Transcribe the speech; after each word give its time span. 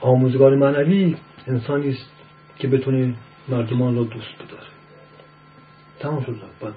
آموزگار 0.00 0.56
معنوی 0.56 1.16
انسانی 1.46 1.88
است 1.88 2.10
که 2.58 2.68
بتونه 2.68 3.14
مردمان 3.48 3.96
را 3.96 4.02
دوست 4.02 4.34
بداره. 4.36 4.66
تمام 5.98 6.24
شد 6.24 6.36
باید 6.60 6.74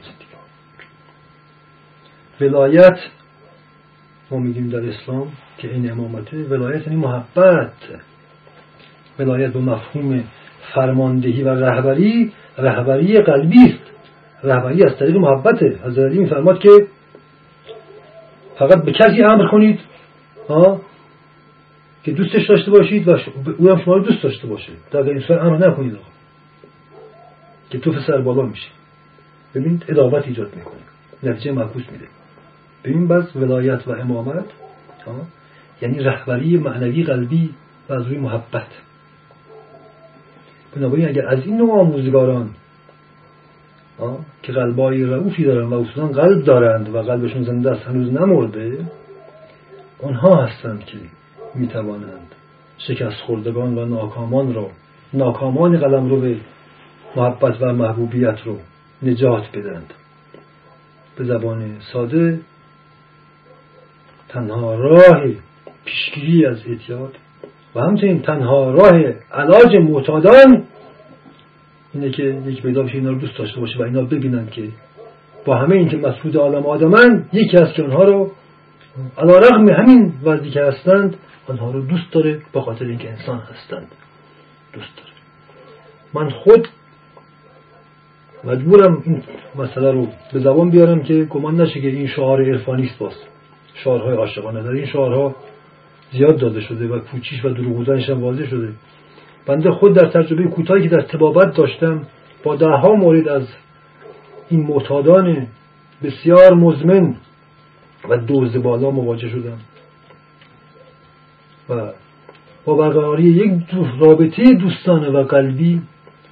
ولایت 2.42 3.00
ما 4.32 4.40
میگیم 4.40 4.70
در 4.70 4.90
اسلام 4.90 5.28
که 5.58 5.74
این 5.74 5.92
امامته. 5.92 6.38
ولایت 6.44 6.88
یعنی 6.88 6.96
محبت. 6.96 7.74
ولایت 9.20 9.54
به 9.54 9.60
مفهوم 9.60 10.24
فرماندهی 10.74 11.44
و 11.44 11.50
رهبری 11.50 12.32
رهبری 12.58 13.22
قلبی 13.22 13.66
است. 13.66 13.92
رهبری 14.44 14.84
از 14.84 14.98
طریق 14.98 15.16
محبته. 15.16 15.80
از 15.84 16.00
علی 16.00 16.20
میفرماد 16.20 16.60
که 16.60 16.70
فقط 18.56 18.84
به 18.84 18.92
کسی 18.92 19.24
امر 19.24 19.48
کنید 19.52 19.80
ها؟ 20.50 20.82
که 22.04 22.12
دوستش 22.12 22.50
داشته 22.50 22.72
باشید 22.72 23.08
و 23.08 23.18
او 23.58 23.70
هم 23.70 23.82
شما 23.86 23.96
رو 23.96 24.04
دوست 24.04 24.24
داشته 24.24 24.48
باشه. 24.48 24.72
در 24.92 25.00
این 25.00 25.20
صورت 25.20 25.42
امر 25.42 25.68
نکنید 25.68 25.96
آقا. 25.96 26.04
که 27.70 27.80
تو 27.80 28.00
سر 28.08 28.22
بالا 28.22 28.42
میشه 28.42 28.68
ببینید 29.56 29.86
ادابت 29.88 30.28
ایجاد 30.28 30.56
می‌کنه. 30.56 30.82
نتیجه 31.24 31.52
معکوس 31.52 31.84
میده. 31.92 32.06
ببین 32.84 33.08
بس 33.08 33.36
ولایت 33.36 33.88
و 33.88 33.92
امامت 33.92 34.46
یعنی 35.82 36.00
رهبری 36.00 36.58
معنوی 36.58 37.04
قلبی 37.04 37.50
و 37.90 37.94
از 37.94 38.08
روی 38.08 38.18
محبت. 38.18 38.68
بنابراین 40.76 41.08
اگر 41.08 41.28
از 41.28 41.46
این 41.46 41.58
نوع 41.58 41.80
آموزگاران 41.80 42.50
که 44.44 44.52
قلبای 44.52 45.04
رعوفی 45.04 45.44
دارن 45.44 45.66
و 45.66 45.74
اصولا 45.74 46.08
قلب 46.08 46.44
دارند 46.44 46.96
و 46.96 47.02
قلبشون 47.02 47.44
زنده 47.44 47.72
است 47.72 47.82
هنوز 47.88 48.14
نمرده 48.14 48.86
آنها 50.04 50.46
هستند 50.46 50.86
که 50.86 50.98
می‌توانند 51.56 52.36
شکست 52.78 53.16
خوردگان 53.16 53.78
و 53.78 53.86
ناکامان 53.86 54.54
رو 54.54 54.70
ناکامان 55.14 55.78
قلم 55.78 56.10
رو 56.10 56.22
به 56.22 56.36
محبت 57.16 57.62
و 57.62 57.74
محبوبیت 57.74 58.38
رو 58.46 58.58
نجات 59.04 59.44
بدند 59.54 59.94
به 61.18 61.24
زبان 61.24 61.72
ساده 61.94 62.40
تنها 64.30 64.76
راه 64.76 65.24
پیشگیری 65.86 66.46
از 66.46 66.58
اعتیاد 66.68 67.16
و 67.76 67.80
همچنین 67.80 68.22
تنها 68.22 68.72
راه 68.72 69.02
علاج 69.34 69.76
معتادان 69.76 70.64
اینه 71.94 72.10
که 72.10 72.24
یک 72.24 72.62
پیدا 72.62 72.84
بشه 72.84 72.96
اینا 72.96 73.10
رو 73.10 73.18
دوست 73.18 73.38
داشته 73.38 73.60
باشه 73.60 73.80
و 73.80 73.82
اینا 73.82 74.02
ببینن 74.02 74.48
که 74.48 74.64
با 75.46 75.56
همه 75.56 75.76
اینکه 75.76 75.98
مسعود 75.98 76.38
عالم 76.38 76.66
آدمن 76.66 77.26
یکی 77.34 77.58
از 77.58 77.74
که 77.74 77.84
آنها 77.84 78.04
رو 78.04 78.32
علا 79.18 79.38
رغم 79.38 79.70
همین 79.70 80.14
وضعی 80.24 80.50
که 80.50 80.62
هستند 80.62 81.18
آنها 81.48 81.72
رو 81.72 81.82
دوست 81.82 82.12
داره 82.12 82.42
با 82.54 82.62
خاطر 82.62 82.86
اینکه 82.86 83.10
انسان 83.10 83.40
هستند. 83.40 83.88
دوست 84.74 84.90
داره. 84.98 85.10
من 86.14 86.30
خود 86.30 86.68
مجبورم 88.44 89.04
این 89.06 89.24
مسئله 89.56 89.92
رو 89.92 90.08
به 90.34 90.40
زبان 90.40 90.70
بیارم 90.70 91.04
که 91.04 91.24
گمان 91.24 91.62
نشه 91.62 91.82
که 91.82 91.88
این 91.88 92.08
شعار 92.08 92.42
عرفانی 92.42 92.86
است 92.86 93.00
باز. 93.00 93.14
شعارهای 93.74 94.16
عاشقانه. 94.16 94.64
در 94.64 94.70
این 94.70 94.86
شعارها 94.86 95.36
زیاد 96.12 96.40
داده 96.40 96.62
شده 96.62 96.88
و 96.88 97.00
پوچیش 97.00 97.46
و 97.46 97.50
دروغ 97.50 97.76
بودنش 97.76 98.10
هم 98.10 98.24
واضح 98.24 98.50
شده. 98.50 98.74
بنده 99.46 99.72
خود 99.72 99.96
در 99.96 100.08
تجربه 100.08 100.44
کوتاهی 100.44 100.84
که 100.84 100.90
در 100.90 101.02
تبابت 101.02 101.56
داشتم 101.56 102.02
با 102.44 102.56
دهها 102.56 102.96
مورد 102.96 103.28
از 103.28 103.48
این 104.50 104.68
معتادان 104.68 105.48
بسیار 106.04 106.54
مزمن 106.54 107.16
و 108.10 108.18
دوز 108.18 108.58
بالا 108.58 108.92
مواجه 108.92 109.30
شدم. 109.30 109.58
و 111.70 111.92
با 112.66 112.76
برقراری 112.76 113.24
یک 113.24 113.52
رابطه 114.00 114.44
دوستانه 114.54 115.10
و 115.10 115.24
قلبی 115.24 115.82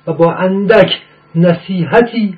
و 0.07 0.13
با 0.13 0.33
اندک 0.33 1.01
نصیحتی 1.35 2.37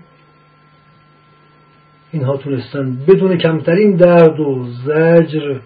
اینها 2.12 2.38
تونستن 2.38 2.98
بدون 3.08 3.38
کمترین 3.38 3.96
درد 3.96 4.40
و 4.40 4.66
زجر 4.86 5.60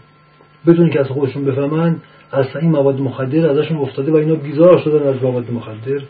بدون 0.67 0.89
که 0.89 0.99
از 0.99 1.07
خودشون 1.07 1.45
بفهمن 1.45 2.01
اصلا 2.33 2.61
این 2.61 2.71
مواد 2.71 2.99
مخدر 2.99 3.49
ازشون 3.49 3.77
افتاده 3.77 4.11
و 4.11 4.15
اینا 4.15 4.35
بیزار 4.35 4.81
شدن 4.83 5.07
از 5.07 5.23
مواد 5.23 5.51
مخدر 5.51 6.01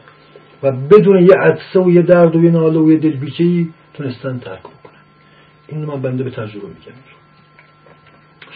و 0.64 0.72
بدون 0.72 1.24
یه 1.24 1.36
عدسه 1.42 1.80
و 1.80 1.92
یه 1.92 2.02
درد 2.02 2.36
و 2.36 2.44
یه 2.44 2.52
ناله 2.52 2.80
و 2.80 2.92
یه 2.92 2.98
دلبیچه 2.98 3.44
ای 3.44 3.70
تونستن 3.94 4.40
ترک 4.40 4.64
کنن. 4.64 4.94
این 5.68 5.86
من 5.86 6.02
بنده 6.02 6.24
به 6.24 6.30
تجربه 6.30 6.68
میگم. 6.68 7.23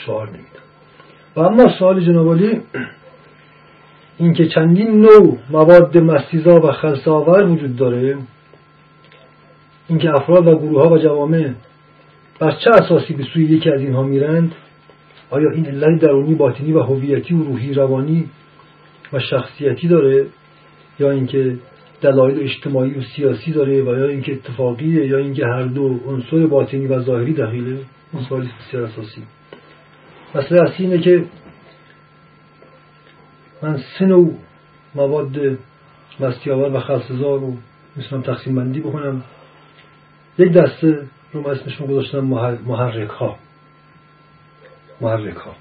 شعار 0.05 0.27
نمیدم 0.27 0.67
و 1.35 1.39
اما 1.39 1.77
سوال 1.79 2.05
جنابالی 2.05 2.61
این 4.17 4.33
که 4.33 4.47
چندین 4.47 5.01
نوع 5.01 5.37
مواد 5.49 5.97
مستیزا 5.97 6.55
و 6.55 6.71
خلصاور 6.71 7.45
وجود 7.45 7.75
داره 7.75 8.17
اینکه 9.87 10.09
افراد 10.09 10.47
و 10.47 10.57
گروه 10.57 10.81
ها 10.81 10.89
و 10.89 10.97
جوامع 10.97 11.53
بر 12.39 12.51
چه 12.51 12.69
اساسی 12.69 13.13
به 13.13 13.23
سوی 13.23 13.43
یکی 13.43 13.69
از 13.69 13.81
اینها 13.81 14.03
میرند؟ 14.03 14.55
آیا 15.29 15.51
این 15.51 15.65
علت 15.65 16.01
درونی 16.01 16.35
باطنی 16.35 16.71
و 16.71 16.79
هویتی 16.79 17.33
و 17.33 17.43
روحی 17.43 17.73
روانی 17.73 18.29
و 19.13 19.19
شخصیتی 19.19 19.87
داره؟ 19.87 20.25
یا 20.99 21.11
اینکه 21.11 21.55
دلایل 22.01 22.39
اجتماعی 22.39 22.93
و 22.93 23.01
سیاسی 23.15 23.51
داره 23.51 23.81
و 23.81 23.97
یا 23.99 24.07
اینکه 24.07 24.33
اتفاقیه 24.33 25.07
یا 25.07 25.17
اینکه 25.17 25.45
هر 25.45 25.63
دو 25.63 25.99
عنصر 26.07 26.47
باطنی 26.47 26.87
و 26.87 26.99
ظاهری 26.99 27.33
دخیله؟ 27.33 27.77
اون 28.13 28.23
سوالی 28.29 28.49
بسیار 28.59 28.83
اساسی. 28.83 29.21
مسئله 30.35 30.61
اصلی 30.61 30.85
اینه 30.85 31.03
که 31.03 31.25
من 33.61 33.77
سه 33.77 34.05
نوع 34.05 34.33
مواد 34.95 35.57
مستیاور 36.19 36.75
و 36.75 36.79
خلصزار 36.79 37.39
رو 37.39 37.57
می‌تونم 37.95 38.21
تقسیم 38.21 38.55
بندی 38.55 38.79
بکنم. 38.79 39.23
یک 40.37 40.53
دسته 40.53 41.07
رو 41.33 41.41
من 41.41 41.49
اسمشون 41.49 41.87
گذاشتم 41.87 42.19
محرک 42.65 43.09
ها 43.09 43.37
محرک 45.01 45.35
ها 45.35 45.55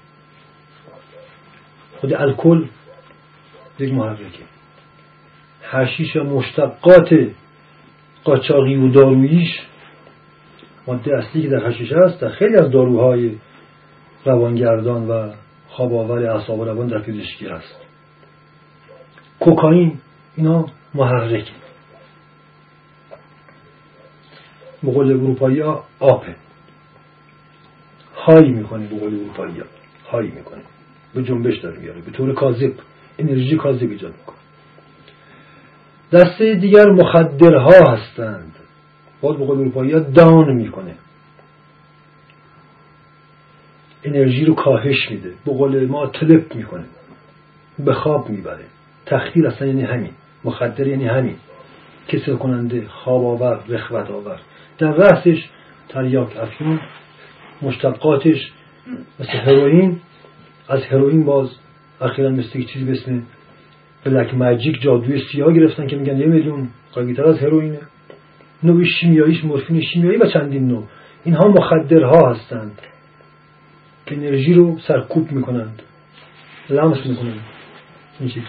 خود 2.01 2.13
الکل 2.13 2.65
یک 3.79 3.93
محرکه. 3.93 4.43
حشیش 5.61 6.15
و 6.15 6.23
مشتقات 6.23 7.09
قاچاقی 8.23 8.75
و 8.75 8.91
داروییش 8.91 9.61
ماده 10.87 11.17
اصلی 11.17 11.41
که 11.41 11.47
در 11.47 11.67
حشیش 11.67 11.91
هست 11.91 12.21
در 12.21 12.29
خیلی 12.29 12.55
از 12.55 12.71
داروهای 12.71 13.35
روانگردان 14.25 15.07
و 15.07 15.31
خواب 15.69 15.93
آور 15.93 16.25
اعصاب 16.25 16.61
روان 16.61 16.87
در 16.87 16.99
پزشکی 16.99 17.47
هست 17.47 17.75
کوکائین 19.39 19.99
اینا 20.35 20.65
محرکه 20.93 21.51
مقول 24.83 25.11
اروپایی 25.11 25.59
ها 25.59 25.83
آپه. 25.99 26.35
هایی 28.15 28.51
می‌کنه 28.51 28.87
به 28.87 28.99
قول 28.99 29.13
اروپایی 29.13 29.63
هایی 30.11 30.31
می‌کنه 30.31 30.61
به 31.13 31.23
جنبش 31.23 31.57
داره 31.57 31.79
میاره 31.79 32.01
به 32.01 32.11
طور 32.11 32.33
کاذب. 32.33 32.73
انرژی 33.19 33.57
کاذب 33.57 33.89
ایجاد 33.91 34.13
می‌کنه. 34.13 34.37
دسته 36.11 36.55
دیگر 36.55 36.85
مخدرها 36.85 37.91
هستند. 37.91 38.55
باید 39.21 39.37
به 39.37 39.45
قول 39.45 39.59
اروپایی 39.59 39.99
دان 39.99 40.53
می‌کنه. 40.53 40.95
انرژی 44.03 44.45
رو 44.45 44.55
کاهش 44.55 45.11
میده. 45.11 45.29
به 45.45 45.51
قول 45.51 45.85
ما 45.85 46.07
تلپ 46.07 46.55
می‌کنه. 46.55 46.83
به 47.79 47.93
خواب 47.93 48.29
می‌بره. 48.29 48.65
تخدیر 49.05 49.47
اصلا 49.47 49.67
یعنی 49.67 49.81
همین. 49.81 50.11
مخدر 50.43 50.87
یعنی 50.87 51.07
همین. 51.07 51.35
کسل 52.07 52.35
کننده 52.35 52.87
خواب 52.87 53.25
آور 53.25 53.59
رخوت 53.69 54.11
آور. 54.11 54.39
در 54.77 54.91
رأسش 54.91 55.49
تریاک 55.89 56.37
افیون 56.37 56.79
مشتقاتش 57.61 58.51
مثل 59.19 59.31
هروئین. 59.31 59.99
از 60.69 60.83
هروئین 60.83 61.25
باز 61.25 61.49
اخیرا 62.01 62.29
مثل 62.29 62.63
چیزی 62.63 62.85
به 62.85 63.21
بلک 64.05 64.33
ماجیک 64.33 64.81
جادوی 64.81 65.21
سیاه 65.31 65.53
گرفتن 65.53 65.87
که 65.87 65.95
میگن 65.95 66.17
یه 66.17 66.25
میلیون. 66.25 66.67
قویتر 66.93 67.23
از 67.23 67.39
هروئینه. 67.39 67.79
نوع 68.63 68.83
شیمیاییش 68.83 69.43
مورفین 69.43 69.81
شیمیایی 69.81 70.17
و 70.17 70.25
چندین 70.25 70.67
نوع. 70.67 70.83
اینها 71.23 71.47
مخدرها 71.47 72.31
هستند. 72.31 72.81
انرژی 74.11 74.53
رو 74.53 74.79
سرکوب 74.87 75.31
می‌کنند. 75.31 75.81
لمس 76.69 77.05
می‌کنند. 77.05 77.39
این 78.19 78.29
چیز. 78.29 78.43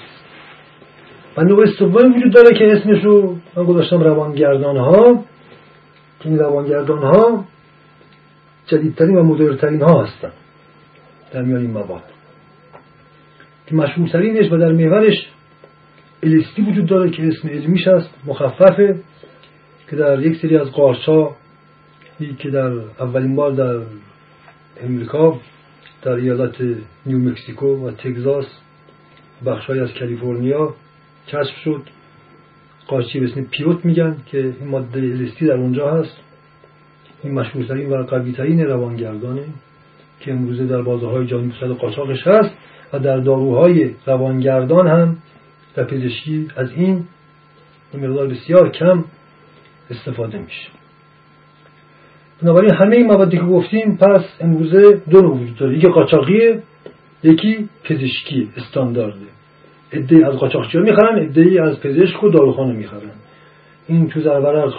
و 1.37 1.43
نوع 1.43 1.63
استوایی 1.63 2.09
وجود 2.09 2.33
داره 2.35 2.59
که 2.59 2.73
اسمش 2.73 3.05
رو 3.05 3.37
من 3.57 3.65
گذاشتم 3.65 4.01
روانگردان 4.01 4.77
ها 4.77 5.25
این 6.25 6.39
روانگردان 6.39 6.99
ها 6.99 7.45
جدیدترین 8.67 9.17
و 9.17 9.23
مدرنترین 9.23 9.83
ها 9.83 10.05
هستن. 10.05 10.33
در 11.33 11.43
میان 11.43 11.61
این 11.61 11.71
مواد. 11.71 12.03
که 13.67 13.75
مشهورترینش 13.75 14.53
و 14.53 14.57
در 14.57 14.73
محورش 14.73 15.29
الستی 16.23 16.63
وجود 16.63 16.87
داره 16.87 17.11
که 17.11 17.23
اسم 17.27 17.49
علمیش 17.49 17.89
هست 17.89 18.11
مخففه 18.27 19.01
که 19.91 19.97
در 19.97 20.21
یک 20.21 20.37
سری 20.43 20.57
از 20.57 20.71
قارچا 20.71 21.37
که 22.39 22.51
در 22.51 22.73
اولین 23.01 23.37
بار 23.37 23.53
در 23.53 23.81
امریکا 24.83 25.41
در 26.03 26.13
ایالت 26.13 26.55
نیو 27.07 27.19
مکسیکو 27.19 27.87
و 27.87 27.91
تگزاس 27.91 28.47
بخشهایی 29.47 29.81
از 29.81 29.89
کالیفرنیا 29.99 30.75
کشف 31.29 31.57
شد. 31.65 31.83
قاچی 32.87 33.21
به 33.21 33.27
اسم 33.27 33.45
پیوت 33.45 33.85
میگن 33.85 34.17
که 34.27 34.39
این 34.39 34.69
ماده 34.69 35.01
الستی 35.01 35.47
در 35.47 35.55
اونجا 35.55 35.91
هست. 35.91 36.17
این 37.23 37.35
مشهورترین 37.35 37.91
و 37.91 38.03
قویترین 38.03 38.61
روانگردانه 38.61 39.45
که 40.21 40.33
امروزه 40.33 40.67
در 40.67 40.83
بازه 40.83 41.07
های 41.07 41.27
جانی 41.27 41.53
قاچاقش 41.81 42.27
هست 42.27 42.55
و 42.93 42.99
در 42.99 43.17
داروهای 43.17 43.91
روانگردان 44.07 44.89
هم 44.89 45.17
در 45.75 45.85
پزشکی 45.85 46.49
از 46.57 46.71
این 46.73 47.05
مقدار 47.95 48.29
بسیار 48.29 48.71
کم 48.71 49.05
استفاده 49.91 50.39
میشه. 50.39 50.69
بنابراین 52.43 52.75
همه 52.75 52.97
این 52.97 53.07
موادی 53.07 53.37
که 53.37 53.43
گفتیم 53.43 53.97
پس 53.97 54.25
امروزه 54.41 55.03
دو 55.11 55.21
نوع 55.21 55.37
وجود 55.37 55.57
داره. 55.57 55.79
یکی 55.79 55.89
قاچاقیه 55.89 56.63
یکی 57.23 57.69
پزشکی 57.85 58.49
استاندارده. 58.57 59.27
عده 59.93 60.27
از 60.27 60.35
قاچاقچی 60.35 60.79
ها 60.79 60.85
می‌خرن 60.85 61.19
عده 61.19 61.63
از 61.63 61.81
پزشک 61.81 62.25
و 62.25 62.29
داروخانه 62.29 62.73
می‌خرن. 62.73 63.11
این 63.89 64.09
تو 64.09 64.21
زرورق 64.21 64.75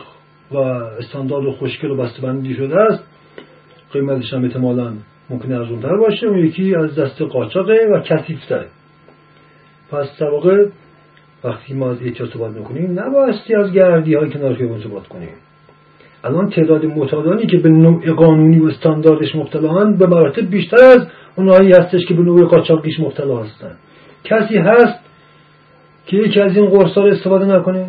و 0.51 0.57
استاندارد 0.57 1.45
و 1.45 1.51
خوشگل 1.51 1.91
و 1.91 1.95
بسته‌بندی 1.95 2.53
شده 2.53 2.79
است. 2.79 3.03
قیمتش 3.93 4.33
هم 4.33 4.43
احتمالا 4.43 4.93
ممکنه 5.29 5.55
ارزونتر 5.55 5.97
باشه. 5.97 6.27
اون 6.27 6.45
یکی 6.45 6.75
از 6.75 6.95
دست 6.95 7.21
قاچاقه 7.21 7.87
و 7.93 7.99
کثیفتره 7.99 8.67
پس 9.91 10.19
در 10.19 10.29
واقع 10.29 10.67
وقتی 11.43 11.73
ما 11.73 11.91
از 11.91 11.97
اعتیاد 12.01 12.33
صحبت 12.33 12.51
می‌کنیم 12.51 12.99
نبایستی 12.99 13.55
از 13.55 13.71
گردی 13.71 14.13
های 14.15 14.29
کنار 14.29 14.55
خیابون 14.55 14.81
صحبت 14.81 15.07
کنیم. 15.07 15.29
الان 16.23 16.49
تعداد 16.49 16.85
معتادانی 16.85 17.47
که 17.47 17.57
به 17.57 17.69
نوع 17.69 18.11
قانونی 18.11 18.59
و 18.59 18.65
استانداردش 18.65 19.35
مبتلا 19.35 19.91
به 19.91 20.07
مراتب 20.07 20.49
بیشتر 20.49 20.77
از 20.77 21.07
اونهایی 21.35 21.71
هستش 21.71 22.05
که 22.05 22.13
به 22.13 22.23
نوع 22.23 22.45
قاچاقیش 22.45 22.99
مبتلا 22.99 23.43
هستن 23.43 23.71
کسی 24.23 24.57
هست 24.57 24.99
که 26.05 26.17
یکی 26.17 26.39
از 26.39 26.57
این 26.57 26.65
قرصا 26.65 27.01
رو 27.01 27.11
استفاده 27.13 27.45
نکنه؟ 27.45 27.87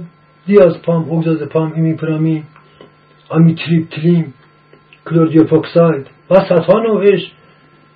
پام، 0.83 1.05
اوگزازپام 1.09 1.73
ایمیپرامین 1.73 2.43
آمیتریپتیلین 3.29 4.27
کلوردیوپوکساید 5.07 6.07
و 6.31 6.35
صدها 6.35 6.81
نوعش 6.81 7.33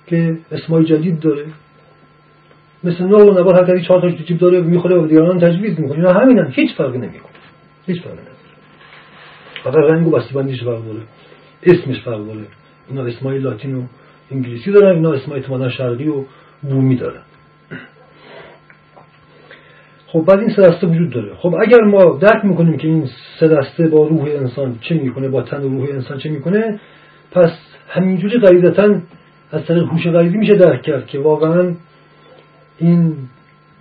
که 0.07 0.37
اسمای 0.51 0.85
جدید 0.85 1.19
داره. 1.19 1.45
مثل 2.83 3.03
نوع 3.03 3.23
و 3.23 3.39
نبات 3.39 3.55
هر 3.55 3.63
کسی 3.63 3.85
چهار 3.87 4.01
تاش 4.01 4.31
داره 4.31 4.61
می‌خوره 4.61 4.95
و 4.95 5.07
دیگران 5.07 5.39
تجویز 5.39 5.79
می‌کنه. 5.79 5.97
اینا 5.97 6.13
همینن. 6.13 6.51
هیچ 6.51 6.75
فرقی 6.75 6.97
نمی‌کنه. 6.97 7.31
هیچ 7.87 8.01
فرقی 8.01 8.13
نداره 8.13 8.34
فقط 9.65 9.75
رنگ 9.75 10.07
و 10.07 10.11
بستیبندیش 10.11 10.63
فرق 10.63 10.85
داره. 10.85 11.01
اسمش 11.63 12.01
فرق 12.03 12.25
داره. 12.25 12.45
اینا 12.89 13.05
اسمای 13.05 13.39
لاتین 13.39 13.75
و 13.75 13.81
انگلیسی 14.31 14.71
دارن 14.71 14.95
اینا 14.95 15.13
اسمای 15.13 15.39
احتمالا 15.39 15.69
شرقی 15.69 16.07
و 16.07 16.23
بومی 16.61 16.95
دارن. 16.95 17.21
خب 20.07 20.25
بعد 20.27 20.39
این 20.39 20.55
سه 20.55 20.61
دسته 20.61 20.87
وجود 20.87 21.09
داره. 21.09 21.35
خب 21.35 21.55
اگر 21.61 21.81
ما 21.81 22.03
درک 22.03 22.45
می‌کنیم 22.45 22.77
که 22.77 22.87
این 22.87 23.09
سه 23.39 23.47
دسته 23.47 23.87
با 23.87 24.07
روح 24.07 24.23
انسان 24.23 24.77
چه 24.81 24.95
می‌کنه 24.95 25.27
با 25.27 25.41
تن 25.41 25.63
و 25.63 25.69
روح 25.69 25.89
انسان 25.89 26.17
چه 26.17 26.29
می‌کنه 26.29 26.79
پس 27.31 27.51
همینجوری 27.89 28.39
غریزتا 28.39 28.99
از 29.51 29.65
طریق 29.65 29.83
هوش 29.83 30.07
غریزی 30.07 30.37
میشه 30.37 30.55
درک 30.55 30.81
کرد 30.81 31.07
که 31.07 31.19
واقعا 31.19 31.73
این 32.77 33.15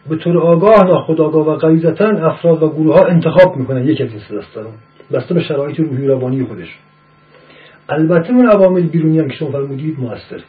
به 0.08 0.16
طور 0.16 0.38
آگاه 0.38 0.84
ناخودآگاه 0.84 1.48
و 1.48 1.56
غریزتا 1.56 2.08
افراد 2.08 2.62
و 2.62 2.68
گروه 2.68 2.94
ها 2.94 3.06
انتخاب 3.06 3.56
می‌کنن 3.56 3.86
یک 3.86 4.00
از 4.00 4.10
این 4.10 4.20
سه 4.28 4.38
دسته 4.38 4.60
رو. 4.60 4.70
بسته 5.14 5.34
به 5.34 5.42
شرایط 5.42 5.80
روحی 5.80 6.06
روانی 6.06 6.44
خودش. 6.44 6.78
البته 7.88 8.30
اون 8.30 8.46
عوامل 8.46 8.82
بیرونی 8.82 9.18
هم 9.18 9.28
که 9.28 9.36
شما 9.36 9.50
فرمودید 9.50 10.00
موثر 10.00 10.40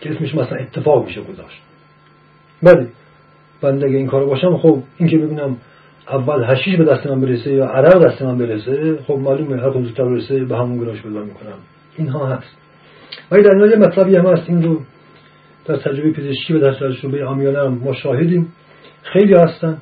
که 0.00 0.10
اسمش 0.10 0.34
مثلا 0.34 0.58
اتفاق 0.58 1.06
میشه 1.06 1.20
گذاشت. 1.20 1.62
بله. 2.62 2.86
بنده 3.60 3.86
اگه 3.86 3.96
این 3.96 4.06
کارو 4.06 4.26
باشم 4.26 4.56
خب 4.56 4.82
این 4.98 5.08
که 5.08 5.18
ببینم 5.18 5.56
اول 6.08 6.44
هشیش 6.44 6.76
به 6.76 6.84
دست 6.84 7.06
من 7.06 7.20
برسه 7.20 7.52
یا 7.52 7.66
عرق 7.66 8.06
دست 8.06 8.22
من 8.22 8.38
برسه 8.38 8.98
خب 9.06 9.14
معلومه 9.14 9.56
هر 9.62 9.70
کدوم 9.70 9.84
زودتر 9.84 10.04
برسه 10.04 10.44
به 10.44 10.56
همون 10.56 10.78
گراش 10.78 11.02
پیدا 11.02 11.20
می‌کنم. 11.20 11.58
اینها 11.96 12.26
هست. 12.26 12.56
ولی 13.30 13.42
در 13.42 13.54
نهایت 13.54 13.78
مطلبی 13.78 14.16
هم 14.16 14.26
هست 14.26 14.50
این 14.50 14.62
رو 14.62 14.80
در 15.64 15.76
تجربه 15.76 16.12
پزشکی 16.12 16.54
و 16.54 16.58
در 16.58 16.74
تجربه 16.74 17.24
آمیانه 17.24 17.58
هم 17.58 17.80
ما 17.84 17.94
شاهدیم. 17.94 18.52
خیلی 19.02 19.34
هستن. 19.34 19.78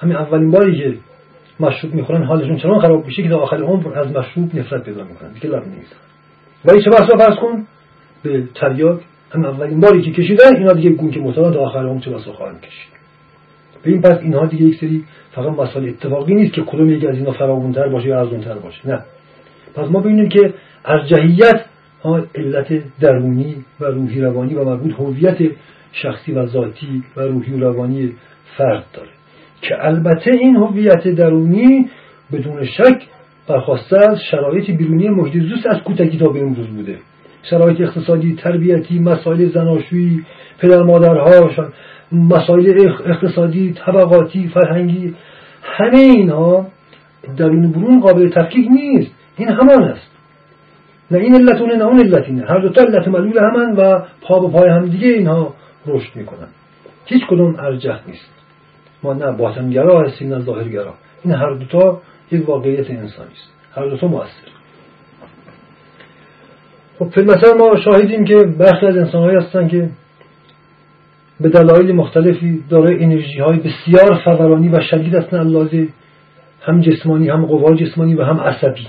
همین 0.00 0.16
اولین 0.16 0.50
باری 0.50 0.78
که 0.78 0.98
مشروب 1.60 1.94
می‌خورن 1.94 2.24
حالشون 2.24 2.56
چنان 2.56 2.80
خراب 2.80 3.06
میشه 3.06 3.22
که 3.22 3.28
تا 3.28 3.38
آخر 3.38 3.62
عمر 3.62 3.98
از 3.98 4.12
مشروب 4.12 4.54
نفرت 4.54 4.84
پیدا 4.84 5.04
می‌کنن. 5.04 5.32
دیگه 5.32 5.46
لب 5.46 5.62
نمی‌زنن 5.62 6.06
ولی 6.64 6.84
چه 6.84 6.90
بسا 6.90 7.16
فرض 7.18 7.36
کن 7.36 7.66
به 8.22 8.42
تریاک 8.54 9.00
هم 9.30 9.44
اولین 9.44 9.80
باری 9.80 10.02
که 10.02 10.12
کشیدن 10.12 10.56
اینا 10.56 10.72
دیگه 10.72 10.90
گون 10.90 11.10
که 11.10 11.20
مطالعه 11.20 11.52
تا 11.52 11.60
آخر 11.60 11.86
عمر 11.86 12.00
چه 12.00 12.10
بسا 12.10 12.32
خواهند 12.32 12.60
کشید. 12.60 12.96
به 13.82 13.90
این 13.90 14.02
پس 14.02 14.18
اینها 14.22 14.46
دیگه 14.46 14.64
یک 14.64 14.80
سری 14.80 15.04
فقط 15.32 15.58
مسائل 15.58 15.88
اتفاقی 15.88 16.34
نیست 16.34 16.54
که 16.54 16.62
کدوم 16.62 16.90
یکی 16.90 17.06
از 17.06 17.14
اینا 17.14 17.32
فراوانتر 17.32 17.88
باشه 17.88 18.08
یا 18.08 18.18
ارزونتر 18.18 18.54
باشه. 18.54 18.88
نه. 18.88 19.00
پس 19.74 19.90
ما 19.90 20.00
ببینیم 20.00 20.28
که 20.28 20.54
ارجحیت 20.84 21.64
علت 22.34 22.82
درونی 23.00 23.64
و 23.80 23.84
روحی 23.84 24.20
روانی 24.20 24.54
و 24.54 24.64
مربوط 24.64 24.92
هویت 24.92 25.38
شخصی 25.92 26.32
و 26.32 26.46
ذاتی 26.46 27.04
و 27.16 27.20
روحی 27.20 27.52
و 27.52 27.60
روانی 27.60 28.12
فرد 28.56 28.84
داره. 28.92 29.15
که 29.62 29.74
البته 29.80 30.30
این 30.30 30.56
هویت 30.56 31.08
درونی 31.08 31.90
بدون 32.32 32.64
شک 32.64 33.02
برخواسته 33.48 34.10
از 34.10 34.18
شرایط 34.30 34.70
بیرونی 34.70 35.08
محیط 35.08 35.42
زیست 35.42 35.66
از 35.66 35.80
کودکی 35.82 36.18
تا 36.18 36.28
به 36.28 36.40
امروز 36.40 36.66
بوده. 36.66 36.98
شرایط 37.42 37.80
اقتصادی 37.80 38.34
تربیتی 38.34 38.98
مسائل 38.98 39.48
زناشویی 39.48 40.24
پدر 40.58 40.82
مادرها 40.82 41.50
مسائل 42.12 42.92
اقتصادی 43.06 43.72
طبقاتی 43.72 44.48
فرهنگی 44.48 45.14
همه 45.62 45.98
اینها 45.98 46.66
درون 47.36 47.72
برون 47.72 48.00
قابل 48.00 48.28
تفکیک 48.28 48.68
نیست. 48.70 49.10
این 49.36 49.48
همان 49.48 49.84
است. 49.84 50.10
نه 51.10 51.18
این 51.18 51.34
علتونه 51.34 51.76
نه 51.76 51.84
اون 51.84 52.00
علتینه. 52.00 52.46
هر 52.46 52.58
دو 52.58 52.68
تا 52.68 52.82
علت 52.82 53.08
معلول 53.08 53.38
همان 53.38 53.76
و 53.76 54.00
پا 54.22 54.38
به 54.38 54.48
پای 54.48 54.70
هم 54.70 54.86
دیگه 54.86 55.08
اینها 55.08 55.54
رشد 55.86 56.16
می‌کنن. 56.16 56.48
هیچ 57.06 57.22
کدوم 57.26 57.56
ارجح 57.58 58.00
نیست. 58.06 58.30
نه 59.14 59.36
باطنگرا 59.36 60.02
هستیم 60.02 60.34
نه 60.34 60.44
ظاهرگرا. 60.44 60.94
این 61.24 61.34
هر 61.34 61.54
دوتا 61.54 62.00
یک 62.32 62.48
واقعیت 62.48 62.90
انسانی 62.90 63.30
است. 63.32 63.52
هر 63.74 63.88
دوتا 63.88 64.06
موثر. 64.06 64.56
خب 66.98 67.18
مثلا 67.18 67.54
ما 67.58 67.76
شاهدیم 67.76 68.24
که 68.24 68.34
برخی 68.34 68.86
از 68.86 68.96
انسانهایی 68.96 69.36
هستن 69.36 69.68
که 69.68 69.90
به 71.40 71.48
دلایل 71.48 71.92
مختلفی 71.92 72.64
دارای 72.70 73.04
انرژی 73.04 73.38
های 73.38 73.58
بسیار 73.58 74.20
فورانی 74.24 74.68
و 74.68 74.80
شدید 74.80 75.14
هستن 75.14 75.36
اللازه 75.36 75.88
هم 76.62 76.80
جسمانی 76.80 77.28
هم 77.28 77.46
قوا 77.46 77.74
جسمانی 77.74 78.14
و 78.14 78.24
هم 78.24 78.40
عصبی 78.40 78.86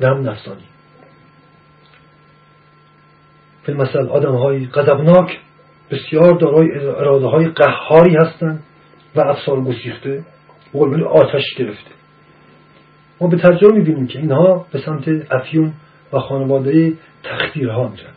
و 0.00 0.06
هم 0.06 0.30
نفسانی. 0.30 0.62
فیلم 3.62 3.78
مثل 3.78 4.08
آدم 4.08 4.34
های 4.34 4.66
غضبناک 4.66 5.38
بسیار 5.90 6.34
دارای 6.34 6.78
اراده 6.78 7.26
های 7.26 7.48
قهاری 7.48 8.16
هستند 8.16 8.62
و 9.16 9.20
افسار 9.20 9.60
گسیخته 9.60 10.24
قلبل 10.72 11.04
آتش 11.04 11.54
گرفته. 11.56 11.90
ما 13.20 13.28
به 13.28 13.36
ترجمه 13.36 13.72
می‌بینیم 13.72 14.06
که 14.06 14.18
اینها 14.18 14.66
به 14.72 14.78
سمت 14.78 15.08
افیون 15.30 15.72
و 16.12 16.18
خانواده 16.18 16.92
تخدیرها 17.22 17.88
میرند. 17.88 18.16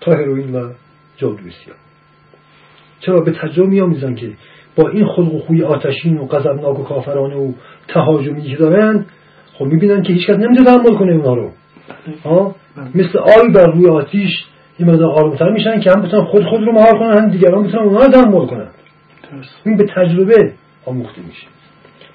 تا 0.00 0.12
هروئین 0.12 0.54
و 0.54 0.72
جادوی 1.16 1.50
سیاه 1.64 1.76
چرا 3.00 3.20
به 3.20 3.32
تجربه 3.32 3.68
میآموزن 3.68 4.14
که 4.14 4.32
با 4.76 4.88
این 4.88 5.06
خلق 5.06 5.34
و 5.34 5.38
خوی 5.38 5.62
آتشین 5.62 6.18
و 6.18 6.26
غضبناک 6.26 6.78
و 6.78 6.84
کافرانه 6.84 7.36
و 7.36 7.52
تهاجمی 7.88 8.42
که 8.42 8.56
دارن 8.56 9.06
خب 9.52 9.64
می‌بینن 9.64 10.02
که 10.02 10.12
هیچکس 10.12 10.36
نمی‌تونه 10.36 10.64
تحمل 10.64 10.98
کنه 10.98 11.12
اونها 11.12 11.34
رو. 11.34 11.50
ها؟ 12.24 12.54
مثل 12.94 13.18
آی 13.18 13.52
بر 13.54 13.66
روی 13.66 13.88
آتیش 13.88 14.30
این 14.78 14.90
مقدار 14.90 15.10
آرومتر 15.10 15.50
میشن 15.50 15.80
که 15.80 15.90
هم 15.90 16.02
بتونن 16.02 16.24
خود 16.24 16.44
خود 16.44 16.60
رو 16.60 16.72
مهار 16.72 16.98
کنن 16.98 17.18
هم 17.18 17.30
دیگران 17.30 17.66
بتونن 17.66 17.82
اونها 17.82 18.02
رو 18.02 18.12
تحمل 18.12 18.46
کنن. 18.46 18.68
این 19.64 19.76
به 19.76 19.84
تجربه 19.96 20.52
آموخته 20.86 21.22
میشه. 21.22 21.46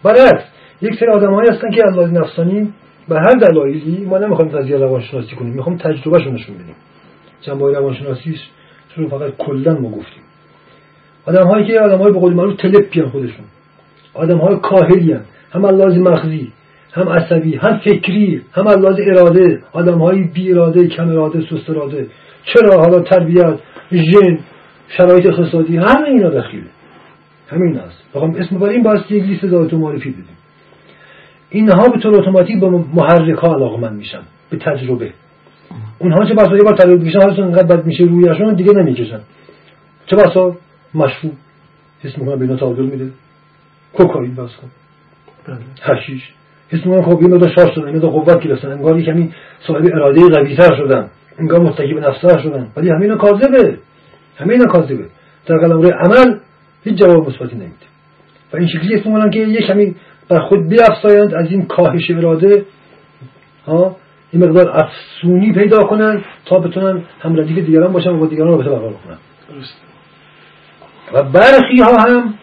برعکس 0.04 0.44
یک 0.82 1.00
سری 1.00 1.10
آدمایی 1.10 1.50
هستن 1.50 1.72
که 1.72 1.82
از 1.88 2.14
نفسانی 2.14 2.74
به 3.10 3.16
هر 3.16 3.34
دلایلی 3.34 4.06
ما 4.06 4.18
نمی‌خوایم 4.18 4.52
قضیه 4.52 4.78
روانشناسی 4.78 5.36
کنیم 5.36 5.54
می‌خوام 5.54 5.78
تجربهشون 5.78 6.34
نشون 6.34 6.56
بدیم. 6.56 6.76
چند 7.42 7.62
روانشناسیش 7.62 8.40
رو 8.96 9.10
فقط 9.10 9.38
کلا 9.38 9.74
ما 9.74 9.90
گفتیم. 9.90 10.24
آدم 11.26 11.48
هایی 11.48 11.68
که 11.68 11.80
آدم 11.80 11.98
های 11.98 12.12
به 12.12 12.20
قول 12.20 12.34
معروف 12.34 12.56
تلپی 12.56 13.02
خودشون. 13.02 13.46
آدم 14.14 14.38
های 14.38 14.56
کاهلی 14.56 15.14
هم 15.14 15.22
هم 15.52 15.66
لازم 15.66 16.02
مغزی 16.02 16.52
هم 16.94 17.10
عصبی 17.10 17.56
هم 17.56 17.78
فکری 17.78 18.42
هم 18.54 18.68
لازم 18.68 19.04
اراده. 19.08 19.64
آدم 19.72 19.98
های 19.98 20.24
بی 20.24 20.52
اراده 20.52 20.88
کم 20.88 21.10
اراده 21.10 21.42
سست 21.42 21.70
اراده. 21.70 22.08
چرا؟ 22.44 22.82
حالا 22.82 23.00
تربیت 23.00 23.60
ژن 23.92 24.40
شرایط 24.98 25.26
اقتصادی 25.26 25.78
همه 25.78 26.08
اینا 26.08 26.30
دخیله. 26.30 26.68
همین 27.50 27.78
هست 27.78 28.04
بخوام 28.16 28.36
اسم 28.36 28.58
بر 28.58 28.70
این 28.70 28.84
باید 28.84 29.02
یک 29.10 29.24
لیست 29.24 29.48
ذات 29.48 29.74
معرفی 29.74 30.10
بدیم. 30.10 30.38
اینها 31.50 31.88
به 31.88 32.00
طور 32.00 32.20
اتوماتیک 32.20 32.60
به 32.60 32.70
محرک 32.70 33.38
ها 33.38 33.54
علاقه 33.54 33.90
میشن 33.90 34.22
به 34.50 34.58
تجربه. 34.58 35.14
اونها 36.00 36.26
چه 36.26 36.34
بسا 36.34 36.56
یه 36.58 36.64
بار 36.64 36.76
تجربه 36.76 37.06
بکشن 37.06 37.20
حالشون 37.20 37.44
انقدر 37.44 37.76
بد 37.76 37.86
میشه 37.86 38.04
رویشون 38.04 38.54
دیگه 38.54 38.74
نمی‌کشن. 38.74 39.20
چه 40.06 40.16
بسا 40.16 40.56
مشروب 40.94 41.34
حس 42.04 42.18
می‌کنم 42.18 42.40
به 42.40 42.46
اینا 42.46 42.58
تعادل 42.58 42.86
میده. 42.86 43.10
کوکائین 43.94 44.36
بس 44.36 44.50
کن. 44.56 44.68
هشیش 45.82 46.22
حس 46.70 46.86
می‌کنم 46.86 47.02
خب 47.02 47.22
یه 47.22 47.28
مقدار 47.28 47.54
شارژ 47.56 47.76
شدن 47.76 47.88
یه 47.88 47.94
مقدار 47.94 48.12
قوت 48.12 48.40
گرفتن. 48.44 48.72
انگار 48.72 49.02
کمی 49.02 49.34
صاحب 49.68 49.86
اراده 49.86 50.22
قویتر 50.22 50.76
شدن. 50.76 51.10
انگار 51.40 51.60
متکی 51.60 51.94
به 51.94 52.02
نفسه 52.02 52.42
شدن. 52.44 52.68
ولی 52.76 52.90
همه 52.90 53.02
اینا 53.02 53.16
کاذبه. 53.16 53.78
همه 54.38 54.54
اینا 54.54 54.66
کاذبه. 54.66 55.06
در 55.46 55.58
قلمرو 55.58 55.90
عمل 55.90 56.38
هیچ 56.88 56.98
جواب 56.98 57.30
مثبتی 57.30 57.56
نمیده. 57.56 57.76
و 58.54 58.58
این 58.58 58.68
شکلی 58.68 58.96
اسم 58.96 59.30
که 59.30 59.40
یه 59.40 59.62
کمی 59.62 59.96
بر 60.30 60.40
خود 60.40 60.70
بیافزایند 60.70 61.34
از 61.34 61.52
این 61.52 61.66
کاهش 61.66 62.12
اراده 62.12 62.66
ها 63.66 63.96
این 64.32 64.44
مقدار 64.44 64.70
افسونی 64.70 65.54
پیدا 65.54 65.84
کنن 65.84 66.24
تا 66.46 66.60
بتونن 66.60 67.04
هم 67.20 67.40
ردیف 67.40 67.66
دیگران 67.66 67.94
باشن 67.94 68.10
و 68.10 68.18
با 68.18 68.26
دیگران 68.26 68.48
رابطه 68.48 68.70
برقرار 68.70 68.94
کنن. 68.94 69.18
و 71.14 71.24
برخی 71.24 71.80
ها 71.82 71.98
هم 71.98 72.34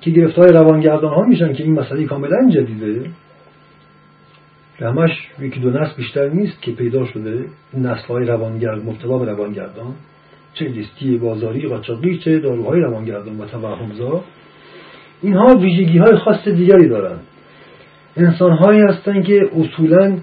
که 0.00 0.10
گرفتار 0.10 0.52
روانگردان 0.52 1.14
ها 1.14 1.22
میشن 1.22 1.52
که 1.52 1.62
این 1.62 1.80
مسئله 1.80 2.04
کاملا 2.04 2.50
جدیده 2.50 3.10
که 4.78 4.86
همش 4.86 5.10
یکی 5.38 5.60
دو 5.60 5.70
نسل 5.70 5.94
بیشتر 5.96 6.28
نیست 6.28 6.62
که 6.62 6.72
پیدا 6.72 7.06
شده 7.06 7.44
نسل 7.74 8.06
های 8.08 8.24
روانگرد 8.24 8.84
مبتلا 8.84 9.18
به 9.18 9.24
روانگردان. 9.24 9.94
چه 10.58 10.68
لیستی 10.68 11.18
بازاری 11.18 11.68
قاچاقی 11.68 12.18
چه 12.18 12.38
داروهای 12.38 12.80
روانگردان 12.80 13.38
و 13.38 13.46
توهمزا 13.46 14.24
اینها 15.22 15.46
ویژگی 15.46 15.98
های 15.98 16.16
خاص 16.16 16.48
دیگری 16.48 16.88
دارند. 16.88 17.20
انسان 18.16 18.52
هایی 18.52 18.80
هستند 18.80 19.24
که 19.24 19.50
اصولا 19.56 20.18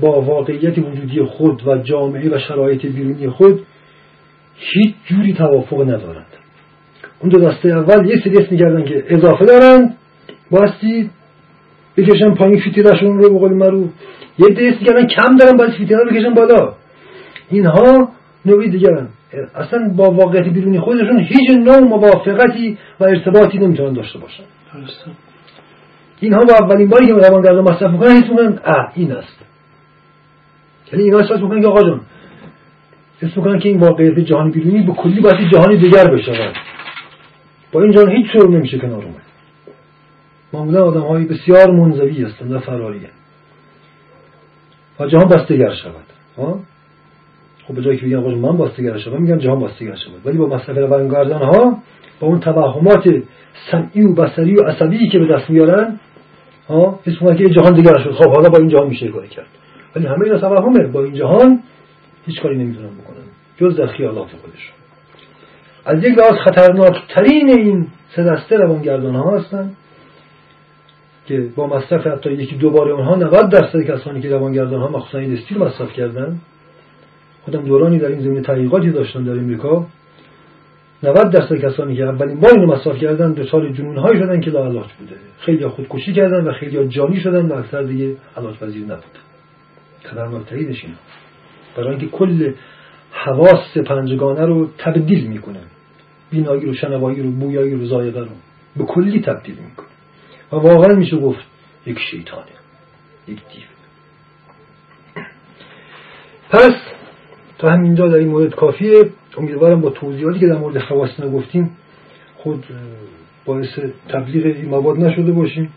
با 0.00 0.20
واقعیت 0.20 0.78
وجودی 0.78 1.22
خود 1.22 1.68
و 1.68 1.78
جامعه 1.78 2.30
و 2.30 2.38
شرایط 2.38 2.86
بیرونی 2.86 3.28
خود 3.28 3.62
هیچ 4.56 4.94
جوری 5.04 5.32
توافق 5.32 5.82
ندارند. 5.82 6.26
اون 7.20 7.30
دو 7.30 7.40
دسته 7.40 7.68
اول 7.68 8.10
یه 8.10 8.16
سری 8.24 8.36
اسم 8.38 8.56
کردن 8.56 8.84
که 8.84 9.04
اضافه 9.08 9.44
دارند 9.44 9.96
باستی 10.50 11.10
بکشن 11.96 12.34
پایین 12.34 12.60
فیتیرشون 12.60 13.18
رو 13.18 13.34
بقول 13.34 13.52
مرو 13.52 13.84
یه 14.38 14.48
دست 14.48 14.84
کردن 14.84 15.06
کم 15.06 15.36
دارن 15.36 15.56
باید 15.56 15.70
فیتیره 15.70 16.00
رو 16.00 16.10
بکشن 16.10 16.34
بالا. 16.34 16.74
اینها 17.50 18.08
نوعی 18.46 18.70
دیگرن. 18.70 19.08
اصلا 19.54 19.88
با 19.96 20.10
واقعیت 20.10 20.48
بیرونی 20.48 20.80
خودشون 20.80 21.18
هیچ 21.18 21.50
نوع 21.50 21.80
موافقتی 21.80 22.78
و 23.00 23.04
ارتباطی 23.04 23.58
نمی‌تونن 23.58 23.92
داشته 23.92 24.18
باشن. 24.18 24.44
اینها 26.20 26.40
با 26.44 26.54
اولین 26.54 26.88
باری 26.88 27.06
که 27.06 27.12
روانگردان 27.12 27.64
مصرف 27.64 27.90
می‌کنن 27.90 28.10
حس 28.10 28.30
می‌کنن 28.30 28.58
اه 28.64 28.92
این 28.94 29.12
است. 29.12 29.38
یعنی 30.92 31.04
اینا 31.04 31.18
احساس 31.18 31.40
می‌کنن 31.40 31.60
که 31.60 31.66
آقا 31.66 31.82
جان 31.82 32.00
حس 33.20 33.36
می‌کنن 33.36 33.58
که 33.58 33.68
این 33.68 33.80
واقعیت 33.80 34.18
جهان 34.18 34.50
بیرونی 34.50 34.82
به 34.86 34.92
کلی 34.92 35.20
باید 35.20 35.50
جهان 35.52 35.76
دیگر 35.76 36.04
بشود. 36.04 36.56
با 37.72 37.82
این 37.82 37.92
جهان 37.92 38.10
هیچ 38.10 38.26
شروع 38.32 38.50
نمیشه 38.50 38.78
کنار 38.78 39.04
اومد. 39.04 39.22
معمولا 40.52 40.84
آدم 40.84 41.00
های 41.00 41.24
بسیار 41.24 41.70
منزوی 41.70 42.22
هستند 42.22 42.52
و 42.52 42.58
فراری. 42.58 43.00
و 45.00 45.06
جهان 45.06 45.28
بستگر 45.28 45.74
شود. 45.74 46.06
ها؟ 46.38 46.60
خب 47.68 47.74
به 47.74 47.82
جایی 47.82 47.98
که 47.98 48.06
بگن 48.06 48.34
من 48.34 48.56
باستگر 48.56 48.98
شدم 48.98 49.22
میگن 49.22 49.38
جهان 49.38 49.60
باستگر 49.60 49.94
شود 49.94 50.20
ولی 50.24 50.38
با 50.38 50.46
مصرف 50.46 50.78
روانگردان 50.78 51.42
ها 51.42 51.78
با 52.20 52.26
اون 52.26 52.40
توهمات 52.40 53.22
سمعی 53.70 54.02
و 54.02 54.14
بصری 54.14 54.56
و 54.56 54.62
عصبی 54.62 55.08
که 55.08 55.18
به 55.18 55.26
دست 55.26 55.50
میارن 55.50 56.00
ها 56.68 57.00
اسم 57.06 57.36
که 57.36 57.48
جهان 57.48 57.74
دیگر 57.74 57.98
شد. 57.98 58.12
خب 58.12 58.30
حالا 58.34 58.48
با 58.48 58.58
این 58.58 58.68
جهان 58.68 58.88
میشه 58.88 59.08
کاری 59.08 59.28
کرد. 59.28 59.46
ولی 59.96 60.06
همه 60.06 60.24
اینا 60.24 60.38
توهمه. 60.38 60.86
با 60.86 61.04
این 61.04 61.14
جهان 61.14 61.60
هیچ 62.26 62.40
کاری 62.42 62.56
نمی‌تونن 62.58 62.88
بکنن. 62.88 63.24
جز 63.58 63.76
در 63.76 63.86
خیالات 63.86 64.28
خودشون. 64.28 64.76
از 65.84 66.04
یک 66.04 66.18
لحاظ 66.18 66.32
خطرناکترین 66.44 67.50
این 67.50 67.86
سه 68.16 68.22
دسته 68.22 68.56
روانگردان 68.56 69.14
ها 69.14 69.38
هستن 69.38 69.70
که 71.26 71.46
با 71.56 71.66
مصرف 71.66 72.06
حتی 72.06 72.32
یکی 72.32 72.56
دوباره 72.56 72.92
اونها 72.92 73.14
90 73.14 73.50
درصد 73.50 73.82
کسانی 73.82 74.20
که 74.20 74.28
روانگردان 74.28 74.80
ها 74.80 74.88
مخصوصا 74.88 75.18
این 75.18 75.38
استیل 75.38 75.58
مصرف 75.58 75.92
کردن 75.92 76.40
خودم 77.46 77.64
دورانی 77.64 77.98
در 77.98 78.08
این 78.08 78.20
زمینه 78.20 78.40
تحقیقاتی 78.40 78.90
داشتم 78.90 79.24
در 79.24 79.32
امریکا. 79.32 79.86
90 81.02 81.30
درصد 81.30 81.54
کسانی 81.54 81.96
که 81.96 82.02
اولین 82.02 82.40
بار 82.40 82.50
اینو 82.50 82.74
مصرف 82.74 82.98
کردن 82.98 83.32
دچار 83.32 83.72
جنون 83.72 84.18
شدن 84.18 84.40
که 84.40 84.50
لاعلاج 84.50 84.86
بوده. 84.98 85.16
خیلی 85.38 85.66
خودکشی 85.66 86.12
کردن 86.12 86.44
و 86.44 86.52
خیلی 86.52 86.88
جانی 86.88 87.20
شدن 87.20 87.46
و 87.46 87.54
اکثر 87.54 87.82
دیگه 87.82 88.16
علاج 88.36 88.56
پذیر 88.56 88.84
نبود. 88.84 89.18
خطرناکترینش 90.04 90.84
اینه. 90.84 90.96
برای 91.76 91.90
اینکه 91.90 92.06
کل 92.06 92.52
حواس 93.10 93.78
پنجگانه 93.86 94.46
رو 94.46 94.68
تبدیل 94.78 95.26
می‌کنه. 95.26 95.60
بینایی 96.30 96.66
رو 96.66 96.74
شنوایی 96.74 97.22
رو 97.22 97.30
بویایی 97.30 97.74
رو 97.74 97.86
زایقه 97.86 98.20
رو 98.20 98.36
به 98.76 98.84
کلی 98.84 99.20
تبدیل 99.20 99.54
می‌کنه. 99.54 99.86
و 100.52 100.56
واقعا 100.56 100.94
میشه 100.94 101.16
گفت 101.16 101.44
یک 101.86 101.98
شیطانه. 102.10 102.46
یک 103.28 103.38
دیو. 103.52 103.62
پس 106.50 106.95
تا 107.58 107.70
همینجا 107.70 108.08
در 108.08 108.16
این 108.16 108.28
مورد 108.28 108.54
کافیه. 108.54 109.10
امیدوارم 109.38 109.80
با 109.80 109.90
توضیحاتی 109.90 110.38
که 110.38 110.46
در 110.46 110.58
مورد 110.58 110.78
خواص 110.78 111.20
گفتیم 111.20 111.70
خود 112.36 112.64
باعث 113.44 113.78
تبلیغ 114.08 114.46
این 114.46 114.68
مواد 114.68 114.98
نشده 114.98 115.32
باشیم 115.32 115.70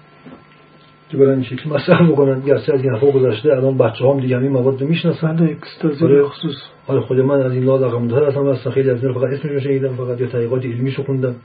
که 1.10 1.18
برای 1.18 1.32
این 1.32 1.44
شکل 1.44 1.70
مصرف 1.70 2.10
بکنن. 2.12 2.42
گرچه 2.42 2.74
از 2.74 2.82
این 2.84 2.92
حرفا 2.94 3.12
گذشته 3.12 3.50
الان 3.50 3.78
بچه 3.78 4.06
هم 4.06 4.20
دیگه 4.20 4.38
همین 4.38 4.52
مواد 4.52 4.82
رو 4.82 4.88
می‌شناسن. 4.88 5.36
بله، 5.36 5.58
آره. 6.02 6.24
خصوص 6.24 6.56
حالا 6.88 7.02
خود 7.02 7.20
من 7.20 7.42
از 7.42 7.52
این 7.52 7.64
لحاظ 7.64 7.84
عقب 7.84 8.28
هستم. 8.28 8.46
اصلا 8.46 8.72
خیلی 8.72 8.90
از 8.90 9.04
این 9.04 9.14
فقط 9.14 9.34
اسمش 9.34 9.64
شنیدم 9.64 9.96
فقط 9.96 10.22
یا 10.22 10.28
تحقیقات 10.28 10.66
علمیشو 10.66 11.04
خوندم 11.04 11.36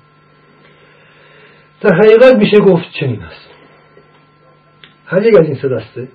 در 1.80 1.94
حقیقت 1.94 2.34
میشه 2.36 2.58
گفت 2.60 2.84
چنین 3.00 3.22
است. 3.22 3.50
هر 5.06 5.26
یک 5.26 5.34
از 5.36 5.46
این 5.46 5.54
سه 5.54 5.68
دسته 5.68 6.08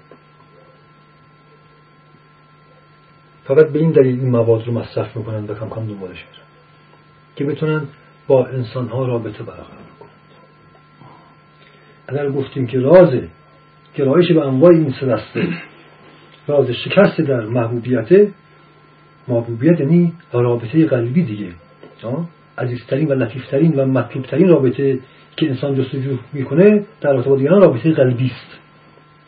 فقط 3.49 3.69
به 3.69 3.79
این 3.79 3.91
دلیل 3.91 4.19
این 4.19 4.29
مواد 4.29 4.67
رو 4.67 4.73
مصرف 4.73 5.17
می‌کنن 5.17 5.43
و 5.43 5.47
کم 5.47 5.69
کم 5.69 5.87
دنبالش 5.87 6.25
میرن 6.25 6.45
که 7.35 7.45
بتونن 7.45 7.87
با 8.27 8.45
انسان 8.45 8.87
ها 8.87 9.07
رابطه 9.07 9.43
برقرار 9.43 9.65
کنند. 9.99 10.11
اگر 12.07 12.29
گفتیم 12.29 12.67
که 12.67 12.79
راز 12.79 13.13
گرایش 13.95 14.31
به 14.31 14.47
انواع 14.47 14.71
این 14.71 14.93
سه 14.99 15.05
دسته 15.05 15.47
راز 16.47 16.71
شکست 16.71 17.21
در 17.21 17.45
محبوبیت 17.45 18.27
محبوبیت 19.27 19.79
یعنی 19.79 20.13
رابطه 20.33 20.85
قلبی 20.85 21.23
دیگه 21.23 21.51
عزیزترین 22.57 23.07
و 23.07 23.13
لطیفترین 23.13 23.75
و 23.75 23.85
مطلوبترین 23.85 24.47
رابطه 24.47 24.99
که 25.37 25.49
انسان 25.49 25.75
جستجو 25.75 26.17
می‌کنه 26.33 26.85
در 27.01 27.13
رابطه 27.13 27.29
با 27.29 27.35
دیگران 27.35 27.61
رابطه 27.61 27.91
قلبی 27.91 28.25
است. 28.25 28.59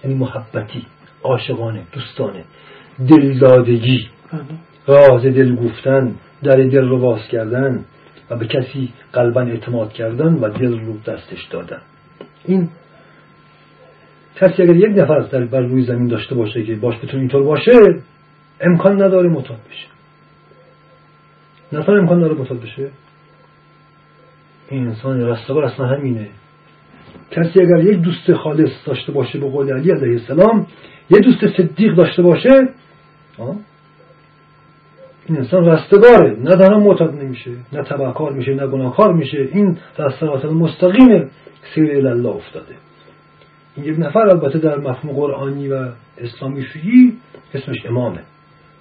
یعنی 0.04 0.18
محبتی 0.18 0.86
عاشقانه 1.24 1.82
دوستانه. 1.92 2.44
دلدادگی. 3.10 4.08
راز 4.88 5.24
دل 5.24 5.55
گفتن 5.55 6.15
در 6.43 6.55
دل 6.55 6.88
رو 6.89 7.00
باز 7.00 7.27
کردن 7.31 7.86
و 8.29 8.36
به 8.36 8.48
کسی 8.48 8.89
قلبا 9.13 9.41
اعتماد 9.41 9.93
کردن 9.93 10.34
و 10.34 10.50
دل 10.50 10.79
رو 10.79 10.98
دستش 10.98 11.43
دادن. 11.51 11.81
این 12.46 12.70
کسی 14.36 14.63
اگر 14.63 14.75
یک 14.75 14.98
نفر 14.98 15.20
در 15.20 15.46
بر 15.46 15.60
روی 15.60 15.86
زمین 15.86 16.08
داشته 16.08 16.36
باشه 16.36 16.63
که 16.63 16.75
باش 16.75 16.96
بتونه 16.98 17.20
اینطور 17.20 17.43
باشه 17.43 17.72
امکان 18.62 19.03
نداره 19.03 19.29
مطال 19.29 19.58
بشه. 19.70 19.88
نفر 21.74 21.91
امکان 21.91 22.20
داره 22.20 22.34
مطال 22.34 22.58
بشه. 22.58 22.89
این 24.70 24.88
انسان 24.88 25.22
رستگار 25.22 25.65
اصلا 25.65 25.86
همینه. 25.86 26.27
کسی 27.31 27.62
اگر 27.62 27.84
یک 27.84 28.01
دوست 28.01 28.34
خالص 28.34 28.72
داشته 28.86 29.12
باشه 29.12 29.39
به 29.39 29.50
قول 29.50 29.74
علی 29.74 29.91
علیه 29.91 30.20
السلام 30.20 30.67
یه 31.10 31.20
دوست 31.20 31.58
صدیق 31.58 31.96
داشته 31.96 32.22
باشه 32.22 32.50
این 35.25 35.38
انسان 35.38 35.65
رستگاره. 35.65 36.38
نه 36.39 36.55
تنها 36.55 36.79
معتاد 36.79 37.15
نمیشه 37.15 37.51
نه 37.74 37.83
تبعکار 37.83 38.33
میشه 38.33 38.53
نه 38.53 38.67
گناهکار 38.67 39.13
میشه. 39.13 39.50
این 39.53 39.77
در 39.98 40.10
صراط 40.19 40.45
مستقیم 40.45 41.29
سیر 41.75 42.07
الله 42.07 42.29
افتاده. 42.29 42.75
این 43.75 43.86
یک 43.86 44.00
نفر 44.00 44.19
البته 44.19 44.60
در 44.60 44.77
مفهوم 44.77 45.15
قرآنی 45.15 45.67
و 45.67 45.88
اسلامی 46.17 46.63
شیعی 46.63 47.17
اسمش 47.53 47.86
امامه. 47.86 48.19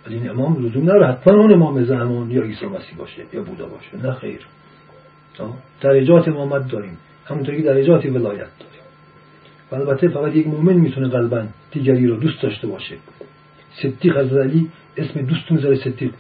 ولی 0.07 0.15
این 0.15 0.31
امام 0.31 0.67
لزوم 0.67 0.83
نداره. 0.83 1.07
حتما 1.07 1.41
اون 1.41 1.53
امام 1.53 1.85
زمان 1.85 2.31
یا 2.31 2.43
عیسی 2.43 2.67
مسیح 2.67 2.99
باشه 2.99 3.23
یا 3.33 3.43
بودا 3.43 3.67
باشه. 3.67 4.07
نه 4.07 4.13
خیر. 4.13 4.47
درجات 5.81 6.29
امامت 6.29 6.69
داریم. 6.69 6.99
همونطوری 7.25 7.57
که 7.57 7.63
درجات 7.63 8.07
ولایت 8.07 8.49
داریم. 8.61 8.81
البته 9.73 10.09
فقط 10.09 10.37
یک 10.37 10.47
مؤمن 10.47 10.73
می‌تونه 10.73 11.09
قلبا 11.09 11.45
دیگری 11.73 12.07
رو 12.07 12.17
دوست 12.17 12.43
داشته 12.43 12.67
باشه. 12.67 12.97
صدیق 13.83 14.17
از 14.17 14.33
علی 14.33 14.71
اسم 14.97 15.21
دوست 15.21 15.51
می‌ذاره 15.51 15.77
صدیق. 15.77 16.13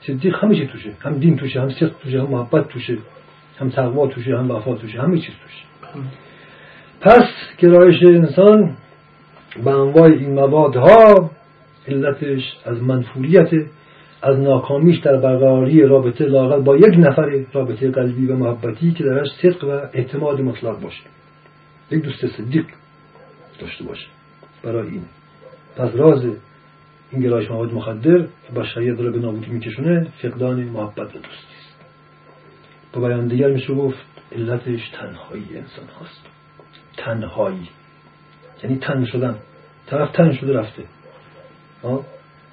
صدیق 0.00 0.44
همه 0.44 0.54
چی 0.54 0.66
توشه. 0.66 0.92
هم 1.00 1.18
دین 1.18 1.36
توشه 1.36 1.60
هم 1.60 1.70
صدق 1.70 1.92
توشه 2.02 2.20
هم 2.20 2.26
محبت 2.26 2.68
توشه 2.68 2.98
هم 3.58 3.70
تقوا 3.70 4.06
توشه 4.06 4.38
هم 4.38 4.50
وفا 4.50 4.74
توشه 4.74 5.00
همه 5.00 5.18
چیز 5.18 5.34
توشه. 5.42 5.64
پس 7.00 7.28
گرایش 7.58 8.02
انسان 8.02 8.76
به 9.64 9.70
انواع 9.70 10.10
این 10.10 10.34
موادها 10.34 11.30
علتش 11.88 12.56
از 12.64 12.82
منفوریت 12.82 13.50
از 14.22 14.38
ناکامیش 14.38 14.98
در 14.98 15.16
برقراری 15.16 15.82
رابطه 15.82 16.24
لاغل 16.24 16.60
با 16.60 16.76
یک 16.76 16.94
نفر 16.98 17.44
رابطه 17.52 17.90
قلبی 17.90 18.26
و 18.26 18.36
محبتی 18.36 18.92
که 18.92 19.04
درش 19.04 19.28
صدق 19.42 19.64
و 19.64 19.70
اعتماد 19.92 20.40
مطلق 20.40 20.80
باشه. 20.80 21.02
یک 21.90 22.02
دوست 22.02 22.26
صدیق 22.26 22.64
داشته 23.60 23.84
باشه. 23.84 24.06
برای 24.62 24.88
این. 24.88 25.02
پس 25.76 25.90
راز 25.94 26.24
این 27.10 27.22
گرایش 27.22 27.50
مواد 27.50 27.72
مخدر 27.72 28.18
که 28.18 28.52
بشریت 28.56 29.00
را 29.00 29.10
به 29.10 29.18
نابودی 29.18 29.50
میکشونه 29.50 30.06
فقدان 30.22 30.64
محبت 30.64 30.98
و 30.98 31.18
دوستی 31.18 31.56
است 31.58 31.84
با 32.92 33.00
بیان 33.00 33.28
دیگر 33.28 33.50
میشه 33.50 33.74
گفت 33.74 34.04
علتش 34.32 34.88
تنهایی 34.88 35.46
انسان 35.48 35.88
هاست 36.00 36.26
تنهایی 36.96 37.68
یعنی 38.62 38.78
تن 38.78 39.04
شدن 39.04 39.38
طرف 39.86 40.12
تن 40.12 40.32
شده 40.32 40.52
رفته 40.52 40.82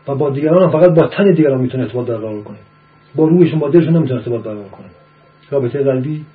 و 0.08 0.15
با 0.15 0.29
دیگران 0.29 0.72
فقط 0.72 0.89
با 0.89 1.08
تن 1.08 1.31
دیگران 1.31 1.62
می‌تونه 1.62 1.84
ارتباط 1.84 2.08
برقرار 2.08 2.43
کنه 2.43 2.58
با 3.15 3.27
روحشون 3.27 3.60
با 3.60 3.70
دلشون 3.70 3.98
نمی‌تونه 3.98 4.20
ارتباط 4.20 4.43
برقرار 4.43 4.70
کنه 4.70 4.89
رابطه 5.51 5.84
قلبی 5.84 6.25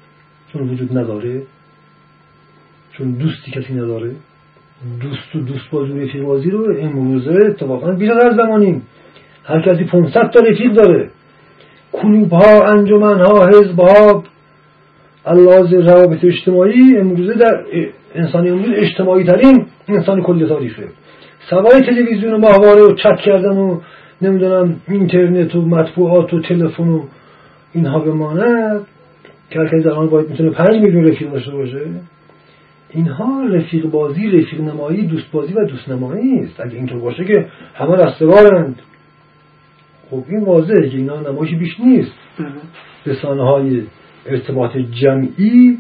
چون 0.52 0.68
وجود 0.68 0.98
نداره 0.98 1.42
چون 2.92 3.10
دوستی 3.12 3.50
کسی 3.50 3.74
نداره 3.74 4.16
دوست 5.00 5.36
و 5.36 5.38
دوست 5.38 5.70
بازی 5.70 6.00
رفیق 6.00 6.22
بازی 6.22 6.50
رو 6.50 6.76
امروزه 6.80 7.46
اتفاقا 7.46 7.92
بیش 7.92 8.10
از 8.10 8.24
هر 8.24 8.36
زمانی 8.36 8.82
هر 9.44 9.60
کسی 9.60 9.84
500 9.84 10.30
تا 10.30 10.40
رفیق 10.40 10.72
داره. 10.72 11.10
کلوب 11.92 12.32
ها 12.32 12.66
انجمن 12.66 13.20
ها 13.20 13.46
حزب 13.46 13.80
ها 13.80 14.24
روابط 15.72 16.24
اجتماعی 16.24 16.96
امروزه 16.96 17.34
در 17.34 17.64
انسانی 18.14 18.50
امروز 18.50 18.70
اجتماعی 18.74 19.24
ترین 19.24 19.66
انسان 19.88 20.22
کل 20.22 20.48
تاریخه. 20.48 20.88
سوای 21.50 21.80
تلویزیون 21.80 22.34
و 22.34 22.38
ماهواره 22.38 22.82
و 22.82 22.94
چت 22.94 23.20
کردن 23.24 23.56
و 23.58 23.80
نمی‌دونم 24.22 24.80
اینترنت 24.88 25.54
و 25.54 25.62
مطبوعات 25.62 26.34
و 26.34 26.40
تلفن 26.40 26.88
و 26.88 27.02
اینها 27.72 27.98
بماند. 27.98 28.86
که 29.50 29.58
هر 29.58 29.78
در 29.78 29.90
آن 29.90 30.08
باید 30.08 30.30
می‌تونه 30.30 30.50
پنج 30.50 30.82
میلیون 30.82 31.04
رفیق 31.04 31.32
داشته 31.32 31.50
باشه. 31.50 31.80
اینها 32.96 33.44
رفیق 33.44 33.86
بازی 33.86 34.30
رفیق 34.30 34.60
نمایی 34.60 35.06
دوست 35.06 35.30
بازی 35.32 35.54
و 35.54 35.64
دوست 35.64 35.88
نمایی 35.88 36.38
است 36.38 36.60
اگه 36.60 36.74
اینطور 36.74 37.00
باشه 37.00 37.24
که 37.24 37.46
همه 37.74 37.96
رستگارند. 37.96 38.78
خب 40.10 40.24
این 40.28 40.44
واضحه 40.44 40.88
که 40.88 40.96
اینا 40.96 41.20
نمایش 41.20 41.54
بیش 41.54 41.80
نیست. 41.80 42.12
رسانه 43.06 43.42
های 43.42 43.82
ارتباط 44.26 44.76
جمعی 44.76 45.78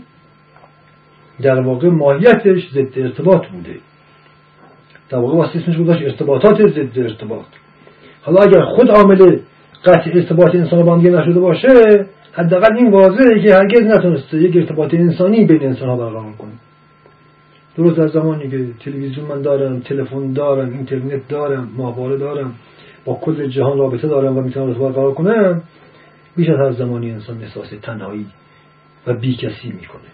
در 1.42 1.60
واقع 1.60 1.88
ماهیتش 1.88 2.70
ضد 2.72 2.98
ارتباط 2.98 3.46
بوده. 3.46 3.76
در 5.08 5.18
واقع 5.18 5.36
واسه 5.36 5.58
اسمش 5.58 5.78
گذاشت 5.78 6.02
ارتباطات 6.02 6.68
ضد 6.68 6.98
ارتباط. 6.98 7.46
حالا 8.22 8.40
اگر 8.40 8.62
خود 8.62 8.90
عامل 8.90 9.38
قطع 9.84 10.10
ارتباط 10.14 10.54
انسان 10.54 10.82
با 10.82 10.96
نشده 10.96 11.40
باشه 11.40 11.68
حداقل 12.32 12.76
این 12.76 12.90
واضحه 12.90 13.42
که 13.42 13.54
هرگز 13.54 13.82
نتونسته 13.82 14.42
یک 14.42 14.56
ارتباط 14.56 14.94
انسانی 14.94 15.44
بین 15.44 15.62
انسان 15.62 15.88
ها 15.88 15.96
برقرار 15.96 16.32
کنه. 16.38 16.52
درست 17.76 17.96
در 17.96 18.08
زمانی 18.08 18.50
که 18.50 18.66
تلویزیون 18.80 19.26
من 19.26 19.42
دارم 19.42 19.80
تلفن 19.80 20.32
دارم 20.32 20.72
اینترنت 20.72 21.28
دارم 21.28 21.70
ماهواره 21.76 22.16
دارم 22.16 22.54
با 23.04 23.14
کل 23.14 23.48
جهان 23.48 23.78
رابطه 23.78 24.08
دارم 24.08 24.38
و 24.38 24.40
می‌تونم 24.40 24.66
ارتباط 24.66 24.94
برقرار 24.94 25.14
کنم 25.14 25.62
بیش 26.36 26.48
از 26.48 26.56
هر 26.56 26.72
زمانی 26.72 27.10
انسان 27.10 27.42
احساس 27.42 27.70
تنهایی 27.82 28.26
و 29.06 29.14
بیکسی 29.14 29.68
می‌کنه. 29.68 30.10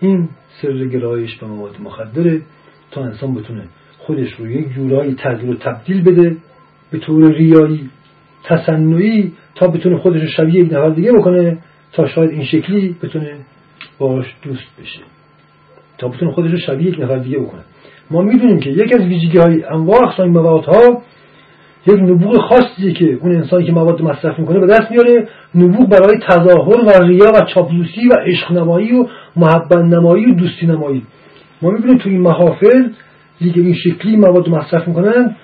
این 0.00 0.28
سر 0.62 0.84
گرایش 0.84 1.36
به 1.36 1.46
مواد 1.46 1.80
مخدره 1.80 2.40
تا 2.90 3.04
انسان 3.04 3.34
بتونه 3.34 3.64
خودش 3.98 4.34
رو 4.34 4.50
یک 4.50 4.68
جورایی 4.68 5.14
تغییر 5.14 5.50
و 5.50 5.54
تبدیل 5.54 6.02
بده 6.02 6.36
به 6.90 6.98
طور 6.98 7.32
ریایی 7.32 7.90
تصنعی 8.44 9.32
تا 9.54 9.68
بتونه 9.68 9.98
خودش 9.98 10.22
رو 10.22 10.28
شبیه 10.28 10.64
یک 10.64 10.72
نفر 10.72 10.88
دیگه 10.88 11.12
بکنه 11.12 11.58
تا 11.92 12.08
شاید 12.08 12.30
این 12.30 12.44
شکلی 12.44 12.96
بتونه 13.02 13.38
باش 13.98 14.34
دوست 14.42 14.80
بشه. 14.80 15.13
تا 15.98 16.08
بتونه 16.08 16.32
خودش 16.32 16.50
رو 16.50 16.58
شبیه 16.58 16.88
یک 16.88 17.00
نفر 17.00 17.16
دیگه 17.16 17.38
بکنه. 17.38 17.60
ما 18.10 18.22
می‌دونیم 18.22 18.60
که 18.60 18.70
یکی 18.70 18.94
از 18.94 19.00
ویژگی 19.00 19.38
های 19.38 19.64
انواع 19.64 20.04
اقسام 20.04 20.28
موادها 20.28 21.02
یک 21.86 22.00
نبوغ 22.00 22.36
خاصی 22.36 22.92
که 22.92 23.18
اون 23.22 23.36
انسانی 23.36 23.64
که 23.64 23.72
مواد 23.72 24.02
مصرف 24.02 24.38
می‌کنه 24.38 24.58
به 24.58 24.66
دست 24.66 24.90
میاره. 24.90 25.28
نبوغ 25.54 25.88
برای 25.88 26.18
تظاهر 26.28 26.84
و 26.84 27.02
ریا 27.02 27.32
و 27.34 27.40
چاپلوسی 27.54 28.08
و 28.10 28.14
عشق 28.26 28.52
نمایی 28.52 28.92
و 28.92 29.06
محبت 29.36 29.76
نمایی 29.76 30.26
و 30.26 30.34
دوستی 30.34 30.66
نمایی 30.66 31.02
ما 31.62 31.70
می‌بینیم 31.70 31.98
تو 31.98 32.08
این 32.08 32.20
محافل 32.20 32.88
دیگه 33.38 33.62
این 33.62 33.74
شکلی 33.74 34.16
مواد 34.16 34.48
مصرف 34.48 34.88
می‌کنن 34.88 35.36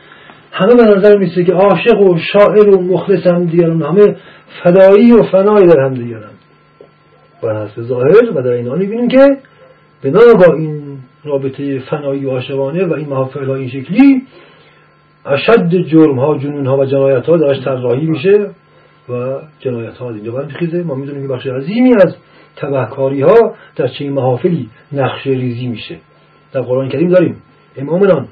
همه 0.52 0.74
به 0.74 0.82
نظر 0.82 1.18
میسه 1.18 1.44
که 1.44 1.52
عاشق 1.52 2.00
و 2.00 2.18
شاعر 2.32 2.68
و 2.68 2.82
مخلص 2.82 3.26
هم 3.26 3.44
دیگرن 3.44 3.82
همه 3.82 4.16
فدایی 4.62 5.12
و 5.12 5.22
فنایی 5.22 5.66
در 5.66 5.80
هم 5.80 5.94
دیگرن 5.94 6.30
و 7.42 7.54
حسب 7.54 7.82
ظاهر 7.82 8.30
و 8.34 8.42
در 8.42 8.50
این 8.50 8.68
حال 8.68 8.78
می‌بینیم 8.78 9.08
که 9.08 9.36
بنا 10.02 10.20
با 10.34 10.54
این 10.54 10.98
رابطه 11.24 11.78
فنایی 11.78 12.24
و 12.24 12.30
عاشقانه 12.30 12.84
و 12.86 12.92
این 12.92 13.08
محافل 13.08 13.50
این 13.50 13.68
شکلی 13.68 14.22
اشد 15.26 15.70
جرم 15.70 16.18
ها 16.18 16.38
جنون 16.38 16.66
ها 16.66 16.76
و 16.76 16.84
جنایت 16.84 17.26
ها 17.26 17.36
درش 17.36 17.64
طراحی 17.64 18.06
میشه 18.06 18.50
و 19.08 19.38
جنایت 19.60 19.96
ها 19.96 20.10
اینجا 20.10 20.32
برمیخیزه. 20.32 20.82
ما 20.82 20.94
می‌دونیم 20.94 21.22
که 21.22 21.28
بخش 21.28 21.46
عظیمی 21.46 21.94
از 21.94 22.16
تبهکاری 22.56 23.22
ها 23.22 23.54
در 23.76 23.88
چه 23.88 24.10
محافلی 24.10 24.68
نقشه 24.92 25.30
ریزی 25.30 25.66
میشه. 25.66 25.98
در 26.52 26.60
قرآن 26.60 26.88
کریم 26.88 27.08
داریم 27.08 27.42
امامنان 27.76 28.28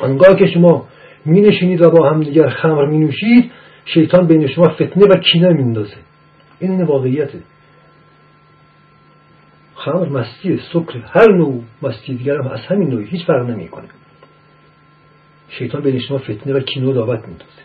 آنگاه 0.00 0.36
که 0.36 0.46
شما 0.46 0.86
می 1.24 1.40
نشینید 1.40 1.82
و 1.82 1.90
با 1.90 2.10
هم 2.10 2.22
دیگر 2.22 2.48
خمر 2.48 2.86
می 2.86 2.98
نوشید 2.98 3.50
شیطان 3.84 4.26
بین 4.26 4.46
شما 4.46 4.68
فتنه 4.68 5.04
و 5.10 5.20
کینه 5.20 5.48
میندازه 5.48 5.96
این 6.60 6.82
واقعیته. 6.82 7.38
خمر 9.86 10.08
مستی 10.08 10.60
سکر 10.72 10.98
هر 10.98 11.32
نوع 11.32 11.62
مستی 11.82 12.14
دیگر 12.14 12.36
هم 12.36 12.48
از 12.48 12.60
همین 12.60 12.88
نوعی 12.88 13.04
هیچ 13.04 13.26
فرق 13.26 13.50
نمی‌کنه. 13.50 13.88
شیطان 15.48 15.82
بین 15.82 15.98
شما 15.98 16.18
فتنه 16.18 16.52
و 16.52 16.60
کینه 16.60 16.86
و 16.86 16.92
دعوت 16.92 17.28
میندازه 17.28 17.62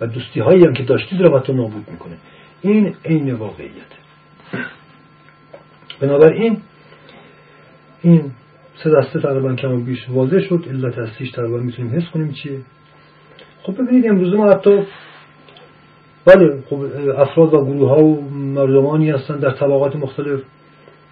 و 0.00 0.06
دوستی 0.06 0.40
هایی 0.40 0.64
هم 0.64 0.74
که 0.74 0.82
داشتید 0.82 1.20
رو 1.20 1.40
تو 1.40 1.52
نابود 1.52 1.90
می‌کنه. 1.90 2.16
این 2.62 2.94
عین 3.04 3.32
واقعیت 3.32 3.92
بنابراین 6.00 6.58
این 8.02 8.32
سه 8.84 8.90
دسته 8.90 9.20
تقریبا 9.20 9.54
کم 9.54 9.72
و 9.72 9.80
بیش 9.80 10.08
واضح 10.08 10.40
شد. 10.40 10.64
علت 10.68 10.98
اصلیش 10.98 11.30
تقریبا 11.30 11.58
می‌تونیم 11.58 11.92
حس 11.92 12.10
کنیم 12.14 12.32
چیه. 12.32 12.60
خب 13.62 13.82
ببینید 13.82 14.06
امروز 14.06 14.34
ما 14.34 14.50
حتی 14.50 14.82
بله 16.24 16.62
خب 16.70 16.84
افراد 17.16 17.54
و 17.54 17.64
گروه 17.64 17.88
ها 17.88 18.04
و 18.04 18.30
مردمانی 18.30 19.10
هستند 19.10 19.40
در 19.40 19.50
طبقات 19.50 19.96
مختلف. 19.96 20.40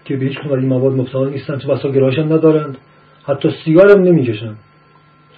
که 0.05 0.17
به 0.17 0.27
هیچ 0.27 0.39
کنون 0.39 0.59
این 0.59 0.69
مواد 0.69 0.93
مبتلا 0.93 1.29
نیستن 1.29 1.59
تو 1.59 1.69
بسا 1.69 1.91
گرایش 1.91 2.19
هم 2.19 2.33
ندارند. 2.33 2.79
حتی 3.25 3.51
سیگار 3.65 3.91
هم 3.91 4.03
نمی‌کشن. 4.03 4.55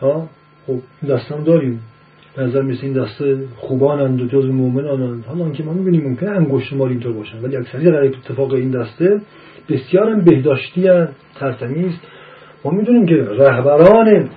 ها 0.00 0.28
خب 0.66 0.78
این 1.02 1.14
دسته 1.14 1.34
هم 1.34 1.44
داریم. 1.44 1.80
نظر 2.38 2.62
میسه 2.62 2.84
این 2.84 2.92
دسته 2.92 3.38
خوبانند 3.56 4.22
و 4.22 4.26
جز 4.26 4.44
مؤمنانند. 4.44 5.24
حالا 5.24 5.50
که 5.50 5.62
ما 5.62 5.72
می‌بینیم 5.72 6.08
ممکنه 6.08 6.30
انگشت 6.30 6.72
مار 6.72 6.88
اینطور 6.88 7.12
باشن 7.12 7.38
ولی 7.42 7.56
اکثری 7.56 7.84
در 7.84 8.04
اتفاق 8.04 8.52
این 8.52 8.70
دسته 8.70 9.20
بسیار 9.68 10.10
هم 10.10 10.20
بهداشتی 10.20 10.90
ترتمیز. 11.34 11.92
ما 12.64 12.70
می‌دونیم 12.70 13.06
که 13.06 13.14
رهبران 13.14 14.30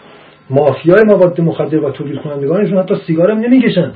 مافیای 0.50 1.02
مواد 1.06 1.42
مخدر 1.42 1.80
و 1.80 1.92
تولید 1.92 2.20
کنندگانشون 2.20 2.80
حتی 2.80 2.96
سیگار 3.08 3.32
هم 3.32 3.38
نمی‌کشن. 3.38 3.92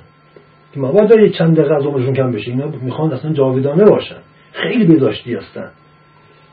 که 0.74 0.80
مواد 0.80 1.12
یک 1.20 1.38
چند 1.38 1.58
دقیقه 1.58 1.76
از 1.76 1.86
عمرشون 1.86 2.14
کم 2.14 2.32
بشه. 2.32 2.52
اینا 2.52 2.68
می‌خوان 2.82 3.14
اصلا 3.14 3.34
جاودانه 3.34 3.86
باشن. 3.86 4.16
خیلی 4.52 4.86
بهداشتی 4.86 5.36
هستن. 5.36 5.70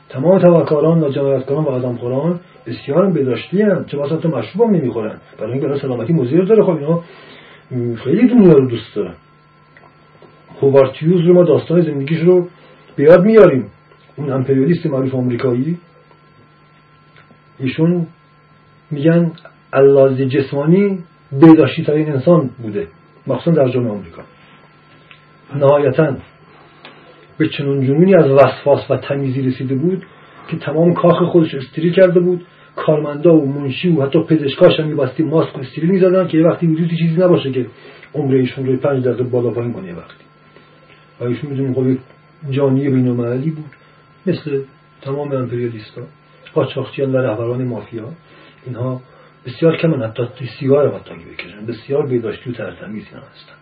تمام 0.09 0.39
تبهکاران 0.39 1.03
و 1.03 1.09
جنایتکاران 1.09 1.63
و 1.63 1.69
آدمخوران 1.69 2.39
بسیار 2.67 3.05
هم 3.05 3.13
بهداشتی 3.13 3.61
هم 3.61 3.85
چه 3.85 3.97
مثلا 3.97 4.17
تو 4.17 4.29
مشروب 4.29 4.67
هم 4.67 4.75
نمی‌خورن 4.75 5.17
برای 5.37 5.51
اینکه 5.51 5.67
برای 5.67 5.79
سلامتی 5.79 6.13
مضر 6.13 6.41
داره 6.41 6.63
خب 6.63 6.69
اینا 6.69 7.03
خیلی 7.95 8.27
دنیا 8.27 8.53
رو 8.53 8.67
دوست 8.67 8.95
دارن. 8.95 9.13
هوارتیوز 10.61 11.21
رو 11.21 11.33
ما 11.33 11.43
داستان 11.43 11.81
زندگیش 11.81 12.19
رو 12.19 12.47
بیاد 12.95 13.25
میاریم. 13.25 13.65
اون 14.15 14.31
امپریالیست 14.31 14.85
معروف 14.85 15.15
آمریکایی. 15.15 15.77
ایشون 17.59 18.07
میگن 18.91 19.31
اللاز 19.73 20.17
جسمانی 20.17 21.03
بهداشتی 21.31 21.83
ترین 21.83 22.11
انسان 22.11 22.49
بوده 22.61 22.87
مخصوصا 23.27 23.51
در 23.51 23.69
جمهوری 23.69 23.89
آمریکا. 23.89 24.21
نهایتا 25.55 26.15
به 27.37 27.49
چنون 27.49 27.85
جنونی 27.87 28.15
از 28.15 28.31
وسواس 28.31 28.91
و 28.91 28.97
تمیزی 28.97 29.41
رسیده 29.41 29.75
بود 29.75 30.05
که 30.47 30.57
تمام 30.57 30.93
کاخ 30.93 31.23
خودش 31.23 31.55
استریل 31.55 31.93
کرده 31.93 32.19
بود. 32.19 32.45
کارمندا 32.75 33.35
و 33.35 33.45
منشی 33.45 33.89
و 33.89 34.01
حتی 34.01 34.19
پزشکاش 34.19 34.79
هم 34.79 34.87
میبستی 34.87 35.23
ماسک 35.23 35.57
و 35.57 35.59
استریل 35.59 35.89
می‌زدن 35.89 36.27
که 36.27 36.37
یه 36.37 36.43
وقتی 36.43 36.67
وجودی 36.67 36.97
چیزی 36.97 37.21
نباشه 37.21 37.51
که 37.51 37.65
عمر 38.13 38.33
ایشون 38.33 38.65
روی 38.65 38.77
پنج 38.77 39.03
دقیقه 39.03 39.23
بالا 39.23 39.49
پایین 39.49 39.73
کنه 39.73 39.87
یه 39.87 39.95
وقتی. 39.95 40.23
و 41.19 41.23
ایشون 41.23 41.49
می‌دونیم 41.49 41.73
خب 41.73 41.97
جانی 42.51 42.89
بین 42.89 43.15
بود 43.51 43.71
مثل 44.25 44.61
تمام 45.01 45.31
امپریالیست 45.31 45.97
ها 45.97 46.03
قاچاقچیان 46.53 47.11
و 47.11 47.17
رهبران 47.17 47.63
مافیا. 47.63 48.09
اینها 48.65 49.01
بسیار 49.45 49.77
کمن 49.77 50.03
حتی 50.03 50.23
سیگار 50.59 50.95
حتی 50.95 51.13
بکشن. 51.13 51.65
بسیار 51.65 52.07
بیداشتی 52.07 52.49
و 52.49 52.53
ترتمیز 52.53 53.05
اینا 53.11 53.23
هستن. 53.23 53.53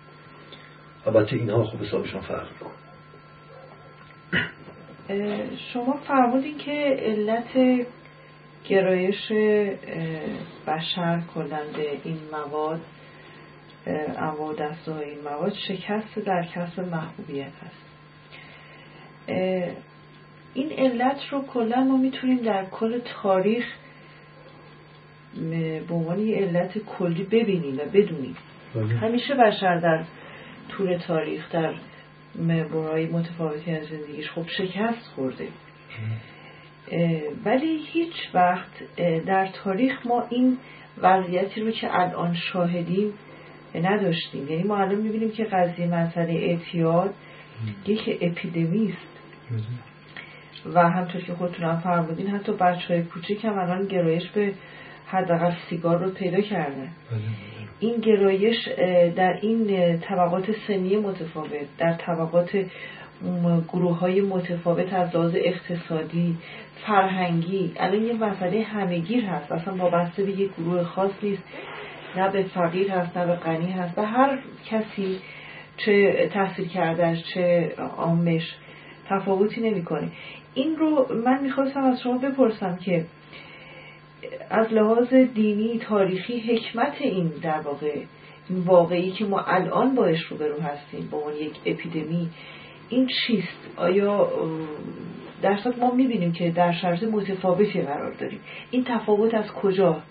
البته 1.07 1.35
اینها 1.35 1.63
خوب 1.63 1.81
حسابشون 1.81 2.21
فرق 2.21 2.47
میکن 2.53 2.84
شما 5.73 5.93
فرمودین 6.07 6.57
که 6.57 6.97
علت 6.99 7.85
گرایش 8.69 9.31
بشر 10.67 11.21
کلند 11.35 11.75
این 12.03 12.17
مواد 12.31 12.81
انواع 14.17 14.55
دسته 14.55 14.95
این 14.95 15.21
مواد 15.23 15.53
شکست 15.67 16.19
در 16.19 16.43
کسب 16.55 16.79
محبوبیت 16.79 17.51
هست 17.61 17.85
این 20.53 20.71
علت 20.71 21.17
رو 21.31 21.41
کلا 21.41 21.83
ما 21.83 21.97
می‌تونیم 21.97 22.37
در 22.37 22.65
کل 22.65 22.99
تاریخ 23.23 23.65
به 25.87 25.93
عنوان 25.93 26.19
یه 26.19 26.35
علت 26.37 26.77
کلی 26.77 27.23
ببینیم 27.23 27.75
و 27.77 27.81
بدونیم 27.93 28.35
بله. 28.75 28.85
همیشه 28.85 29.35
بشر 29.35 29.79
در 29.79 30.03
طول 30.69 30.97
تاریخ 30.97 31.51
در 31.51 31.73
برای 32.73 33.05
متفاوتی 33.05 33.71
از 33.71 33.85
زندگیش. 33.87 34.29
خب 34.29 34.45
شکست 34.47 35.07
خورده. 35.15 35.47
ولی 37.45 37.79
هیچ 37.85 38.13
وقت 38.33 38.95
در 39.25 39.47
تاریخ 39.47 40.05
ما 40.05 40.23
این 40.29 40.57
وضعیتی 41.01 41.61
رو 41.61 41.71
که 41.71 41.99
الان 41.99 42.33
شاهدیم 42.33 43.13
نداشتیم. 43.75 44.47
یعنی 44.47 44.63
ما 44.63 44.77
الان 44.77 44.95
می‌بینیم 44.95 45.31
که 45.31 45.43
قضیه 45.43 45.87
مسئله 45.87 46.33
اعتیاد 46.33 47.13
یک 47.85 48.17
اپیدمی 48.21 48.93
است. 48.93 49.15
و 50.73 50.89
همطور 50.89 51.21
که 51.21 51.33
خودتون 51.33 51.65
هم 51.65 51.79
فرمودین 51.79 52.27
حتی 52.27 52.51
بچه 52.51 52.93
های 52.93 53.03
کوچیک 53.03 53.45
هم 53.45 53.59
الان 53.59 53.87
گرایش 53.87 54.29
به 54.29 54.53
حداقل 55.07 55.53
سیگار 55.69 56.03
رو 56.03 56.11
پیدا 56.11 56.41
کردن. 56.41 56.75
بله، 57.11 57.19
بله. 57.19 57.54
این 57.79 57.99
گرایش 57.99 58.67
در 59.15 59.39
این 59.41 59.97
طبقات 59.99 60.45
سنی 60.67 60.97
متفاوت 60.97 61.77
در 61.77 61.93
طبقات 61.93 62.65
گروه 63.73 63.99
های 63.99 64.21
متفاوت 64.21 64.93
از 64.93 65.15
لحاظ 65.15 65.35
اقتصادی 65.35 66.37
فرهنگی 66.87 67.73
الان 67.77 68.03
یه 68.03 68.13
مسئله 68.13 68.61
همهگیر 68.61 69.25
هست. 69.25 69.51
اصلا 69.51 69.75
وابسته 69.75 70.23
به 70.23 70.31
یک 70.31 70.51
گروه 70.57 70.83
خاص 70.83 71.11
نیست. 71.23 71.43
نه 72.17 72.29
به 72.31 72.43
فقیر 72.43 72.91
هست 72.91 73.17
نه 73.17 73.25
به 73.25 73.35
غنی 73.35 73.71
هست. 73.71 73.97
و 73.97 74.05
هر 74.05 74.39
کسی 74.69 75.19
چه 75.77 76.27
تحصیل 76.33 76.67
کردهش 76.67 77.23
چه 77.33 77.73
آمش 77.97 78.55
تفاوتی 79.09 79.61
نمی‌کنه. 79.61 80.07
این 80.53 80.75
رو 80.75 81.07
من 81.25 81.43
می‌خواستم 81.43 81.83
از 81.83 82.01
شما 82.01 82.17
بپرسم 82.17 82.77
که 82.77 83.05
از 84.49 84.73
لحاظ 84.73 85.13
دینی 85.13 85.79
تاریخی 85.79 86.39
حکمت 86.39 86.93
این 86.99 87.27
در 87.41 87.59
واقع 87.59 88.03
این 88.49 88.59
واقعی 88.59 89.11
که 89.11 89.25
ما 89.25 89.39
الان 89.39 89.95
باش 89.95 90.19
رو 90.23 90.37
برو 90.37 90.61
هستیم 90.61 91.07
با 91.11 91.17
اون 91.17 91.33
یک 91.33 91.53
اپیدمی 91.65 92.29
این 92.89 93.07
چیست؟ 93.07 93.67
آیا 93.77 94.29
در 95.41 95.59
ما 95.79 95.91
می‌بینیم 95.91 96.31
که 96.31 96.51
در 96.51 96.73
شرط 96.73 97.03
متفاوتی 97.03 97.81
قرار 97.81 98.13
داریم. 98.13 98.39
این 98.71 98.83
تفاوت 98.83 99.33
از 99.33 99.51
کجا 99.51 100.01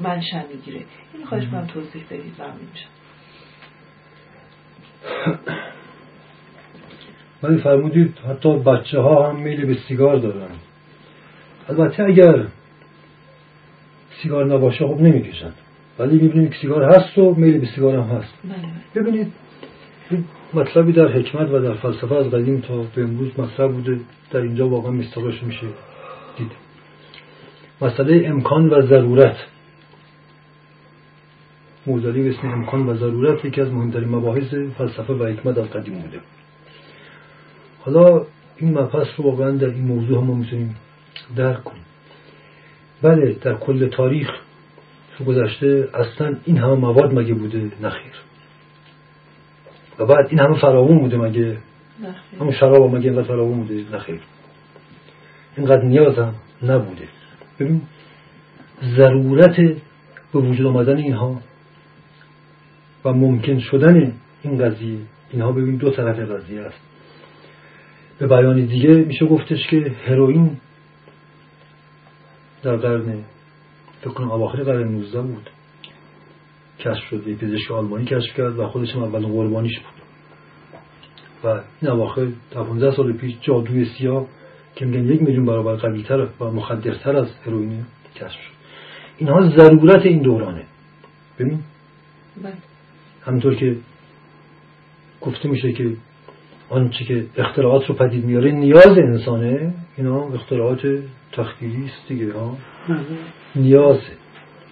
منشأ 0.00 0.42
می‌گیره؟ 0.52 0.84
این 1.14 1.26
خواهش 1.26 1.44
من 1.52 1.66
توضیح 1.66 2.04
بدید. 2.10 2.34
ممنون 2.38 2.68
ولی 7.42 7.58
فرمودید 7.64 8.18
حتی 8.30 8.58
بچه 8.58 9.00
ها 9.00 9.28
هم 9.28 9.36
میل 9.36 9.66
به 9.66 9.74
سیگار 9.88 10.16
دارن. 10.16 10.50
البته 11.68 12.02
اگر 12.04 12.46
سیگار 14.22 14.54
نباشه 14.54 14.86
خب 14.86 15.00
نمی‌کشن. 15.00 15.52
ولی 15.98 16.18
می‌بینید 16.22 16.50
که 16.50 16.56
سیگار 16.60 16.84
هست 16.84 17.18
و 17.18 17.34
میل 17.34 17.58
به 17.58 17.66
سیگار 17.74 17.96
هم 17.96 18.16
هست. 18.16 18.34
بله. 18.44 19.02
ببینید 19.02 19.32
مطلبی 20.54 20.92
در 20.92 21.08
حکمت 21.08 21.50
و 21.50 21.58
در 21.58 21.74
فلسفه 21.74 22.14
از 22.14 22.26
قدیم 22.26 22.60
تا 22.60 22.82
به 22.94 23.02
امروز 23.02 23.30
مطلب 23.38 23.72
بوده. 23.72 24.00
در 24.30 24.40
اینجا 24.40 24.68
واقعا 24.68 24.90
مستقاش 24.90 25.42
میشه 25.42 25.66
دید. 26.38 26.52
مسئله 27.80 28.28
امکان 28.28 28.68
و 28.68 28.86
ضرورت. 28.86 29.36
موزلی 31.86 32.22
به 32.22 32.30
اسم 32.30 32.48
امکان 32.48 32.86
و 32.86 32.94
ضرورت 32.94 33.44
یکی 33.44 33.60
از 33.60 33.72
مهمترین 33.72 34.08
مباحث 34.08 34.54
فلسفه 34.78 35.12
و 35.12 35.24
حکمت 35.24 35.58
از 35.58 35.70
قدیم 35.70 35.94
بوده. 35.94 36.20
حالا 37.80 38.26
این 38.56 38.78
مبحث 38.78 39.06
رو 39.16 39.24
واقعا 39.24 39.50
در 39.50 39.66
این 39.66 39.84
موضوع 39.84 40.18
هم 40.18 40.24
ما 40.24 40.34
می‌تونیم 40.34 40.76
درک 41.36 41.64
کنیم 41.64 41.84
بله 43.02 43.36
در 43.42 43.54
کل 43.54 43.88
تاریخ 43.88 44.28
گذشته 45.26 45.88
اصلا 45.94 46.36
این 46.44 46.58
همه 46.58 46.74
مواد 46.74 47.14
مگه 47.14 47.34
بوده؟ 47.34 47.72
نخیر 47.82 48.12
و 49.98 50.06
بعد 50.06 50.26
این 50.28 50.40
همه 50.40 50.60
فراوون 50.60 50.98
بوده 50.98 51.16
مگه؟ 51.16 51.56
همون 52.40 52.52
شراب 52.52 52.96
مگه 52.96 53.10
اینقدر 53.10 53.28
فراوون 53.28 53.58
بوده؟ 53.58 53.96
نخیر 53.96 54.20
اینقدر 55.56 55.82
نیاز 55.82 56.18
هم 56.18 56.34
نبوده. 56.62 57.08
ببین 57.60 57.82
ضرورت 58.96 59.56
به 60.32 60.38
وجود 60.40 60.66
آمدن 60.66 60.96
اینها 60.96 61.40
و 63.04 63.12
ممکن 63.12 63.58
شدن 63.58 64.12
این 64.42 64.58
قضیه 64.58 64.98
اینها 65.30 65.52
ببین 65.52 65.76
دو 65.76 65.90
طرف 65.90 66.18
قضیه 66.18 66.60
است. 66.60 66.80
به 68.18 68.26
بیان 68.26 68.66
دیگه 68.66 68.94
میشه 68.94 69.26
گفتش 69.26 69.66
که 69.66 69.92
هروئین 70.06 70.56
در 72.64 72.76
قرن 72.76 73.24
فکر 74.00 74.10
کنم 74.10 74.30
اواخر 74.30 74.62
قرن 74.62 74.88
19 74.88 75.22
بود. 75.22 75.50
کشف 76.78 77.04
شد 77.10 77.28
یه 77.28 77.36
پزشک 77.36 77.70
آلمانی 77.70 78.04
کشف 78.04 78.36
کرد 78.36 78.58
و 78.58 78.66
خودش 78.66 78.94
هم 78.94 79.02
اول 79.02 79.26
قربانیش 79.26 79.78
بود. 79.78 80.04
و 81.44 81.60
این 81.82 81.90
اواخر 81.90 82.26
تا 82.50 82.64
15 82.64 82.96
سال 82.96 83.12
پیش 83.12 83.34
جادوی 83.40 83.84
سیاه 83.84 84.26
که 84.76 84.84
میگن 84.86 85.04
یک 85.04 85.22
میلیون 85.22 85.46
برابر 85.46 85.76
قویتر 85.76 86.28
و 86.40 86.44
مخدرتر 86.44 87.16
از 87.16 87.28
هروئین 87.46 87.84
کشف 88.16 88.40
شد. 88.40 88.54
اینها 89.18 89.50
ضرورت 89.50 90.06
این 90.06 90.22
دورانه. 90.22 90.64
ببین؟ 91.38 91.60
بله. 92.42 92.52
همطور 93.26 93.54
که 93.54 93.76
گفته 95.20 95.48
میشه 95.48 95.72
که 95.72 95.96
آنچه 96.68 97.04
که 97.04 97.26
اختراعات 97.36 97.86
رو 97.86 97.94
پدید 97.94 98.24
میاره 98.24 98.52
نیاز 98.52 98.98
انسانه. 98.98 99.74
اینا 99.96 100.28
اختراعات 100.28 101.02
تخیلی 101.32 101.84
است 101.84 102.08
دیگه 102.08 102.32
ها. 102.32 102.56
نیازه 103.56 104.12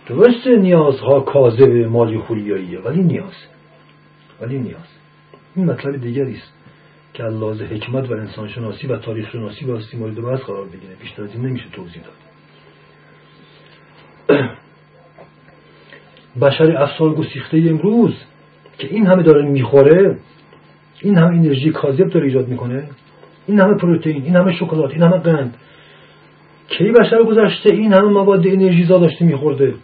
درسته 0.08 0.56
نیازها 0.56 1.20
کاذب 1.20 1.70
مالی 1.70 2.18
خولیاییه 2.18 2.80
ولی 2.80 3.02
نیاز. 3.02 3.34
ولی 4.40 4.58
نیاز. 4.58 4.88
این 5.56 5.66
مطلب 5.66 5.96
دیگری 5.96 6.34
است 6.34 6.52
که 7.14 7.22
لحاظ 7.22 7.60
حکمت 7.60 8.10
و 8.10 8.12
انسانشناسی 8.12 8.86
و 8.86 8.98
تاریخ 8.98 9.30
شناسی 9.30 9.64
باستی 9.64 9.96
مورد 9.96 10.22
بحث 10.22 10.40
قرار 10.40 10.66
بگیره. 10.66 10.94
بیشتر 11.02 11.22
از 11.22 11.30
این 11.34 11.46
نمیشه 11.46 11.66
توضیح 11.72 12.02
داد. 12.02 12.14
بشر 16.42 16.76
افسار 16.76 17.14
گسیخته 17.14 17.56
امروز 17.68 18.14
که 18.78 18.86
این 18.86 19.06
همه 19.06 19.22
داره 19.22 19.48
می‌خوره 19.48 20.18
این 21.00 21.18
همه 21.18 21.36
انرژی 21.36 21.70
کاذب 21.70 22.08
داره 22.08 22.26
ایجاد 22.26 22.48
می‌کنه 22.48 22.88
این 23.46 23.60
همه 23.60 23.74
پروتئین 23.74 24.22
این 24.22 24.36
همه 24.36 24.52
شکلات 24.52 24.90
این 24.90 25.02
همه 25.02 25.18
قند. 25.18 25.54
کی 26.68 26.92
بشر 26.92 27.22
گذشته 27.22 27.74
این 27.74 27.92
همه 27.92 28.08
مواد 28.08 28.46
انرژی 28.46 28.84
زا 28.84 28.98
داشته 28.98 29.24
میخورده؟ 29.24 29.74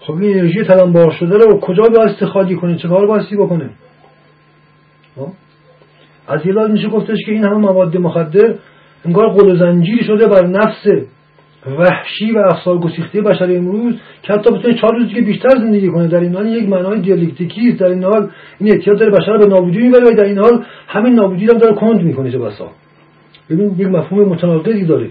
خب 0.00 0.14
این 0.14 0.38
انرژی 0.38 0.64
تلمبار 0.64 1.10
شده 1.10 1.36
رو 1.36 1.60
کجا 1.60 1.82
بایستی 1.96 2.26
خالی 2.26 2.56
کنه؟ 2.56 2.76
چه 2.76 2.88
کار 2.88 3.06
بایستی 3.06 3.36
بکنه؟ 3.36 3.70
خب؟ 5.16 5.28
از 6.28 6.46
یه 6.46 6.52
میشه 6.52 6.88
گفتش 6.88 7.18
که 7.26 7.32
این 7.32 7.44
همه 7.44 7.56
مواد 7.56 7.96
مخدر 7.96 8.54
انگار 9.04 9.28
قل 9.28 9.58
زنجیری 9.58 10.04
شده 10.04 10.26
بر 10.26 10.46
نفس 10.46 10.86
وحشی 11.66 12.32
و 12.32 12.38
افسار 12.38 12.78
گسیخته 12.78 13.20
بشر 13.20 13.56
امروز 13.56 13.94
که 14.22 14.32
حتی 14.32 14.50
بتونه 14.50 14.74
چهار 14.74 14.94
روز 14.94 15.08
که 15.08 15.20
بیشتر 15.20 15.48
زندگی 15.48 15.88
کنه 15.88 16.08
در 16.08 16.20
این 16.20 16.34
حال 16.34 16.46
یک 16.46 16.68
معنای 16.68 17.00
دیالکتیکی 17.00 17.72
در 17.72 17.86
این 17.86 18.04
حال 18.04 18.30
این 18.58 18.74
احتیاط 18.74 18.98
داره 18.98 19.12
بشر 19.12 19.38
به 19.38 19.46
نابودی 19.46 19.78
می‌بره 19.78 20.04
و 20.06 20.14
در 20.16 20.24
این 20.24 20.38
حال 20.38 20.64
همین 20.88 21.14
نابودی 21.14 21.46
هم 21.46 21.58
داره 21.58 21.74
کند 21.74 22.02
می‌کنه 22.02 22.32
چه 22.32 22.38
بسا. 22.38 22.70
ببین 23.50 23.74
یک 23.78 23.86
مفهوم 23.86 24.28
متناقضی 24.28 24.84
داره. 24.84 25.10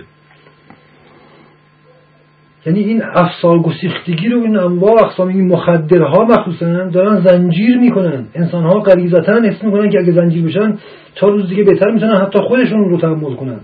یعنی 2.65 2.79
این 2.79 3.03
افسار 3.13 3.59
گسیختگی 3.59 4.29
رو 4.29 4.41
این 4.41 4.57
انواع 4.57 5.03
اقسام 5.05 5.27
این 5.27 5.47
مخدرها 5.47 6.25
مخصوصا 6.25 6.89
دارن 6.89 7.21
زنجیر 7.21 7.77
می‌کنن. 7.77 8.25
انسان 8.35 8.63
ها 8.63 8.79
غریزتا 8.79 9.41
حس 9.41 9.63
می‌کنن 9.63 9.89
که 9.89 9.99
اگه 9.99 10.11
زنجیر 10.11 10.45
بشن 10.45 10.77
چهار 11.15 11.31
روز 11.31 11.49
دیگه 11.49 11.63
بهتر 11.63 11.91
می‌تونن 11.91 12.15
حتی 12.15 12.39
خودشون 12.39 12.89
رو 12.89 12.97
تحمل 12.97 13.35
کنن. 13.35 13.59